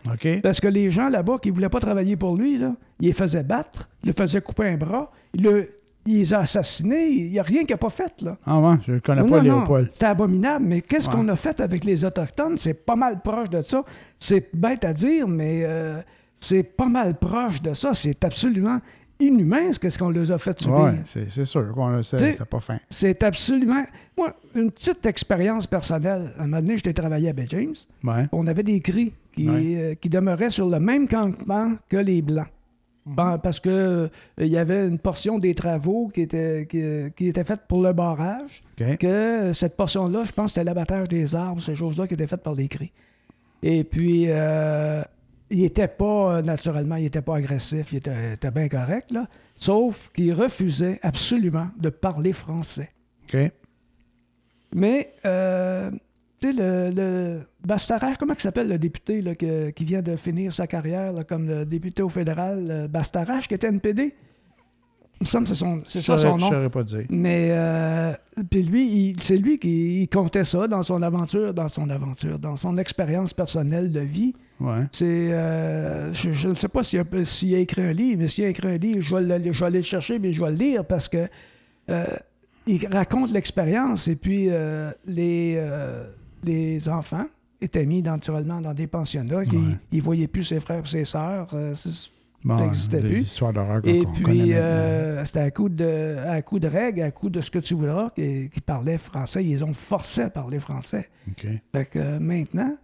Parce 0.44 0.60
que 0.60 0.68
les 0.68 0.92
gens 0.92 1.10
là-bas 1.10 1.38
qui 1.42 1.50
ne 1.50 1.54
voulaient 1.56 1.70
pas 1.70 1.80
travailler 1.80 2.16
pour 2.16 2.36
lui, 2.36 2.58
là, 2.58 2.74
ils 3.00 3.08
les 3.08 3.14
faisaient 3.14 3.44
battre, 3.44 3.90
ils 4.04 4.08
les 4.08 4.14
faisaient 4.14 4.42
couper 4.42 4.68
un 4.70 4.78
bras, 4.78 5.12
ils, 5.34 5.44
le- 5.44 5.70
ils 6.06 6.20
les 6.20 6.34
ont 6.36 6.40
assassinés, 6.40 7.08
il 7.08 7.32
n'y 7.32 7.40
a 7.40 7.44
rien 7.44 7.62
qu'il 7.66 7.74
n'a 7.74 7.78
pas 7.78 7.90
fait, 7.90 8.22
là. 8.22 8.38
Ah 8.46 8.60
ouais, 8.60 8.76
je 8.86 8.92
ne 8.94 9.00
connais 9.00 9.22
Non, 9.24 9.30
pas 9.30 9.38
non, 9.38 9.44
Léopold. 9.44 9.90
C'était 9.92 10.06
abominable, 10.06 10.66
mais 10.68 10.82
qu'est-ce 10.82 11.10
Ouais. 11.10 11.16
qu'on 11.16 11.28
a 11.30 11.36
fait 11.36 11.60
avec 11.60 11.84
les 11.84 12.06
Autochtones? 12.06 12.58
C'est 12.58 12.76
pas 12.86 12.96
mal 12.96 13.22
proche 13.22 13.50
de 13.50 13.62
ça. 13.62 13.84
C'est 14.16 14.50
bête 14.56 14.86
à 14.86 14.94
dire, 14.94 15.28
mais 15.28 15.64
euh, 15.66 16.00
c'est 16.38 16.62
pas 16.62 16.86
mal 16.86 17.16
proche 17.16 17.62
de 17.64 17.74
ça. 17.74 17.96
C'est 17.96 18.24
absolument 18.24 18.78
inhumain 19.20 19.72
ce 19.72 19.98
qu'on 19.98 20.10
les 20.10 20.32
a 20.32 20.38
fait 20.38 20.60
subir. 20.62 20.78
Ouais, 20.80 20.94
c'est 21.06 21.30
c'est 21.30 21.46
sûr 21.46 21.72
qu'on 21.74 22.02
c'est 22.04 22.46
pas 22.46 22.60
fin. 22.60 22.78
C'est 22.90 23.24
absolument... 23.24 23.84
Moi, 24.18 24.34
une 24.56 24.72
petite 24.72 25.06
expérience 25.06 25.68
personnelle. 25.68 26.32
À 26.38 26.44
un 26.44 26.48
moment 26.48 26.62
donné, 26.62 26.78
j'étais 26.78 26.94
travaillé 26.94 27.30
à 27.30 27.34
Bay 27.34 27.46
James. 27.50 27.74
Ouais. 28.04 28.28
On 28.32 28.48
avait 28.48 28.64
des 28.64 28.80
cris 28.82 29.14
qui, 29.36 29.50
Ouais. 29.50 29.76
euh, 29.78 29.96
qui 29.96 30.10
demeuraient 30.10 30.50
sur 30.50 30.70
le 30.70 30.80
même 30.80 31.08
campement 31.08 31.74
que 31.90 31.98
les 31.98 32.22
Blancs. 32.22 32.48
Mhm. 33.06 33.16
Bon, 33.16 33.38
parce 33.38 33.60
que 33.60 33.70
euh, 33.70 34.08
il 34.40 34.48
y 34.48 34.58
avait 34.58 34.88
une 34.88 34.98
portion 35.00 35.38
des 35.38 35.54
travaux 35.54 36.10
qui 36.14 36.22
était, 36.22 36.66
qui, 36.70 36.82
qui 37.16 37.28
était 37.28 37.44
faite 37.44 37.62
pour 37.68 37.84
le 37.84 37.94
barrage 37.94 38.64
que 38.78 39.06
euh, 39.06 39.54
cette 39.54 39.76
portion-là, 39.78 40.24
je 40.24 40.32
pense 40.32 40.54
c'était 40.54 40.64
l'abattage 40.64 41.08
des 41.08 41.36
arbres, 41.36 41.62
ces 41.62 41.76
choses-là 41.76 42.08
qui 42.08 42.16
étaient 42.16 42.28
faites 42.28 42.42
par 42.44 42.56
les 42.56 42.68
cris. 42.68 42.92
Et 43.62 43.84
puis, 43.84 44.26
euh, 44.28 45.02
il 45.50 45.64
était 45.64 45.88
pas, 45.88 46.38
euh, 46.38 46.42
naturellement, 46.42 46.96
il 46.96 47.04
n'était 47.04 47.22
pas 47.22 47.38
agressif, 47.38 47.92
il 47.94 47.98
était, 47.98 48.34
était 48.34 48.52
bien 48.52 48.68
correct, 48.68 49.12
là, 49.12 49.28
sauf 49.56 50.10
qu'il 50.16 50.34
refusait 50.34 51.00
absolument 51.04 51.68
de 51.80 51.90
parler 51.90 52.34
français. 52.34 52.90
OK. 53.26 53.52
Mais, 54.74 55.14
euh, 55.26 55.90
tu 56.42 56.52
sais, 56.52 56.58
le, 56.58 56.90
le 56.94 57.40
Bastarache, 57.66 58.18
comment 58.18 58.34
il 58.34 58.42
s'appelle 58.42 58.68
le 58.68 58.78
député 58.78 59.22
là, 59.22 59.36
que- 59.36 59.70
qui 59.70 59.86
vient 59.86 60.02
de 60.02 60.16
finir 60.16 60.52
sa 60.54 60.68
carrière 60.68 61.14
là, 61.14 61.24
comme 61.24 61.48
le 61.48 61.66
député 61.66 62.02
au 62.04 62.10
fédéral, 62.10 62.68
euh, 62.70 62.88
Bastarache, 62.88 63.48
qui 63.48 63.54
était 63.54 63.68
NPD? 63.68 64.14
Il 65.22 65.24
me 65.24 65.26
semble 65.26 65.48
que 65.48 65.54
c'est 65.88 66.02
Je 66.02 66.06
ça 66.06 66.18
son 66.18 66.38
Je 66.38 66.42
nom. 66.44 66.50
saurais 66.50 66.70
pas 66.70 66.84
dire. 66.84 67.06
Mais 67.10 67.48
euh, 67.52 68.14
puis 68.50 68.64
lui, 68.64 69.16
c'est 69.22 69.38
lui 69.38 69.58
qui 69.60 70.02
il 70.02 70.10
comptait 70.10 70.44
ça 70.44 70.68
dans 70.68 70.84
son 70.84 71.02
aventure, 71.02 71.54
dans 71.54 71.70
son 71.70 71.90
aventure, 71.90 72.38
dans 72.38 72.58
son 72.58 72.78
expérience 72.78 73.34
personnelle 73.34 73.94
de 73.94 74.02
vie. 74.02 74.36
Ouais. 74.60 74.84
C'est, 74.92 75.06
euh, 75.06 76.14
je, 76.14 76.32
je 76.32 76.48
ne 76.50 76.54
sais 76.54 76.68
pas 76.70 76.82
s'il 76.84 77.00
a, 77.00 77.04
s'il 77.26 77.54
a 77.56 77.60
écrit 77.60 77.82
un 77.82 77.92
livre, 77.92 78.22
mais 78.22 78.28
s'il 78.28 78.46
a 78.46 78.50
écrit 78.50 78.68
un 78.70 78.78
livre, 78.78 79.02
je 79.02 79.16
vais, 79.16 79.40
le- 79.40 79.52
je 79.54 79.60
vais 79.60 79.66
aller 79.66 79.80
le 79.80 79.84
chercher, 79.84 80.18
mais 80.20 80.32
je 80.32 80.42
vais 80.44 80.52
le 80.52 80.56
lire 80.58 80.86
parce 80.86 81.10
que 81.10 81.28
euh, 81.90 82.06
il 82.66 82.88
raconte 82.88 83.32
l'expérience 83.32 84.08
et 84.08 84.16
puis 84.16 84.48
euh, 84.50 84.92
les, 85.06 85.62
les 86.44 86.88
enfants 86.90 87.26
étaient 87.62 87.86
mis 87.86 88.02
naturellement 88.02 88.62
dans 88.62 88.74
des 88.74 88.88
pensionnats, 88.88 89.38
Ouais. 89.40 89.46
ils 89.92 90.02
voyaient 90.02 90.28
plus 90.28 90.44
ses 90.46 90.60
frères 90.60 90.84
et 90.86 90.88
ses 90.88 91.06
sœurs. 91.06 91.48
Bon, 92.44 92.58
n'existait 92.58 93.00
plus. 93.00 93.22
histoires 93.22 93.52
d'horreur 93.54 93.82
qu'on 93.82 93.88
et 93.90 94.06
puis, 94.06 94.54
euh, 94.54 95.26
c'était 95.26 95.40
à 95.40 95.50
coup, 95.50 95.68
de, 95.68 96.18
à 96.28 96.42
coup 96.44 96.60
de 96.60 96.68
règles, 96.68 97.02
à 97.02 97.10
coup 97.10 97.30
de 97.32 97.42
ce 97.42 97.50
que 97.50 97.58
tu 97.58 97.74
voudras, 97.74 98.12
qui, 98.14 98.52
qui 98.52 98.62
parlaient 98.62 99.00
français. 99.00 99.44
Ils 99.44 99.64
ont 99.64 99.74
forcé 99.74 100.22
à 100.22 100.30
parler 100.30 100.60
français. 100.60 101.10
OK. 101.28 101.48
Fait 101.74 101.90
que 101.90 101.98
euh, 101.98 102.20
maintenant, 102.20 102.78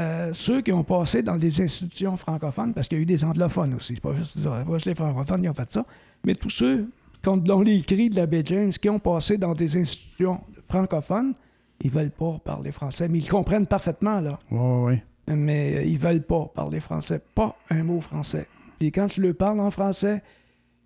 euh, 0.00 0.30
ceux 0.32 0.62
qui 0.62 0.72
ont 0.72 0.84
passé 0.84 1.22
dans 1.22 1.36
des 1.36 1.60
institutions 1.60 2.16
francophones, 2.16 2.72
parce 2.72 2.88
qu'il 2.88 2.98
y 2.98 3.00
a 3.00 3.02
eu 3.02 3.06
des 3.06 3.24
anglophones 3.24 3.74
aussi, 3.74 3.94
pas 3.96 4.14
juste, 4.14 4.42
pas 4.42 4.64
juste 4.74 4.86
les 4.86 4.94
francophones 4.94 5.42
qui 5.42 5.48
ont 5.48 5.54
fait 5.54 5.70
ça, 5.70 5.84
mais 6.24 6.34
tous 6.34 6.50
ceux 6.50 6.88
dont 7.22 7.60
les 7.60 7.76
écrits 7.76 8.10
de 8.10 8.16
l'abbé 8.16 8.42
James, 8.46 8.72
qui 8.72 8.88
ont 8.88 8.98
passé 8.98 9.38
dans 9.38 9.52
des 9.52 9.76
institutions 9.76 10.40
francophones, 10.68 11.34
ils 11.80 11.90
veulent 11.90 12.10
pas 12.10 12.38
parler 12.44 12.72
français, 12.72 13.08
mais 13.08 13.18
ils 13.18 13.28
comprennent 13.28 13.66
parfaitement, 13.66 14.20
là. 14.20 14.38
Ouais, 14.50 14.84
ouais. 14.84 15.04
Mais 15.28 15.76
euh, 15.76 15.82
ils 15.84 15.98
veulent 15.98 16.22
pas 16.22 16.46
parler 16.46 16.80
français, 16.80 17.20
pas 17.34 17.56
un 17.70 17.84
mot 17.84 18.00
français. 18.00 18.48
Puis 18.78 18.90
quand 18.90 19.06
tu 19.06 19.20
leur 19.22 19.36
parles 19.36 19.60
en 19.60 19.70
français, 19.70 20.22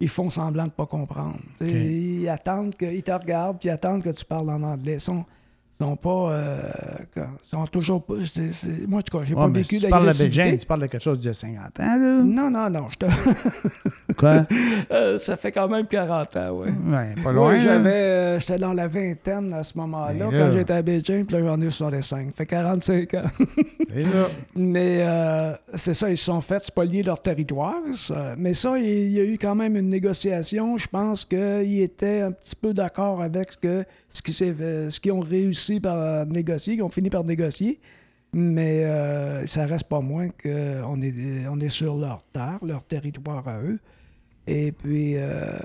ils 0.01 0.09
font 0.09 0.29
semblant 0.29 0.67
de 0.67 0.73
pas 0.73 0.87
comprendre. 0.87 1.39
Ils 1.61 2.29
attendent 2.29 2.75
que, 2.75 2.85
ils 2.85 3.03
te 3.03 3.13
regardent, 3.13 3.59
puis 3.59 3.69
ils 3.69 3.73
attendent 3.73 4.03
que 4.03 4.11
tu 4.11 4.25
parles 4.25 4.51
en 4.51 4.63
anglais. 4.63 4.95
Ils 4.95 5.01
sont, 5.01 5.25
sont 5.79 5.97
pas, 5.97 6.31
euh, 6.33 6.63
sont 7.43 7.67
toujours 7.67 8.03
pas. 8.05 8.15
moi, 8.89 9.01
en 9.01 9.03
tout 9.03 9.19
cas, 9.19 9.25
j'ai 9.25 9.35
Ouais, 9.35 9.41
pas 9.43 9.49
vécu 9.49 9.79
si 9.79 9.85
tu 9.85 9.91
parles 9.91 10.07
de. 10.13 10.25
Beijing, 10.25 10.59
tu 10.59 10.67
parles 10.67 10.81
de 10.83 10.87
quelque 10.87 11.03
chose 11.03 11.19
de 11.19 11.33
50 11.33 11.81
ans, 11.81 11.83
là. 11.83 12.23
Non, 12.23 12.51
non, 12.51 12.71
non. 12.71 12.87
je 12.91 12.97
te- 12.97 14.13
Quoi? 14.17 14.47
Euh, 14.91 15.19
ça 15.19 15.37
fait 15.37 15.53
quand 15.53 15.69
même 15.69 15.87
40 15.87 16.37
ans, 16.37 16.51
oui. 16.53 16.69
Ouais, 16.91 17.15
pas 17.23 17.33
loin. 17.33 17.53
Là. 17.53 17.59
j'avais, 17.59 17.91
euh, 17.91 18.41
j'étais 18.41 18.57
dans 18.57 18.73
la 18.73 18.89
vingtaine 18.89 19.53
à 19.53 19.63
ce 19.63 19.77
moment-là, 19.79 20.29
Ben 20.31 20.31
quand 20.31 20.53
j'étais 20.53 20.73
à 20.73 20.83
Beijing, 20.83 21.25
puis 21.27 21.37
là, 21.37 21.43
j'en 21.45 21.61
ai 21.61 21.71
65. 21.71 22.27
Ça 22.29 22.33
fait 22.37 22.47
45 22.47 23.15
ans. 23.15 23.23
Et 23.95 24.03
là, 24.03 24.29
Mais 24.55 24.99
euh, 25.01 25.53
c'est 25.75 25.95
ça, 25.95 26.09
ils 26.11 26.17
se 26.19 26.25
sont 26.25 26.41
fait 26.41 26.61
spolier 26.63 27.03
leur 27.03 27.21
territoire. 27.21 27.75
ça. 27.93 28.35
Mais 28.37 28.55
ça, 28.55 28.79
il 28.79 28.87
il 28.87 29.13
y 29.13 29.21
a 29.21 29.25
eu 29.25 29.37
quand 29.39 29.55
même 29.55 29.77
une 29.77 29.89
négociation. 29.89 30.77
Je 30.79 30.89
pense 30.89 31.25
qu'ils 31.25 31.81
étaient 31.81 32.21
un 32.23 32.33
petit 32.33 32.57
peu 32.57 32.73
d'accord 32.73 33.21
avec 33.23 33.53
ce 33.53 33.57
que 33.59 33.85
ce 34.17 34.23
qui 34.23 34.33
s'est 34.33 34.53
fait- 34.53 34.91
ce 34.91 34.99
qu'ils 35.01 35.13
ont 35.13 35.21
réussi 35.21 35.81
par 35.81 36.27
négocier, 36.27 36.75
qu'ils 36.75 36.83
ont 36.83 36.89
fini 36.89 37.11
par 37.11 37.25
négocier. 37.25 37.79
Mais 38.33 38.85
euh, 38.85 39.47
ça 39.47 39.65
reste 39.67 39.89
pas 39.89 40.01
moins 40.01 40.29
qu'on 40.29 41.01
est, 41.01 41.47
on 41.49 41.59
est 41.61 41.69
sur 41.69 41.97
leur 41.97 42.23
terre, 42.33 42.59
leur 42.63 42.83
territoire 42.85 43.47
à 43.49 43.61
eux. 43.63 43.79
Et 44.47 44.73
puis, 44.73 45.15
euh, 45.17 45.57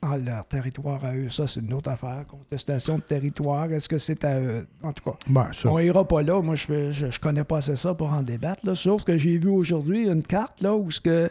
ah, 0.00 0.16
leur 0.16 0.46
territoire 0.46 1.04
à 1.04 1.14
eux, 1.14 1.28
ça, 1.28 1.46
c'est 1.46 1.60
une 1.60 1.72
autre 1.74 1.90
affaire. 1.90 2.24
Contestation 2.28 2.96
de 2.96 3.02
territoire, 3.02 3.70
est-ce 3.72 3.88
que 3.88 3.98
c'est 3.98 4.24
à 4.24 4.38
eux? 4.40 4.66
En 4.82 4.92
tout 4.92 5.04
cas, 5.10 5.16
ben, 5.28 5.48
ça. 5.52 5.68
on 5.68 5.78
ira 5.80 6.06
pas 6.06 6.22
là. 6.22 6.40
Moi, 6.40 6.54
je, 6.54 6.90
je, 6.92 7.10
je 7.10 7.20
connais 7.20 7.44
pas 7.44 7.58
assez 7.58 7.76
ça 7.76 7.92
pour 7.94 8.12
en 8.12 8.22
débattre. 8.22 8.64
Là. 8.64 8.74
Sauf 8.74 9.04
que 9.04 9.18
j'ai 9.18 9.36
vu 9.38 9.48
aujourd'hui 9.48 10.08
une 10.08 10.22
carte 10.22 10.62
là 10.62 10.74
où 10.74 10.90
ce 10.90 11.00
que. 11.00 11.28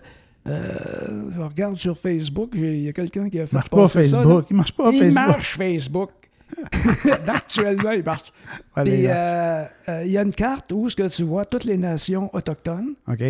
Euh, 0.48 1.30
je 1.32 1.40
regarde 1.42 1.76
sur 1.76 1.98
Facebook, 1.98 2.52
il 2.56 2.82
y 2.82 2.88
a 2.90 2.94
quelqu'un 2.94 3.30
qui 3.30 3.40
a 3.40 3.44
Il 3.44 3.48
fait 3.48 3.56
marche 3.56 3.70
pas 3.70 3.78
passer 3.78 4.04
ça. 4.06 4.18
Facebook. 4.22 4.46
Il 4.50 4.56
marche 4.58 4.72
pas 4.74 4.90
il 4.92 5.00
Facebook. 5.00 5.28
marche 5.28 5.58
Facebook. 5.58 6.10
Actuellement, 7.28 7.92
il 7.92 8.04
marche. 8.04 8.32
Allez, 8.76 8.92
Puis, 8.92 9.02
là. 9.04 9.16
euh, 9.16 9.66
euh, 9.90 10.04
il 10.06 10.12
y 10.12 10.18
a 10.18 10.22
une 10.22 10.34
carte 10.34 10.72
où 10.72 10.90
ce 10.90 10.96
que 10.96 11.08
tu 11.10 11.24
vois 11.24 11.46
toutes 11.46 11.66
les 11.66 11.78
nations 11.78 12.30
autochtones, 12.34 12.94
OK. 13.08 13.24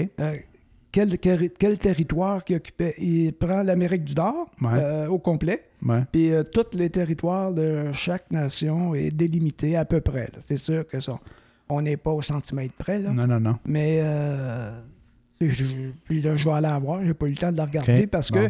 quel, 0.91 1.17
quel- 1.17 1.49
quel 1.57 1.77
territoire 1.79 2.43
qui 2.43 2.55
occupait. 2.55 2.93
Il 2.99 3.33
prend 3.33 3.63
l'Amérique 3.63 4.03
du 4.03 4.13
Nord 4.15 4.47
Ouais. 4.61 5.07
au 5.07 5.17
complet. 5.17 5.63
Ouais. 5.83 6.03
Puis 6.11 6.31
tous 6.53 6.77
les 6.77 6.89
territoires 6.89 7.51
de 7.51 7.91
chaque 7.93 8.29
nation 8.31 8.93
est 8.95 9.09
délimité 9.11 9.75
à 9.75 9.85
peu 9.85 9.99
près. 10.01 10.29
C'est 10.39 10.57
sûr 10.57 10.85
que 10.87 10.99
ça, 10.99 11.17
on 11.69 11.81
n'est 11.81 11.97
pas 11.97 12.11
au 12.11 12.21
centimètre 12.21 12.73
près. 12.75 12.99
Là. 12.99 13.11
Non, 13.11 13.25
non, 13.27 13.39
non. 13.39 13.55
Mais 13.65 14.01
je, 15.41 15.65
puis 16.05 16.21
là, 16.21 16.35
je 16.35 16.45
vais 16.45 16.51
aller 16.51 16.67
la 16.67 16.77
voir. 16.79 16.99
J'ai 17.05 17.13
pas 17.13 17.27
eu 17.27 17.31
le 17.31 17.35
temps 17.37 17.51
de 17.51 17.57
la 17.57 17.65
regarder 17.65 18.07
parce 18.07 18.31
bon. 18.31 18.49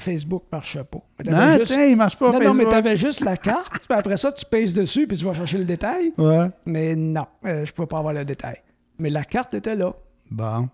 Facebook 0.00 0.42
ne 0.50 0.56
marchait 0.56 0.84
pas. 0.84 0.98
T'avais 1.24 1.36
Non, 1.36 1.56
juste- 1.58 1.66
tiens, 1.72 1.84
il 1.84 1.96
marche 1.96 2.16
pas 2.18 2.26
non, 2.26 2.32
non, 2.32 2.38
Facebook. 2.40 2.56
mais 2.58 2.64
tu 2.70 2.74
avais 2.76 2.96
juste 2.96 3.20
la 3.20 3.36
carte. 3.36 3.72
puis 3.88 3.96
après 3.98 4.16
ça, 4.16 4.32
tu 4.32 4.44
pèses 4.44 4.74
dessus 4.74 5.06
puis 5.06 5.16
tu 5.16 5.24
vas 5.24 5.34
chercher 5.34 5.58
le 5.58 5.64
détail. 5.64 6.12
Ouais. 6.18 6.48
Mais 6.66 6.96
non, 6.96 7.26
euh, 7.46 7.64
je 7.64 7.70
ne 7.70 7.74
pouvais 7.74 7.86
pas 7.86 7.98
avoir 7.98 8.14
le 8.14 8.24
détail. 8.24 8.56
Mais 8.98 9.10
la 9.10 9.22
carte 9.24 9.54
était 9.54 9.76
là. 9.76 9.92
Bon. 10.30 10.68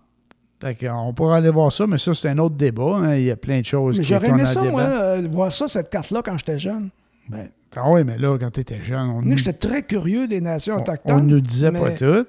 Fait 0.61 0.73
qu'on 0.75 1.13
pourra 1.13 1.37
aller 1.37 1.49
voir 1.51 1.71
ça, 1.71 1.85
mais 1.85 1.97
ça, 1.97 2.13
c'est 2.13 2.29
un 2.29 2.37
autre 2.39 2.55
débat. 2.55 2.95
hein. 2.97 3.15
Il 3.17 3.25
y 3.25 3.31
a 3.31 3.35
plein 3.35 3.59
de 3.59 3.65
choses 3.65 3.97
Mais 3.97 4.03
qui- 4.03 4.09
j'aurais 4.09 4.29
aimé 4.29 4.45
ça, 4.45 4.63
moi, 4.63 4.81
euh, 4.81 5.27
voir 5.29 5.51
ça, 5.51 5.67
cette 5.67 5.89
carte-là, 5.89 6.21
quand 6.25 6.37
j'étais 6.37 6.57
jeune. 6.57 6.89
Ben, 7.29 7.49
ah 7.75 7.81
oui, 7.91 8.03
mais 8.03 8.17
là, 8.17 8.37
quand 8.39 8.49
tu 8.51 8.61
étais 8.61 8.81
jeune, 8.83 9.09
on, 9.09 9.21
nous, 9.21 9.37
J'étais 9.37 9.53
très 9.53 9.83
curieux 9.83 10.27
des 10.27 10.41
nations 10.41 10.75
on, 10.75 10.79
autochtones. 10.79 11.15
on 11.17 11.21
nous 11.21 11.41
disait 11.41 11.71
pas 11.71 11.89
mais- 11.89 11.95
tout. 11.95 12.05
Hey, 12.05 12.23
que 12.23 12.27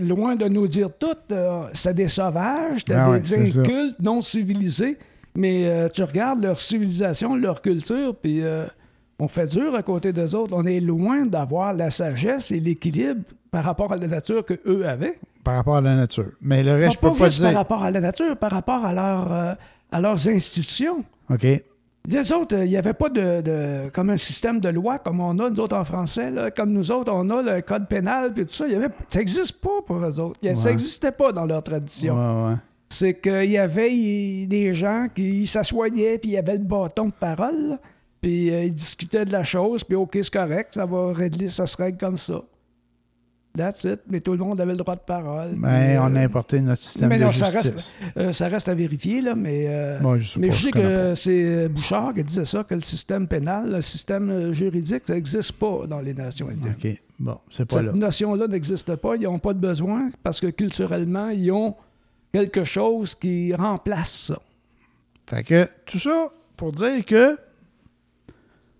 loin 0.00 0.36
de 0.36 0.46
nous 0.48 0.66
dire 0.68 0.88
tout, 0.98 1.14
euh, 1.32 1.62
c'était 1.72 1.94
des 1.94 2.08
sauvages, 2.08 2.84
Ah 2.92 3.10
ouais, 3.10 3.20
des 3.20 3.26
c'est 3.46 3.58
incultes, 3.60 3.96
non 4.00 4.20
civilisés. 4.20 4.98
Mais 5.36 5.66
euh, 5.66 5.88
tu 5.88 6.02
regardes 6.02 6.42
leur 6.42 6.58
civilisation, 6.60 7.34
leur 7.36 7.60
culture, 7.62 8.14
puis 8.14 8.42
euh, 8.42 8.66
on 9.18 9.26
fait 9.28 9.46
dur 9.46 9.74
à 9.74 9.82
côté 9.82 10.12
d'eux 10.12 10.34
autres. 10.34 10.52
On 10.56 10.64
est 10.64 10.80
loin 10.80 11.26
d'avoir 11.26 11.72
la 11.72 11.90
sagesse 11.90 12.52
et 12.52 12.60
l'équilibre 12.60 13.22
par 13.50 13.64
rapport 13.64 13.92
à 13.92 13.96
la 13.96 14.06
nature 14.06 14.44
qu'eux 14.44 14.84
avaient. 14.86 15.18
Par 15.42 15.56
rapport 15.56 15.76
à 15.76 15.80
la 15.80 15.96
nature. 15.96 16.30
Mais 16.40 16.62
le 16.62 16.72
Non, 16.72 16.76
reste, 16.78 16.92
je 16.94 16.98
pas 16.98 17.10
peux 17.10 17.18
pas 17.18 17.28
juste 17.28 17.40
par 17.42 17.50
dire. 17.50 17.58
rapport 17.58 17.82
à 17.84 17.90
la 17.90 18.00
nature, 18.00 18.36
par 18.36 18.50
rapport 18.52 18.84
à, 18.84 18.92
leur, 18.92 19.56
à 19.92 20.00
leurs 20.00 20.28
institutions. 20.28 21.04
OK. 21.30 21.46
Les 22.06 22.32
autres, 22.32 22.54
euh, 22.56 22.64
il 22.66 22.70
n'y 22.70 22.76
avait 22.76 22.92
pas 22.92 23.08
de, 23.08 23.40
de- 23.40 23.88
comme 23.90 24.10
un 24.10 24.16
système 24.18 24.60
de 24.60 24.68
loi 24.68 24.98
comme 24.98 25.20
on 25.20 25.38
a, 25.38 25.48
nous 25.48 25.60
autres, 25.60 25.76
en 25.76 25.84
français. 25.84 26.30
là. 26.30 26.50
Comme 26.50 26.72
nous 26.72 26.90
autres, 26.92 27.10
on 27.12 27.28
a 27.30 27.40
le 27.40 27.62
code 27.62 27.88
pénal, 27.88 28.32
puis 28.32 28.44
tout 28.44 28.52
ça. 28.52 28.66
Il 28.66 28.72
y 28.74 28.76
avait, 28.76 28.88
ça 29.08 29.20
n'existe 29.20 29.60
pas 29.60 29.80
pour 29.86 29.96
eux 29.96 30.20
autres. 30.20 30.38
Il 30.42 30.54
Ça 30.56 30.68
n'existait 30.68 31.12
pas 31.12 31.32
dans 31.32 31.46
leur 31.46 31.62
tradition. 31.62 32.14
Ouais, 32.14 32.50
ouais. 32.50 32.56
C'est 32.90 33.14
qu'il 33.20 33.50
y 33.50 33.56
avait 33.58 33.92
y- 33.94 34.46
des 34.46 34.74
gens 34.74 35.06
qui 35.14 35.46
s'assoyaient, 35.46 36.18
puis 36.18 36.30
il 36.30 36.34
y 36.34 36.36
avait 36.38 36.52
le 36.58 36.64
bâton 36.64 37.06
de 37.06 37.12
parole, 37.18 37.78
puis 38.20 38.50
euh, 38.52 38.64
ils 38.64 38.74
discutaient 38.74 39.24
de 39.24 39.32
la 39.32 39.42
chose, 39.42 39.82
puis 39.82 39.96
OK, 39.96 40.18
c'est 40.22 40.32
correct, 40.32 40.74
ça 40.74 40.84
va 40.84 41.10
régler, 41.12 41.48
ça 41.48 41.66
se 41.66 41.76
règle 41.76 41.96
comme 41.98 42.18
ça. 42.18 42.40
That's 43.56 43.84
it. 43.84 44.00
Mais 44.10 44.20
tout 44.20 44.32
le 44.32 44.38
monde 44.38 44.60
avait 44.60 44.72
le 44.72 44.78
droit 44.78 44.96
de 44.96 45.00
parole. 45.00 45.52
Mais 45.56 45.96
on 46.00 46.06
a 46.16 46.20
euh, 46.20 46.24
importé 46.24 46.60
notre 46.60 46.82
système 46.82 47.08
mais 47.08 47.18
de 47.18 47.30
ça 47.30 47.44
justice. 47.50 47.54
reste, 47.54 47.96
euh, 48.16 48.32
ça 48.32 48.48
reste 48.48 48.68
à 48.68 48.74
vérifier, 48.74 49.20
là, 49.20 49.34
mais... 49.36 49.66
euh, 49.68 50.00
Moi, 50.00 50.18
je 50.18 50.30
sais 50.32 50.40
mais 50.40 50.48
pas, 50.48 50.54
je 50.54 50.62
sais 50.62 50.70
que 50.72 51.14
c'est 51.14 51.68
Bouchard 51.68 52.14
qui 52.14 52.24
disait 52.24 52.44
ça, 52.44 52.64
que 52.64 52.74
le 52.74 52.80
système 52.80 53.28
pénal, 53.28 53.70
le 53.70 53.80
système 53.80 54.28
euh, 54.30 54.52
juridique, 54.52 55.02
ça 55.06 55.14
n'existe 55.14 55.52
pas 55.52 55.86
dans 55.86 56.00
les 56.00 56.14
nations 56.14 56.48
indiennes. 56.48 56.74
OK. 56.82 57.00
Bon, 57.20 57.38
c'est 57.52 57.64
pas 57.64 57.76
Cette 57.76 57.86
là. 57.86 57.92
notion-là 57.92 58.48
n'existe 58.48 58.96
pas. 58.96 59.14
Ils 59.14 59.22
n'ont 59.22 59.38
pas 59.38 59.52
de 59.54 59.60
besoin 59.60 60.08
parce 60.24 60.40
que 60.40 60.48
culturellement, 60.48 61.28
ils 61.28 61.52
ont 61.52 61.76
quelque 62.32 62.64
chose 62.64 63.14
qui 63.14 63.54
remplace 63.54 64.10
ça. 64.32 64.38
Fait 65.30 65.44
que 65.44 65.68
tout 65.86 66.00
ça 66.00 66.32
pour 66.56 66.72
dire 66.72 67.04
que 67.04 67.38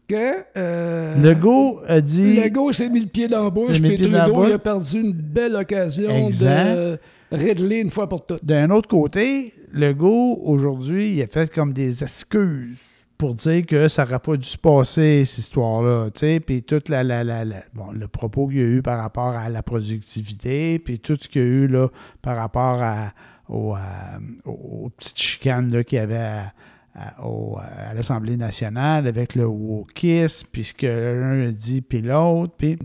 Que, 0.07 0.45
euh, 0.57 1.17
Legault 1.17 1.81
a 1.89 2.01
dit. 2.01 2.41
Legault 2.43 2.73
s'est 2.73 2.89
mis 2.91 3.01
le 3.01 3.07
pied 3.07 3.27
dans 3.27 3.45
la 3.45 3.51
bouche, 3.51 3.81
puis 3.81 3.97
Trudeau 3.99 4.47
il 4.47 4.53
a 4.53 4.59
perdu 4.59 5.01
une 5.01 5.13
belle 5.13 5.57
occasion 5.57 6.27
Exact. 6.27 6.75
de 6.75 6.99
régler 7.33 7.77
une 7.79 7.91
fois 7.91 8.07
pour 8.09 8.27
toutes. 8.27 8.45
D'un 8.45 8.69
autre 8.71 8.89
côté, 8.89 9.55
Legault, 9.73 10.39
aujourd'hui, 10.45 11.13
il 11.15 11.23
a 11.23 11.27
fait 11.27 11.51
comme 11.51 11.73
des 11.73 12.03
excuses 12.03 12.79
pour 13.17 13.35
dire 13.35 13.65
que 13.65 13.89
ça 13.89 14.05
n'aurait 14.05 14.19
pas 14.19 14.37
dû 14.37 14.47
se 14.47 14.59
passer, 14.59 15.25
cette 15.25 15.39
histoire-là. 15.39 16.11
tu 16.11 16.21
sais, 16.21 16.41
Puis 16.41 16.63
tout 16.63 16.81
la, 16.89 17.03
la, 17.03 17.25
la, 17.25 17.45
la- 17.47 17.63
bon, 17.73 17.91
le 17.93 18.07
propos 18.07 18.49
qu'il 18.49 18.59
y 18.59 18.61
a 18.61 18.65
eu 18.65 18.83
par 18.83 18.99
rapport 19.01 19.29
à 19.35 19.49
la 19.49 19.63
productivité, 19.63 20.79
puis 20.81 20.99
tout 20.99 21.17
ce 21.19 21.29
qu'il 21.29 21.41
y 21.41 21.45
a 21.45 21.49
eu 21.49 21.67
là, 21.67 21.89
par 22.21 22.37
rapport 22.37 22.83
à, 22.83 23.13
au, 23.49 23.73
à- 23.73 24.19
aux, 24.45 24.85
aux 24.85 24.91
petites 24.91 25.19
chicanes 25.19 25.83
qu'il 25.85 25.97
y 25.97 26.01
avait 26.01 26.17
à, 26.17 26.53
à- 26.95 27.27
au- 27.27 27.59
à 27.59 27.93
l'Assemblée 27.95 28.37
nationale 28.37 29.07
avec 29.07 29.35
le 29.35 29.47
wokisme, 29.47 30.47
puis 30.53 30.65
ce 30.65 30.75
que 30.75 30.87
l'un 30.87 31.51
dit, 31.53 31.81
puis 31.81 32.01
l'autre. 32.03 32.55
Puis 32.57 32.79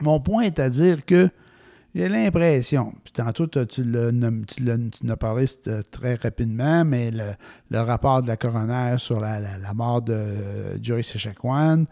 mon 0.00 0.20
point 0.20 0.42
est 0.44 0.58
à 0.58 0.70
dire 0.70 1.04
que 1.04 1.28
j'ai 1.94 2.08
l'impression, 2.08 2.94
puis 3.02 3.12
tantôt 3.12 3.48
tu 3.48 3.82
l'as 3.82 5.16
parlé 5.16 5.46
c'était 5.48 5.82
très 5.82 6.14
rapidement, 6.14 6.84
mais 6.84 7.10
le, 7.10 7.32
le 7.70 7.80
rapport 7.80 8.22
de 8.22 8.28
la 8.28 8.36
coroner 8.36 8.94
sur 8.98 9.18
la, 9.18 9.40
la- 9.40 9.74
mort 9.74 10.00
de 10.00 10.12
euh, 10.12 10.78
Joyce 10.80 11.16
Echaquan, 11.16 11.86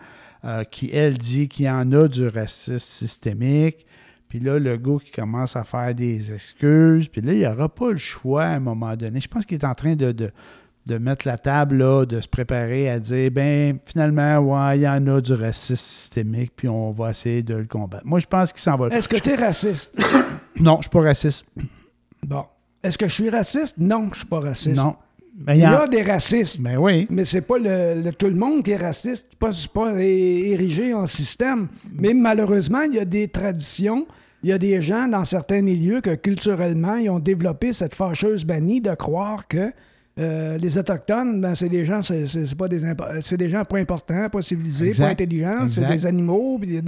euh, 0.45 0.63
qui, 0.63 0.89
elle, 0.93 1.19
dit 1.19 1.49
qu'il 1.49 1.67
y 1.67 1.71
en 1.71 1.91
a 1.91 2.07
du 2.07 2.29
racisme 2.29 2.79
systémique, 2.79 3.87
puis 4.29 4.39
là, 4.39 4.61
le 4.61 4.77
gars 4.77 4.99
qui 5.05 5.11
commence 5.11 5.57
à 5.57 5.65
faire 5.65 5.93
des 5.97 6.33
excuses, 6.33 7.09
puis 7.09 7.21
là, 7.21 7.33
il 7.33 7.39
n'y 7.41 7.47
aura 7.47 7.69
pas 7.69 7.91
le 7.91 7.97
choix 7.97 8.45
à 8.45 8.55
un 8.55 8.61
moment 8.61 8.95
donné. 8.95 9.21
Je 9.21 9.27
pense 9.29 9.45
qu'il 9.47 9.59
est 9.59 9.65
en 9.65 9.75
train 9.75 9.97
de, 9.97 10.31
de 10.89 10.99
mettre 10.99 11.27
la 11.29 11.37
table 11.39 11.77
là, 11.77 12.05
de 12.07 12.21
se 12.21 12.27
préparer 12.29 12.89
à 12.91 12.99
dire 12.99 13.31
ben 13.31 13.79
finalement, 13.85 14.39
ouais, 14.39 14.79
il 14.79 14.83
y 14.83 14.89
en 14.89 15.07
a 15.07 15.21
du 15.21 15.35
racisme 15.35 15.77
systémique, 15.77 16.53
puis 16.57 16.69
on 16.69 16.91
va 16.93 17.11
essayer 17.11 17.43
de 17.43 17.55
le 17.55 17.67
combattre. 17.67 18.07
Moi, 18.07 18.19
je 18.21 18.27
pense 18.27 18.53
qu'il 18.53 18.63
s'en 18.63 18.77
va. 18.77 18.89
Est-ce 18.89 19.09
que 19.09 19.17
tu 19.19 19.31
es 19.31 19.35
raciste? 19.37 19.99
Non, 20.61 20.79
je 20.79 20.83
suis 20.89 20.91
pas 20.91 21.03
raciste. 21.03 21.47
Bon. 22.27 22.45
Est-ce 22.83 22.99
que 22.99 23.07
je 23.07 23.15
suis 23.15 23.31
raciste? 23.31 23.77
Non, 23.79 24.09
je 24.13 24.19
suis 24.19 24.27
pas 24.27 24.41
raciste. 24.41 24.75
Non. 24.77 24.97
Ben, 25.37 25.55
Il 25.55 25.61
y 25.61 25.67
en- 25.69 25.73
a 25.83 25.87
des 25.87 26.03
racistes. 26.03 26.61
ben 26.61 26.77
oui. 26.79 27.07
Mais 27.11 27.25
c'est 27.25 27.43
pas 27.43 27.59
le, 27.59 28.03
le- 28.03 28.13
tout 28.13 28.27
le 28.27 28.35
monde 28.35 28.65
qui 28.65 28.73
est 28.73 28.77
raciste, 28.77 29.27
c'est 29.31 29.39
pas, 29.39 29.51
pas 29.73 29.93
érigé 30.03 30.95
en 30.95 31.07
système. 31.07 31.69
Mais 31.95 32.13
malheureusement, 32.13 32.81
il 32.81 32.95
y 32.95 32.99
a 32.99 33.05
des 33.05 33.29
traditions, 33.29 34.05
il 34.43 34.49
y 34.51 34.53
a 34.53 34.59
des 34.59 34.83
gens 34.83 35.07
dans 35.07 35.25
certains 35.25 35.63
milieux 35.63 36.01
que 36.01 36.17
culturellement, 36.17 36.97
ils 36.97 37.09
ont 37.11 37.21
développé 37.21 37.73
cette 37.73 37.95
fâcheuse 37.95 38.45
manie 38.45 38.81
de 38.81 38.95
croire 38.97 39.47
que 39.47 39.71
euh, 40.19 40.59
les 40.59 40.77
Autochtones, 40.79 41.41
ben, 41.41 41.55
c'est 41.55 41.69
des 41.69 41.85
gens, 41.85 42.03
c'est, 42.03 42.25
pas 42.57 42.69
des, 42.69 42.85
impo- 42.85 43.21
c'est 43.21 43.37
des 43.37 43.49
gens 43.49 43.63
pas 43.65 43.79
importants, 43.79 44.29
pas 44.31 44.43
civilisés, 44.43 44.89
Exact. 44.89 45.05
pas 45.05 45.11
intelligents, 45.13 45.69
c'est 45.69 45.87
des 45.87 46.05
animaux. 46.07 46.59
Il 46.63 46.75
y 46.75 46.79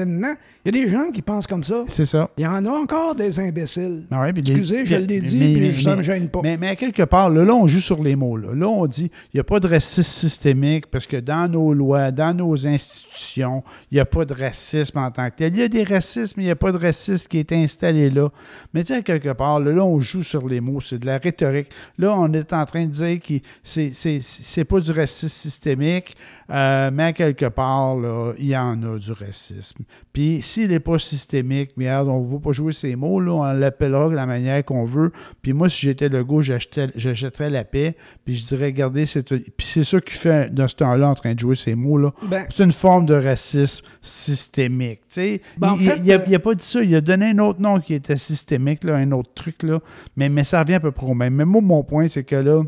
a 0.68 0.72
des 0.72 0.88
gens 0.88 1.10
qui 1.12 1.22
pensent 1.22 1.46
comme 1.46 1.62
ça. 1.64 1.84
C'est 1.88 2.06
ça. 2.06 2.28
Il 2.36 2.44
y 2.44 2.46
en 2.46 2.64
a 2.66 2.70
encore 2.70 3.14
des 3.14 3.38
imbéciles. 3.38 4.02
Ah 4.10 4.22
ouais, 4.22 4.32
puis 4.32 4.42
des- 4.42 4.52
Excusez, 4.52 4.84
je 4.84 4.96
l'ai 4.96 5.20
dit, 5.20 5.38
mais- 5.38 5.54
mais- 5.60 5.80
ça 5.80 5.94
me 5.96 6.02
gêne 6.02 6.28
pas. 6.28 6.40
Mais, 6.42 6.56
mais 6.56 6.68
à 6.68 6.76
quelque 6.76 7.02
part, 7.04 7.30
là, 7.30 7.44
là, 7.44 7.54
on 7.54 7.66
joue 7.66 7.80
sur 7.80 8.02
les 8.02 8.16
mots. 8.16 8.36
Là, 8.36 8.48
Là, 8.54 8.68
on 8.68 8.86
dit 8.86 9.10
il 9.32 9.36
n'y 9.36 9.40
a 9.40 9.44
pas 9.44 9.60
de 9.60 9.68
racisme 9.68 10.02
systémique 10.02 10.86
parce 10.90 11.06
que 11.06 11.16
dans 11.18 11.48
nos 11.50 11.72
lois, 11.72 12.10
dans 12.10 12.34
nos 12.36 12.66
institutions, 12.66 13.62
il 13.90 13.94
n'y 13.94 14.00
a 14.00 14.04
pas 14.04 14.24
de 14.24 14.34
racisme 14.34 14.98
en 14.98 15.10
tant 15.10 15.28
que 15.30 15.36
tel. 15.36 15.52
Il 15.54 15.60
y 15.60 15.62
a 15.62 15.68
des 15.68 15.84
racismes, 15.84 16.34
mais 16.36 16.42
il 16.44 16.46
n'y 16.46 16.52
a 16.52 16.56
pas 16.56 16.72
de 16.72 16.78
racisme 16.78 17.28
qui 17.28 17.38
est 17.38 17.52
installé 17.52 18.10
là. 18.10 18.28
Mais 18.74 18.82
tu 18.82 18.88
sais, 18.92 18.98
à 18.98 19.02
quelque 19.02 19.32
part, 19.32 19.60
là, 19.60 19.72
là, 19.72 19.84
on 19.84 20.00
joue 20.00 20.22
sur 20.22 20.48
les 20.48 20.60
mots. 20.60 20.80
C'est 20.80 20.98
de 20.98 21.06
la 21.06 21.18
rhétorique. 21.18 21.68
Là, 21.98 22.14
on 22.16 22.32
est 22.32 22.52
en 22.52 22.64
train 22.64 22.84
de 22.86 22.90
dire 22.90 23.19
que 23.20 23.34
c'est, 23.62 24.64
pas 24.64 24.80
du 24.80 24.90
racisme 24.92 25.28
systémique, 25.28 26.16
euh, 26.50 26.90
mais 26.92 27.12
quelque 27.12 27.46
part, 27.46 27.96
là, 27.96 28.32
il 28.38 28.48
y 28.48 28.56
en 28.56 28.82
a 28.82 28.98
du 28.98 29.12
racisme. 29.12 29.84
Puis 30.12 30.42
s'il 30.42 30.68
n'est 30.68 30.80
pas 30.80 30.98
systémique, 30.98 31.72
regarde, 31.76 32.08
on 32.08 32.22
ne 32.22 32.26
va 32.26 32.38
pas 32.38 32.52
jouer 32.52 32.72
ces 32.72 32.96
mots, 32.96 33.20
là, 33.20 33.32
on 33.32 33.52
l'appellera 33.52 34.08
de 34.08 34.16
la 34.16 34.26
manière 34.26 34.64
qu'on 34.64 34.84
veut. 34.84 35.12
Puis 35.42 35.52
moi, 35.52 35.68
si 35.68 35.86
j'étais 35.86 36.08
le 36.08 36.24
gars, 36.24 36.40
j'achèterais 36.40 37.50
la 37.50 37.64
paix, 37.64 37.96
puis 38.24 38.34
je 38.34 38.46
dirais, 38.46 38.66
regardez, 38.66 39.06
c'est... 39.06 39.22
Puis 39.22 39.66
c'est 39.66 39.84
ça 39.84 40.00
qui 40.00 40.14
fait, 40.14 40.52
dans 40.52 40.68
ce 40.68 40.76
temps-là, 40.76 41.08
en 41.08 41.14
train 41.14 41.34
de 41.34 41.38
jouer 41.38 41.56
ces 41.56 41.74
mots-là. 41.74 42.12
Ben, 42.22 42.46
C'est 42.54 42.64
une 42.64 42.72
forme 42.72 43.06
de 43.06 43.14
racisme 43.14 43.84
systémique. 44.00 45.00
Ben, 45.16 45.70
en 45.70 45.76
il 45.76 45.88
fait, 45.88 45.98
n'a 45.98 46.14
euh, 46.14 46.38
pas 46.38 46.54
dit 46.54 46.64
ça. 46.64 46.82
Il 46.82 46.94
a 46.94 47.00
donné 47.00 47.26
un 47.26 47.38
autre 47.38 47.60
nom 47.60 47.78
qui 47.80 47.94
était 47.94 48.16
systémique, 48.16 48.84
là, 48.84 48.96
un 48.96 49.10
autre 49.12 49.30
truc. 49.34 49.62
Là. 49.62 49.80
Mais, 50.16 50.28
mais 50.28 50.44
ça 50.44 50.60
revient 50.60 50.74
à 50.74 50.80
peu 50.80 50.92
près 50.92 51.06
au 51.06 51.14
même. 51.14 51.34
Mais 51.34 51.44
moi, 51.44 51.60
mon 51.60 51.82
point, 51.82 52.08
c'est 52.08 52.24
que 52.24 52.36
là, 52.36 52.62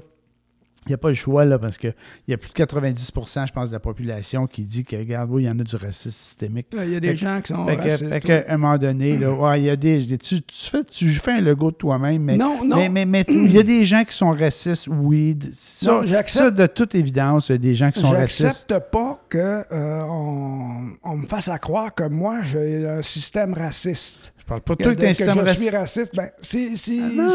il 0.87 0.89
n'y 0.89 0.95
a 0.95 0.99
pas 0.99 1.09
le 1.09 1.15
choix, 1.15 1.45
là, 1.45 1.59
parce 1.59 1.79
qu'il 1.79 1.95
y 2.29 2.33
a 2.33 2.37
plus 2.37 2.51
de 2.51 2.55
90% 2.55 3.47
je 3.47 3.53
pense, 3.53 3.69
de 3.69 3.75
la 3.75 3.79
population 3.81 4.47
qui 4.47 4.63
dit 4.63 4.85
que, 4.85 4.97
regarde, 4.97 5.31
oui, 5.31 5.45
il 5.45 5.47
y 5.47 5.49
en 5.49 5.59
a 5.59 5.63
du 5.63 5.77
racisme 5.77 6.11
systémique. 6.11 6.67
il 6.73 6.91
y 6.93 6.97
a 6.97 7.01
des 7.01 7.09
Fait- 7.11 7.17
gens 7.17 7.41
qui 7.41 7.53
sont 7.53 7.65
Fait 7.67 7.77
que- 7.77 7.83
racistes, 7.83 8.09
fait 8.09 8.15
ouais. 8.15 8.21
qu'à 8.45 8.45
un 8.53 8.57
moment 8.57 8.79
donné, 8.79 9.17
là, 9.19 9.31
ouais, 9.33 9.61
il 9.61 9.65
y 9.67 9.71
a 9.71 9.77
des. 9.77 10.05
Tu, 10.19 10.43
tu 10.43 10.71
fais, 10.71 10.85
tu 10.85 11.09
fais 11.11 11.33
un 11.33 11.41
logo 11.41 11.71
de 11.71 11.77
toi-même, 11.77 12.23
mais. 12.23 12.37
Non, 12.37 12.65
non. 12.65 12.77
Mais, 12.77 12.89
mais, 12.89 13.05
mais 13.07 13.25
il 13.29 13.53
y 13.53 13.59
a 13.59 13.63
des 13.63 13.85
gens 13.85 14.05
qui 14.05 14.17
sont 14.17 14.31
racistes, 14.33 14.89
oui. 14.89 15.39
Ça, 15.55 15.93
Non, 15.93 16.07
j'accepte. 16.07 16.45
ça, 16.45 16.51
de 16.51 16.67
toute 16.67 16.95
évidence, 16.95 17.49
il 17.49 17.53
y 17.53 17.55
a 17.55 17.59
des 17.59 17.75
gens 17.75 17.91
qui 17.91 18.01
sont 18.01 18.11
racistes. 18.11 18.43
J'accepte 18.43 18.91
pas 18.91 19.21
que 19.29 19.65
euh, 19.71 20.01
on 20.03 21.17
me 21.17 21.27
fasse 21.27 21.49
à 21.49 21.59
croire 21.59 21.95
que 21.95 22.05
moi 22.05 22.43
j'ai 22.43 22.87
un 22.89 23.03
système 23.03 23.55
raciste. 23.55 24.35
Parle 24.53 24.61
pas 24.61 24.75
de 24.75 24.83
toi 24.83 24.95
que 24.95 25.01
que 25.01 25.47
je 25.47 25.55
suis 25.61 25.71
raciste. 25.71 26.15
Ben, 26.15 26.31
si, 26.41 26.77
si, 26.77 27.01
Ah 27.19 27.29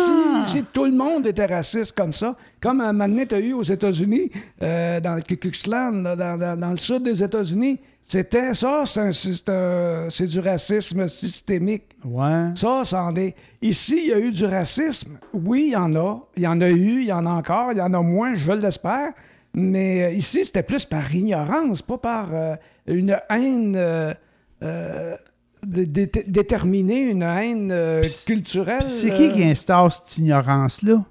si, 0.45 0.51
si 0.51 0.63
tout 0.71 0.85
le 0.85 0.91
monde 0.91 1.25
était 1.25 1.47
raciste 1.47 1.95
comme 1.97 2.13
ça, 2.13 2.35
comme 2.61 2.79
un 2.81 2.93
donné, 2.93 3.25
tu 3.25 3.33
as 3.35 3.39
eu 3.39 3.53
aux 3.53 3.63
États-Unis, 3.63 4.29
euh, 4.61 4.99
dans 4.99 5.15
le 5.15 5.21
Ku 5.21 5.37
Klux 5.37 5.51
dans, 5.67 6.15
dans- 6.15 6.57
dans 6.59 6.71
le 6.71 6.77
sud 6.77 7.03
des 7.03 7.23
États-Unis, 7.23 7.79
c'était 8.01 8.53
ça, 8.53 8.83
c'est 8.85 10.25
du 10.27 10.39
racisme 10.39 11.07
systémique. 11.07 11.83
Ouais. 12.05 12.51
Ça, 12.55 12.81
c'en 12.83 13.15
est. 13.15 13.35
Ici, 13.61 13.99
il 14.03 14.07
y 14.09 14.13
a 14.13 14.19
eu 14.19 14.29
du 14.31 14.45
racisme. 14.45 15.17
Oui, 15.33 15.65
il 15.69 15.71
y 15.73 15.75
en 15.75 15.93
a. 15.95 16.21
Il 16.35 16.43
y 16.43 16.47
en 16.47 16.61
a 16.61 16.69
eu, 16.69 17.01
il 17.01 17.07
y 17.07 17.11
en 17.13 17.25
a 17.25 17.31
encore, 17.31 17.71
il 17.71 17.79
y 17.79 17.81
en 17.81 17.93
a 17.93 18.01
moins, 18.01 18.35
je 18.35 18.51
l'espère. 18.51 19.11
Mais 19.53 20.03
euh, 20.03 20.09
ici, 20.11 20.45
c'était 20.45 20.61
plus 20.63 20.85
par 20.85 21.13
ignorance, 21.15 21.81
pas 21.81 21.97
par 21.97 22.29
euh, 22.31 22.55
une 22.85 23.17
haine 23.29 23.75
euh, 23.75 24.13
dé- 25.65 25.85
dé- 25.85 26.25
déterminée, 26.27 27.01
une 27.09 27.23
haine 27.23 27.71
euh, 27.71 28.03
c'est- 28.03 28.33
culturelle. 28.33 28.89
C'est 28.89 29.13
qui 29.13 29.31
qui 29.31 29.43
euh, 29.43 29.51
instaure 29.51 29.91
cette 29.91 30.17
ignorance-là? 30.17 31.03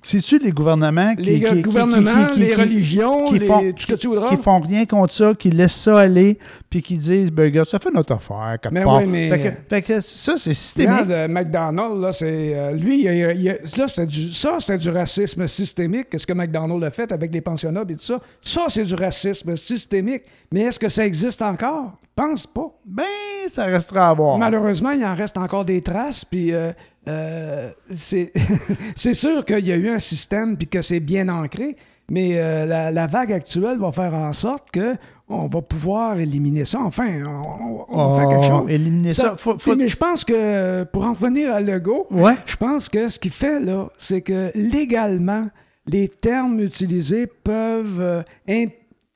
C'est-tu 0.00 0.38
les 0.38 0.52
gouvernements 0.52 1.14
qui, 1.16 1.22
les 1.24 1.40
qui- 1.42 1.60
gouvernements, 1.60 2.26
qui- 2.26 2.34
qui- 2.34 2.38
les 2.40 2.54
religions, 2.54 3.24
qui 3.26 3.40
les, 3.40 3.46
font, 3.46 3.58
tout 3.72 3.74
ce 3.78 3.86
que 3.86 3.92
qui- 3.94 3.98
tu 3.98 4.06
voudras. 4.06 4.28
qui 4.28 4.36
font 4.36 4.60
rien 4.60 4.86
contre 4.86 5.12
ça, 5.12 5.34
qui 5.34 5.50
laissent 5.50 5.74
ça 5.74 5.98
aller, 5.98 6.38
puis 6.70 6.80
qui 6.82 6.96
disent, 6.96 7.32
ben, 7.32 7.52
ça 7.64 7.78
fait 7.80 7.90
notre 7.90 8.14
affaire, 8.14 8.56
quelque 8.62 8.72
Mais 8.74 8.84
part. 8.84 8.98
oui, 8.98 9.06
mais- 9.06 9.28
Fait 9.28 9.38
que, 9.40 9.68
fait 9.68 9.82
que 9.82 10.00
ça, 10.00 10.38
c'est 10.38 10.54
systémique. 10.54 10.90
Regarde, 10.90 11.10
euh, 11.10 11.28
McDonald's, 11.28 12.00
là, 12.00 12.12
c'est, 12.12 12.72
lui, 12.74 13.02
il 13.02 13.08
a- 13.08 13.32
il 13.34 13.48
a- 13.50 13.54
là, 13.76 14.06
du, 14.06 14.32
ça, 14.32 14.56
c'était 14.60 14.78
du 14.78 14.88
racisme 14.88 15.46
systémique, 15.48 16.06
ce 16.16 16.24
que 16.26 16.32
McDonald's 16.32 16.84
a 16.86 16.90
fait 16.90 17.10
avec 17.12 17.34
les 17.34 17.40
pensionnats 17.40 17.82
et 17.86 17.94
tout 17.96 17.98
ça. 18.00 18.20
Ça, 18.40 18.66
c'est 18.68 18.84
du 18.84 18.94
racisme 18.94 19.56
systémique. 19.56 20.22
Mais 20.52 20.60
est-ce 20.62 20.78
que 20.78 20.88
ça 20.88 21.04
existe 21.04 21.42
encore? 21.42 21.98
Pense 22.18 22.48
pas. 22.48 22.68
Ben, 22.84 23.04
ça 23.48 23.66
restera 23.66 24.10
à 24.10 24.14
voir. 24.14 24.38
Malheureusement, 24.38 24.90
il 24.90 25.04
en 25.04 25.14
reste 25.14 25.38
encore 25.38 25.64
des 25.64 25.82
traces, 25.82 26.24
puis 26.24 26.52
euh, 26.52 26.72
euh, 27.06 27.70
c'est, 27.94 29.14
sûr 29.14 29.44
qu'il 29.44 29.64
y 29.64 29.70
a 29.72 29.76
eu 29.76 29.88
un 29.88 30.00
système, 30.00 30.56
puis 30.56 30.66
que 30.66 30.82
c'est 30.82 30.98
bien 30.98 31.28
ancré, 31.28 31.76
mais 32.10 32.32
euh, 32.34 32.66
la, 32.66 32.90
la 32.90 33.06
vague 33.06 33.32
actuelle 33.32 33.78
va 33.78 33.92
faire 33.92 34.14
en 34.14 34.32
sorte 34.32 34.68
que 34.72 34.96
on 35.28 35.44
va 35.46 35.62
pouvoir 35.62 36.18
éliminer 36.18 36.64
ça. 36.64 36.80
Enfin, 36.82 37.22
on, 37.24 37.84
on 37.88 38.08
va 38.14 38.18
faire 38.20 38.28
quelque 38.30 38.52
Oh, 38.52 38.60
chose. 38.62 38.70
éliminer 38.70 39.12
ça. 39.12 39.36
Faut- 39.36 39.54
Puis, 39.54 39.70
faut- 39.70 39.76
Mais 39.76 39.86
je 39.86 39.96
pense 39.96 40.24
que, 40.24 40.84
pour 40.84 41.04
en 41.04 41.12
revenir 41.12 41.54
à 41.54 41.60
Legault, 41.60 42.06
Ouais. 42.10 42.34
je 42.46 42.56
pense 42.56 42.88
que 42.88 43.06
ce 43.08 43.18
qu'il 43.20 43.30
fait 43.30 43.60
là, 43.60 43.90
c'est 43.96 44.22
que 44.22 44.50
légalement, 44.56 45.42
les 45.86 46.08
termes 46.08 46.58
utilisés 46.60 47.26
peuvent. 47.28 48.00
euh, 48.00 48.22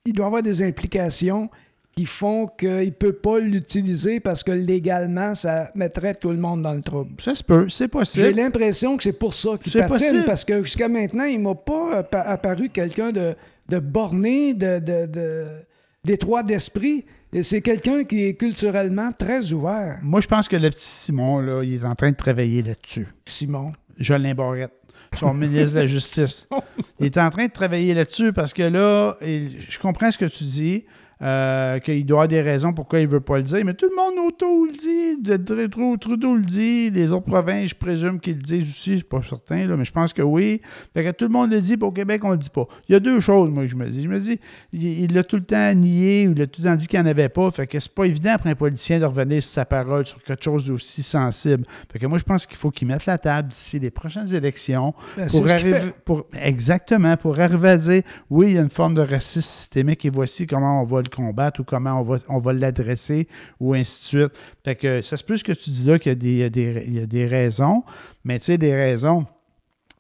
il 0.04 0.12
doit 0.12 0.26
avoir 0.26 0.42
des 0.42 0.62
implications 0.62 1.48
qui 1.94 2.06
font 2.06 2.46
qu'il 2.46 2.68
ne 2.86 2.90
peut 2.90 3.12
pas 3.12 3.38
l'utiliser 3.38 4.18
parce 4.18 4.42
que 4.42 4.50
légalement, 4.50 5.34
ça 5.34 5.70
mettrait 5.74 6.14
tout 6.14 6.30
le 6.30 6.38
monde 6.38 6.62
dans 6.62 6.72
le 6.72 6.82
trouble. 6.82 7.10
Ça 7.20 7.34
se 7.34 7.42
peut, 7.44 7.68
c'est 7.68 7.84
J'ai 7.84 7.88
possible. 7.88 8.30
l'impression 8.30 8.96
que 8.96 9.02
c'est 9.02 9.12
pour 9.12 9.34
ça 9.34 9.50
qu'il 9.62 9.72
patine, 9.72 9.88
possible. 9.88 10.24
parce 10.24 10.44
que 10.44 10.62
jusqu'à 10.62 10.88
maintenant, 10.88 11.24
il 11.24 11.38
m'a 11.40 11.54
pas 11.54 12.00
appa- 12.02 12.22
apparu 12.26 12.70
quelqu'un 12.70 13.12
de, 13.12 13.34
de 13.68 13.78
borné, 13.78 14.54
de, 14.54 14.78
de, 14.78 15.06
de- 15.06 15.46
d'étroit 16.04 16.42
d'esprit. 16.42 17.04
Et 17.34 17.42
c'est 17.42 17.60
quelqu'un 17.62 18.04
qui 18.04 18.24
est 18.24 18.34
culturellement 18.34 19.10
très 19.12 19.52
ouvert, 19.52 19.98
Moi, 20.02 20.20
je 20.20 20.26
pense 20.28 20.48
que 20.48 20.56
le 20.56 20.68
petit 20.70 20.84
Simon, 20.84 21.40
là, 21.40 21.62
il 21.62 21.74
est 21.74 21.84
en 21.84 21.94
train 21.94 22.10
de 22.10 22.16
travailler 22.16 22.62
là-dessus. 22.62 23.06
Simon. 23.26 23.72
Jolin 23.98 24.34
Barrette, 24.34 24.72
son 25.18 25.32
ministre 25.44 25.74
de 25.74 25.80
la 25.80 25.86
Justice. 25.86 26.46
Il 27.00 27.06
est 27.06 27.18
en 27.18 27.30
train 27.30 27.46
de 27.46 27.52
travailler 27.52 27.94
là-dessus 27.94 28.32
parce 28.32 28.52
que 28.54 28.62
là, 28.62 29.16
il- 29.22 29.60
je 29.60 29.78
comprends 29.78 30.10
ce 30.10 30.18
que 30.18 30.24
tu 30.26 30.44
dis, 30.44 30.84
euh, 31.22 31.78
qu'il 31.78 32.04
doit 32.04 32.18
avoir 32.24 32.28
des 32.28 32.42
raisons 32.42 32.72
pourquoi 32.72 33.00
il 33.00 33.06
ne 33.06 33.12
veut 33.12 33.20
pas 33.20 33.36
le 33.36 33.42
dire, 33.44 33.64
mais 33.64 33.74
tout 33.74 33.88
le 33.88 33.94
monde 33.96 34.26
autour 34.28 34.66
le 34.66 34.72
dit, 34.72 35.22
de- 35.22 35.36
de- 35.36 35.96
Trudeau, 35.96 36.34
le 36.34 36.42
dit, 36.42 36.90
les 36.90 37.12
autres 37.12 37.26
provinces, 37.26 37.70
je 37.70 37.74
présume 37.74 38.18
qu'ils 38.20 38.34
le 38.36 38.42
disent 38.42 38.68
aussi, 38.68 38.90
je 38.92 38.96
suis 38.96 39.04
pas 39.04 39.20
certain, 39.22 39.66
là, 39.66 39.76
mais 39.76 39.84
je 39.84 39.92
pense 39.92 40.12
que 40.12 40.22
oui. 40.22 40.60
Fait 40.94 41.04
que 41.04 41.10
tout 41.12 41.24
le 41.24 41.30
monde 41.30 41.52
le 41.52 41.60
dit, 41.60 41.76
puis 41.76 41.86
au 41.86 41.92
Québec, 41.92 42.22
on 42.24 42.30
le 42.30 42.36
dit 42.38 42.50
pas. 42.50 42.66
Il 42.88 42.92
y 42.92 42.94
a 42.96 43.00
deux 43.00 43.20
choses, 43.20 43.50
moi, 43.50 43.62
que 43.64 43.68
je 43.68 43.76
me 43.76 43.86
dis. 43.88 44.02
Je 44.02 44.08
me 44.08 44.18
dis, 44.18 44.40
il 44.72 45.12
l'a 45.14 45.22
tout 45.22 45.36
le 45.36 45.44
temps 45.44 45.72
nié, 45.74 46.28
ou 46.28 46.32
il 46.32 46.42
a 46.42 46.46
tout 46.46 46.60
le 46.62 46.68
temps 46.68 46.76
dit 46.76 46.86
qu'il 46.86 46.98
n'y 47.00 47.06
en 47.06 47.10
avait 47.10 47.28
pas, 47.28 47.50
fait 47.50 47.66
que 47.66 47.78
c'est 47.78 47.94
pas 47.94 48.04
évident 48.04 48.36
pour 48.38 48.46
un 48.48 48.54
politicien 48.54 48.98
de 48.98 49.04
revenir 49.04 49.42
sur 49.42 49.52
sa 49.52 49.64
parole 49.64 50.06
sur 50.06 50.22
quelque 50.22 50.42
chose 50.42 50.64
d'aussi 50.66 51.02
sensible. 51.02 51.64
Fait 51.92 51.98
que 51.98 52.06
moi, 52.06 52.18
je 52.18 52.24
pense 52.24 52.46
qu'il 52.46 52.56
faut 52.56 52.70
qu'il 52.70 52.88
mette 52.88 53.06
la 53.06 53.18
table 53.18 53.48
d'ici 53.48 53.78
les 53.78 53.90
prochaines 53.90 54.32
élections 54.34 54.94
Ben, 55.16 55.28
arriver, 55.48 55.78
pour, 56.04 56.26
exactement, 56.40 57.16
pour 57.16 57.38
arriver 57.38 57.68
à 57.70 57.76
dire, 57.76 58.02
oui, 58.30 58.48
il 58.50 58.54
y 58.54 58.58
a 58.58 58.62
une 58.62 58.70
forme 58.70 58.94
de 58.94 59.02
racisme 59.02 59.40
systémique 59.42 60.04
et 60.04 60.10
voici 60.10 60.46
comment 60.46 60.82
on 60.82 60.84
va 60.84 61.02
le 61.02 61.08
combattre 61.14 61.60
ou 61.60 61.64
comment 61.64 62.00
on 62.00 62.02
va, 62.02 62.18
on 62.28 62.38
va 62.38 62.52
l'adresser 62.52 63.28
ou 63.60 63.74
ainsi 63.74 64.00
de 64.00 64.06
suite. 64.06 64.38
Fait 64.64 64.76
que 64.76 65.02
ça 65.02 65.16
se 65.16 65.24
peut 65.24 65.36
ce 65.36 65.44
que 65.44 65.52
tu 65.52 65.70
dis 65.70 65.84
là 65.84 65.98
qu'il 65.98 66.12
y 66.26 66.42
a 66.42 66.48
des, 66.50 67.26
raisons, 67.26 67.84
mais 68.24 68.38
tu 68.38 68.46
sais, 68.46 68.58
des 68.58 68.74
raisons. 68.74 69.26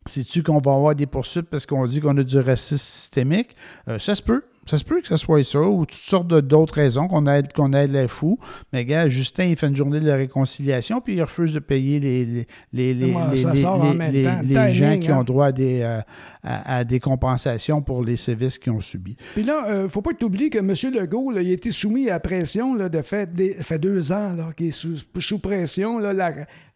Sais-tu 0.06 0.42
qu'on 0.42 0.58
va 0.58 0.72
avoir 0.72 0.94
des 0.96 1.06
poursuites 1.06 1.48
parce 1.48 1.64
qu'on 1.64 1.86
dit 1.86 2.00
qu'on 2.00 2.16
a 2.16 2.24
du 2.24 2.38
racisme 2.38 2.78
systémique? 2.78 3.54
Euh, 3.86 4.00
ça 4.00 4.16
se 4.16 4.22
peut. 4.22 4.42
Ça 4.64 4.78
se 4.78 4.84
peut 4.84 5.00
que 5.00 5.08
ce 5.08 5.16
soit 5.16 5.42
ça, 5.42 5.60
ou 5.60 5.84
toutes 5.84 5.92
sortes 5.98 6.28
d'autres 6.28 6.74
raisons 6.74 7.08
qu'on 7.08 7.26
aide, 7.26 7.52
qu'on 7.52 7.72
aide 7.72 7.90
les 7.92 8.06
fous. 8.06 8.38
Mais 8.72 8.84
gars, 8.84 9.08
Justin, 9.08 9.44
il 9.46 9.56
fait 9.56 9.66
une 9.66 9.74
journée 9.74 9.98
de 9.98 10.06
la 10.06 10.14
réconciliation, 10.14 11.00
puis 11.00 11.14
il 11.14 11.20
refuse 11.22 11.52
de 11.52 11.58
payer 11.58 11.98
les, 11.98 12.24
les, 12.24 12.46
les, 12.72 12.94
les, 12.94 13.12
les- 13.32 14.12
les- 14.12 14.54
les- 14.54 14.70
gens 14.70 14.98
qui 15.00 15.10
hein. 15.10 15.18
ont 15.18 15.24
droit 15.24 15.46
à 15.46 15.52
des, 15.52 15.80
euh, 15.82 16.00
à, 16.44 16.76
à 16.78 16.84
des 16.84 17.00
compensations 17.00 17.82
pour 17.82 18.04
les 18.04 18.16
sévices 18.16 18.58
qu'ils 18.58 18.72
ont 18.72 18.80
subis. 18.80 19.16
Puis 19.34 19.42
là, 19.42 19.66
euh, 19.68 19.88
faut 19.88 20.00
pas 20.00 20.12
que 20.12 20.18
tu 20.18 20.26
oublies 20.26 20.48
que 20.50 20.58
M. 20.58 20.72
Legault, 20.94 21.32
là, 21.32 21.42
il 21.42 21.50
a 21.50 21.54
été 21.54 21.72
soumis 21.72 22.08
à 22.08 22.20
pression 22.20 22.74
là, 22.76 22.88
de 22.88 23.02
fait, 23.02 23.34
des- 23.34 23.54
fait 23.54 23.78
deux 23.78 24.12
ans 24.12 24.32
là, 24.32 24.50
qu'il 24.56 24.68
est 24.68 24.70
sous, 24.70 24.96
sous 25.18 25.38
pression. 25.40 25.98
Là, 25.98 26.12
la, 26.12 26.32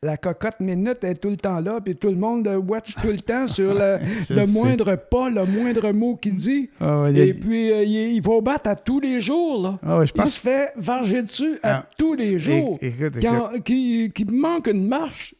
la 0.06 0.16
cocotte 0.16 0.60
minute 0.60 1.04
est 1.04 1.14
tout 1.16 1.28
le 1.30 1.36
temps 1.36 1.60
là, 1.60 1.80
puis 1.84 1.94
tout 1.96 2.08
le 2.08 2.14
monde 2.16 2.48
watch 2.66 2.94
tout 2.94 3.08
le 3.08 3.18
temps 3.18 3.46
sur 3.46 3.74
le, 3.74 4.46
moindre 4.52 4.96
pas, 4.96 5.28
le 5.28 5.44
moindre 5.44 5.90
mot 5.92 6.16
qu'il 6.16 6.34
dit. 6.34 6.70
Ah 6.80 7.02
ouais, 7.02 7.20
a- 7.20 7.24
Et 7.24 7.34
puis, 7.34 7.70
euh, 7.72 7.82
il, 7.82 8.12
il 8.14 8.22
va 8.22 8.40
battre 8.40 8.70
à 8.70 8.76
tous 8.76 9.00
les 9.00 9.20
jours. 9.20 9.62
Là. 9.62 9.78
ah 9.84 9.98
ouais, 9.98 10.06
je 10.06 10.12
Il 10.16 10.26
se 10.26 10.40
fait 10.40 10.72
varger 10.76 11.22
dessus 11.22 11.58
à 11.62 11.78
Ah. 11.80 11.86
tous 11.98 12.14
les 12.14 12.38
jours. 12.38 12.78
É- 12.80 12.86
écoute, 12.86 13.16
écoute. 13.16 13.22
Quand, 13.22 13.60
qui, 13.62 14.10
qui 14.14 14.24
manque 14.24 14.68
une 14.68 14.86
marche. 14.88 15.34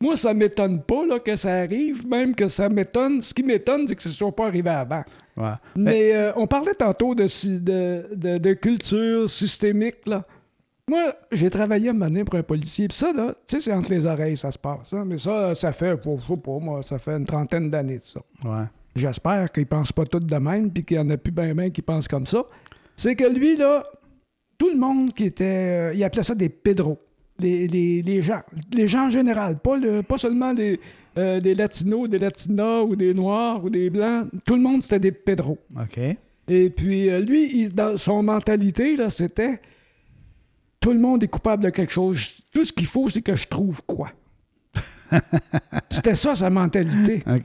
Moi, 0.00 0.16
ça 0.16 0.34
m'étonne 0.34 0.82
pas 0.82 1.06
là, 1.06 1.20
que 1.20 1.36
ça 1.36 1.52
arrive, 1.60 2.06
même 2.08 2.34
que 2.34 2.48
ça 2.48 2.68
m'étonne. 2.68 3.20
Ce 3.20 3.32
qui 3.32 3.44
m'étonne, 3.44 3.86
c'est 3.86 3.94
que 3.94 4.02
ce 4.02 4.08
ne 4.08 4.14
soit 4.14 4.34
pas 4.34 4.46
arrivé 4.48 4.68
avant. 4.70 5.04
Ouais. 5.36 5.52
Mais 5.76 6.10
euh, 6.12 6.32
on 6.34 6.46
parlait 6.48 6.74
tantôt 6.74 7.14
de, 7.14 7.26
de- 7.60 8.38
de 8.38 8.52
culture 8.54 9.30
systémique. 9.30 9.98
Là. 10.06 10.24
Moi, 10.88 11.14
j'ai 11.30 11.48
travaillé 11.48 11.90
à 11.90 11.92
un 11.92 12.24
pour 12.24 12.34
un 12.38 12.42
policier. 12.42 12.88
Puis 12.88 12.96
ça, 12.96 13.12
là, 13.12 13.34
tu 13.46 13.54
sais, 13.56 13.60
c'est 13.60 13.72
entre 13.72 13.90
les 13.92 14.04
oreilles, 14.04 14.36
ça 14.36 14.50
se 14.50 14.58
passe. 14.58 14.92
hein. 14.92 15.04
Mais 15.06 15.16
ça, 15.18 15.54
ça 15.54 15.70
fait, 15.72 15.96
je 16.04 16.10
sais 16.26 16.36
pas, 16.36 16.58
moi, 16.60 16.82
ça 16.82 16.98
fait 16.98 17.12
une 17.16 17.24
trentaine 17.24 17.70
d'années 17.70 17.98
de 17.98 18.04
ça. 18.04 18.20
Ouais. 18.44 18.64
J'espère 18.96 19.50
qu'ils 19.52 19.66
pensent 19.66 19.92
pas 19.92 20.04
tous 20.04 20.18
de 20.20 20.36
même, 20.36 20.70
puis 20.70 20.84
qu'il 20.84 20.96
y 20.96 21.00
en 21.00 21.08
a 21.08 21.16
plus 21.16 21.30
ben 21.32 21.54
ben 21.54 21.70
qui 21.70 21.82
pensent 21.82 22.08
comme 22.08 22.26
ça. 22.26 22.44
C'est 22.96 23.14
que 23.14 23.24
lui, 23.24 23.56
là, 23.56 23.84
tout 24.58 24.68
le 24.70 24.76
monde 24.78 25.14
qui 25.14 25.24
était. 25.24 25.44
euh, 25.44 25.94
il 25.94 26.02
appelait 26.04 26.22
ça 26.24 26.34
des 26.34 26.48
pédros. 26.48 26.98
Les, 27.38 27.66
les- 27.68 28.02
les 28.02 28.20
gens. 28.20 28.42
Les 28.72 28.86
gens 28.88 29.06
en 29.06 29.10
général. 29.10 29.58
Pas, 29.60 29.78
le, 29.78 30.02
pas 30.02 30.18
seulement 30.18 30.52
des, 30.52 30.78
euh, 31.16 31.40
des 31.40 31.54
latinos, 31.54 32.08
des 32.10 32.18
latinas 32.18 32.80
ou 32.82 32.94
des 32.96 33.14
noirs 33.14 33.64
ou 33.64 33.70
des 33.70 33.88
blancs. 33.88 34.28
Tout 34.44 34.56
le 34.56 34.60
monde, 34.60 34.82
c'était 34.82 34.98
des 35.00 35.12
pédros. 35.12 35.58
OK. 35.80 35.98
Et 36.48 36.70
puis, 36.70 37.08
euh, 37.08 37.20
lui, 37.20 37.50
il- 37.62 37.72
dans 37.74 37.96
son 37.96 38.22
mentalité, 38.22 38.96
là, 38.96 39.08
c'était 39.08 39.60
tout 40.82 40.92
le 40.92 40.98
monde 40.98 41.22
est 41.24 41.28
coupable 41.28 41.62
de 41.64 41.70
quelque 41.70 41.92
chose. 41.92 42.44
Tout 42.52 42.64
ce 42.64 42.72
qu'il 42.72 42.86
faut, 42.86 43.08
c'est 43.08 43.22
que 43.22 43.34
je 43.34 43.46
trouve 43.48 43.80
quoi. 43.86 44.10
c'était 45.90 46.14
ça, 46.14 46.34
sa 46.34 46.50
mentalité. 46.50 47.22
OK. 47.26 47.44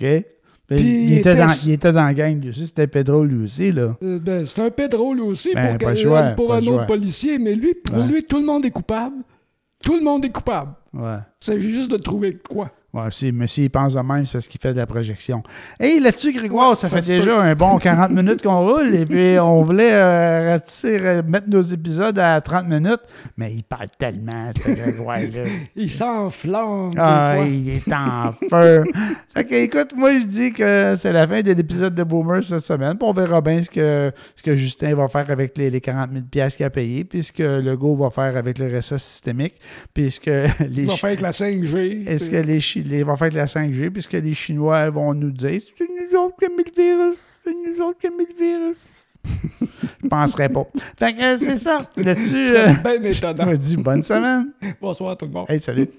Ben, 0.70 0.76
Puis 0.80 1.04
il, 1.06 1.14
était 1.14 1.32
était- 1.32 1.36
dans, 1.40 1.54
il 1.66 1.72
était 1.72 1.92
dans 1.94 2.06
la 2.06 2.14
gang, 2.14 2.42
lui 2.42 2.50
aussi. 2.50 2.68
C'était 2.68 2.88
Pedro, 2.88 3.24
lui 3.24 3.46
aussi, 3.46 3.72
là. 3.72 3.96
Euh, 4.04 4.20
ben, 4.20 4.46
c'est 4.46 4.62
un 4.62 4.70
pédro, 4.70 5.14
lui 5.14 5.22
aussi, 5.22 5.54
Ben, 5.54 5.78
pour, 5.78 5.96
choix, 5.96 6.22
pas 6.32 6.56
un 6.58 6.68
autre 6.68 6.86
policier. 6.88 7.38
Mais 7.40 7.56
lui, 7.56 7.74
pour 7.74 7.96
Ouais. 7.98 8.08
lui, 8.08 8.24
tout 8.26 8.40
le 8.40 8.46
monde 8.46 8.66
est 8.66 8.72
coupable. 8.72 9.16
Tout 9.82 9.96
le 9.96 10.02
monde 10.04 10.26
est 10.26 10.30
coupable. 10.30 10.72
Ouais. 10.94 11.18
Il 11.42 11.46
s'agit 11.46 11.72
juste 11.72 11.92
de 11.92 11.98
trouver 11.98 12.38
quoi. 12.50 12.72
Ouais, 12.94 13.04
si 13.12 13.32
monsieur 13.34 13.66
il 13.66 13.70
pense 13.70 13.94
de 13.96 14.00
même, 14.00 14.26
c'est 14.26 14.32
parce 14.34 14.48
qu'il 14.48 14.62
fait 14.62 14.74
de 14.74 14.78
la 14.80 14.86
projection. 14.86 15.44
Hey, 15.80 16.00
là-dessus, 16.00 16.32
Grégoire, 16.32 16.70
Ouais, 16.70 16.76
ça, 16.76 16.88
ça 16.88 17.02
fait 17.02 17.20
déjà 17.20 17.38
un 17.42 17.54
bon 17.54 17.78
40 17.80 18.12
minutes 18.12 18.42
qu'on 18.42 18.66
roule, 18.66 18.96
et 18.96 19.06
puis 19.06 19.38
on 19.40 19.62
voulait 19.62 19.92
euh, 19.94 20.58
euh, 20.86 21.22
mettre 21.28 21.50
nos 21.50 21.62
épisodes 21.62 22.18
à 22.18 22.40
30 22.40 22.68
minutes, 22.68 23.02
mais 23.36 23.54
il 23.54 23.64
parle 23.64 23.88
tellement, 24.00 24.50
ce 24.56 24.72
Grégoire-là. 24.72 25.44
Il 25.76 25.92
s'enflamme. 25.92 26.92
des 26.92 26.98
Ah, 27.00 27.34
fois. 27.36 27.46
il 27.46 27.70
est 27.70 27.94
en 27.94 28.32
feu. 28.50 28.84
Que, 29.36 29.54
écoute, 29.64 29.92
moi, 29.96 30.18
je 30.20 30.26
dis 30.26 30.54
que 30.54 30.96
c'est 30.98 31.12
la 31.14 31.28
fin 31.28 31.42
de 31.42 31.52
l'épisode 31.52 31.94
de 31.94 32.04
Boomer 32.04 32.42
cette 32.44 32.62
semaine. 32.64 32.98
Puis 32.98 33.08
on 33.08 33.14
verra 33.14 33.42
bien 33.42 33.62
ce 33.64 33.70
que, 33.70 34.12
ce 34.36 34.42
que 34.42 34.56
Justin 34.56 34.96
va 34.96 35.08
faire 35.08 35.30
avec 35.30 35.58
les, 35.58 35.70
les 35.70 35.82
40 35.82 36.10
000 36.12 36.24
piastres 36.32 36.58
qu'il 36.58 36.66
a 36.66 36.70
payé, 36.70 37.04
puis 37.04 37.24
ce 37.24 37.32
que 37.32 37.62
Legault 37.62 37.96
va 37.98 38.10
faire 38.10 38.36
avec 38.38 38.58
le 38.58 38.76
RSA 38.80 38.98
systémique, 38.98 39.56
puis 39.94 40.10
ce 40.10 40.20
que 40.20 40.48
les, 40.64 40.84
Il 40.84 40.88
va 40.88 40.96
faire 40.96 41.06
avec 41.10 41.22
la 41.22 41.32
5G. 41.32 42.08
est-ce 42.08 42.30
que 42.32 42.38
les, 42.38 42.60
les- 42.88 43.04
va 43.04 43.16
faire 43.16 43.24
avec 43.28 43.34
la 43.36 43.46
5G, 43.48 43.90
puis 43.90 44.02
ce 44.02 44.08
que 44.08 44.18
les 44.18 44.34
Chinois 44.34 44.90
vont 44.90 45.14
nous 45.14 45.32
dire, 45.32 45.62
c'est 45.78 45.86
nous 45.88 46.18
autres 46.20 46.36
qui 46.38 46.46
avons 46.46 46.56
mis 46.58 46.64
le 46.64 46.82
virus, 46.82 47.18
c'est 47.44 47.52
nous 47.54 47.82
autres 47.86 48.00
qui 48.00 48.08
avons 48.08 48.18
mis 48.18 48.26
le 48.26 48.36
virus. 48.46 48.78
Je 50.04 50.08
penserais 50.08 50.50
pas. 50.50 50.66
Fait 50.98 51.14
que 51.14 51.22
euh, 51.22 51.38
c'est 51.38 51.58
ça. 51.58 51.80
Là-dessus, 51.98 52.36
euh, 52.56 52.74
bien 52.98 53.12
je 53.12 53.18
étonnant. 53.18 53.46
me 53.46 53.58
dis 53.58 53.76
bonne 53.78 54.02
semaine. 54.04 54.52
Bonsoir 54.80 55.18
tout 55.18 55.26
le 55.26 55.32
monde. 55.32 55.46
Hey, 55.50 55.60
salut. 55.60 55.90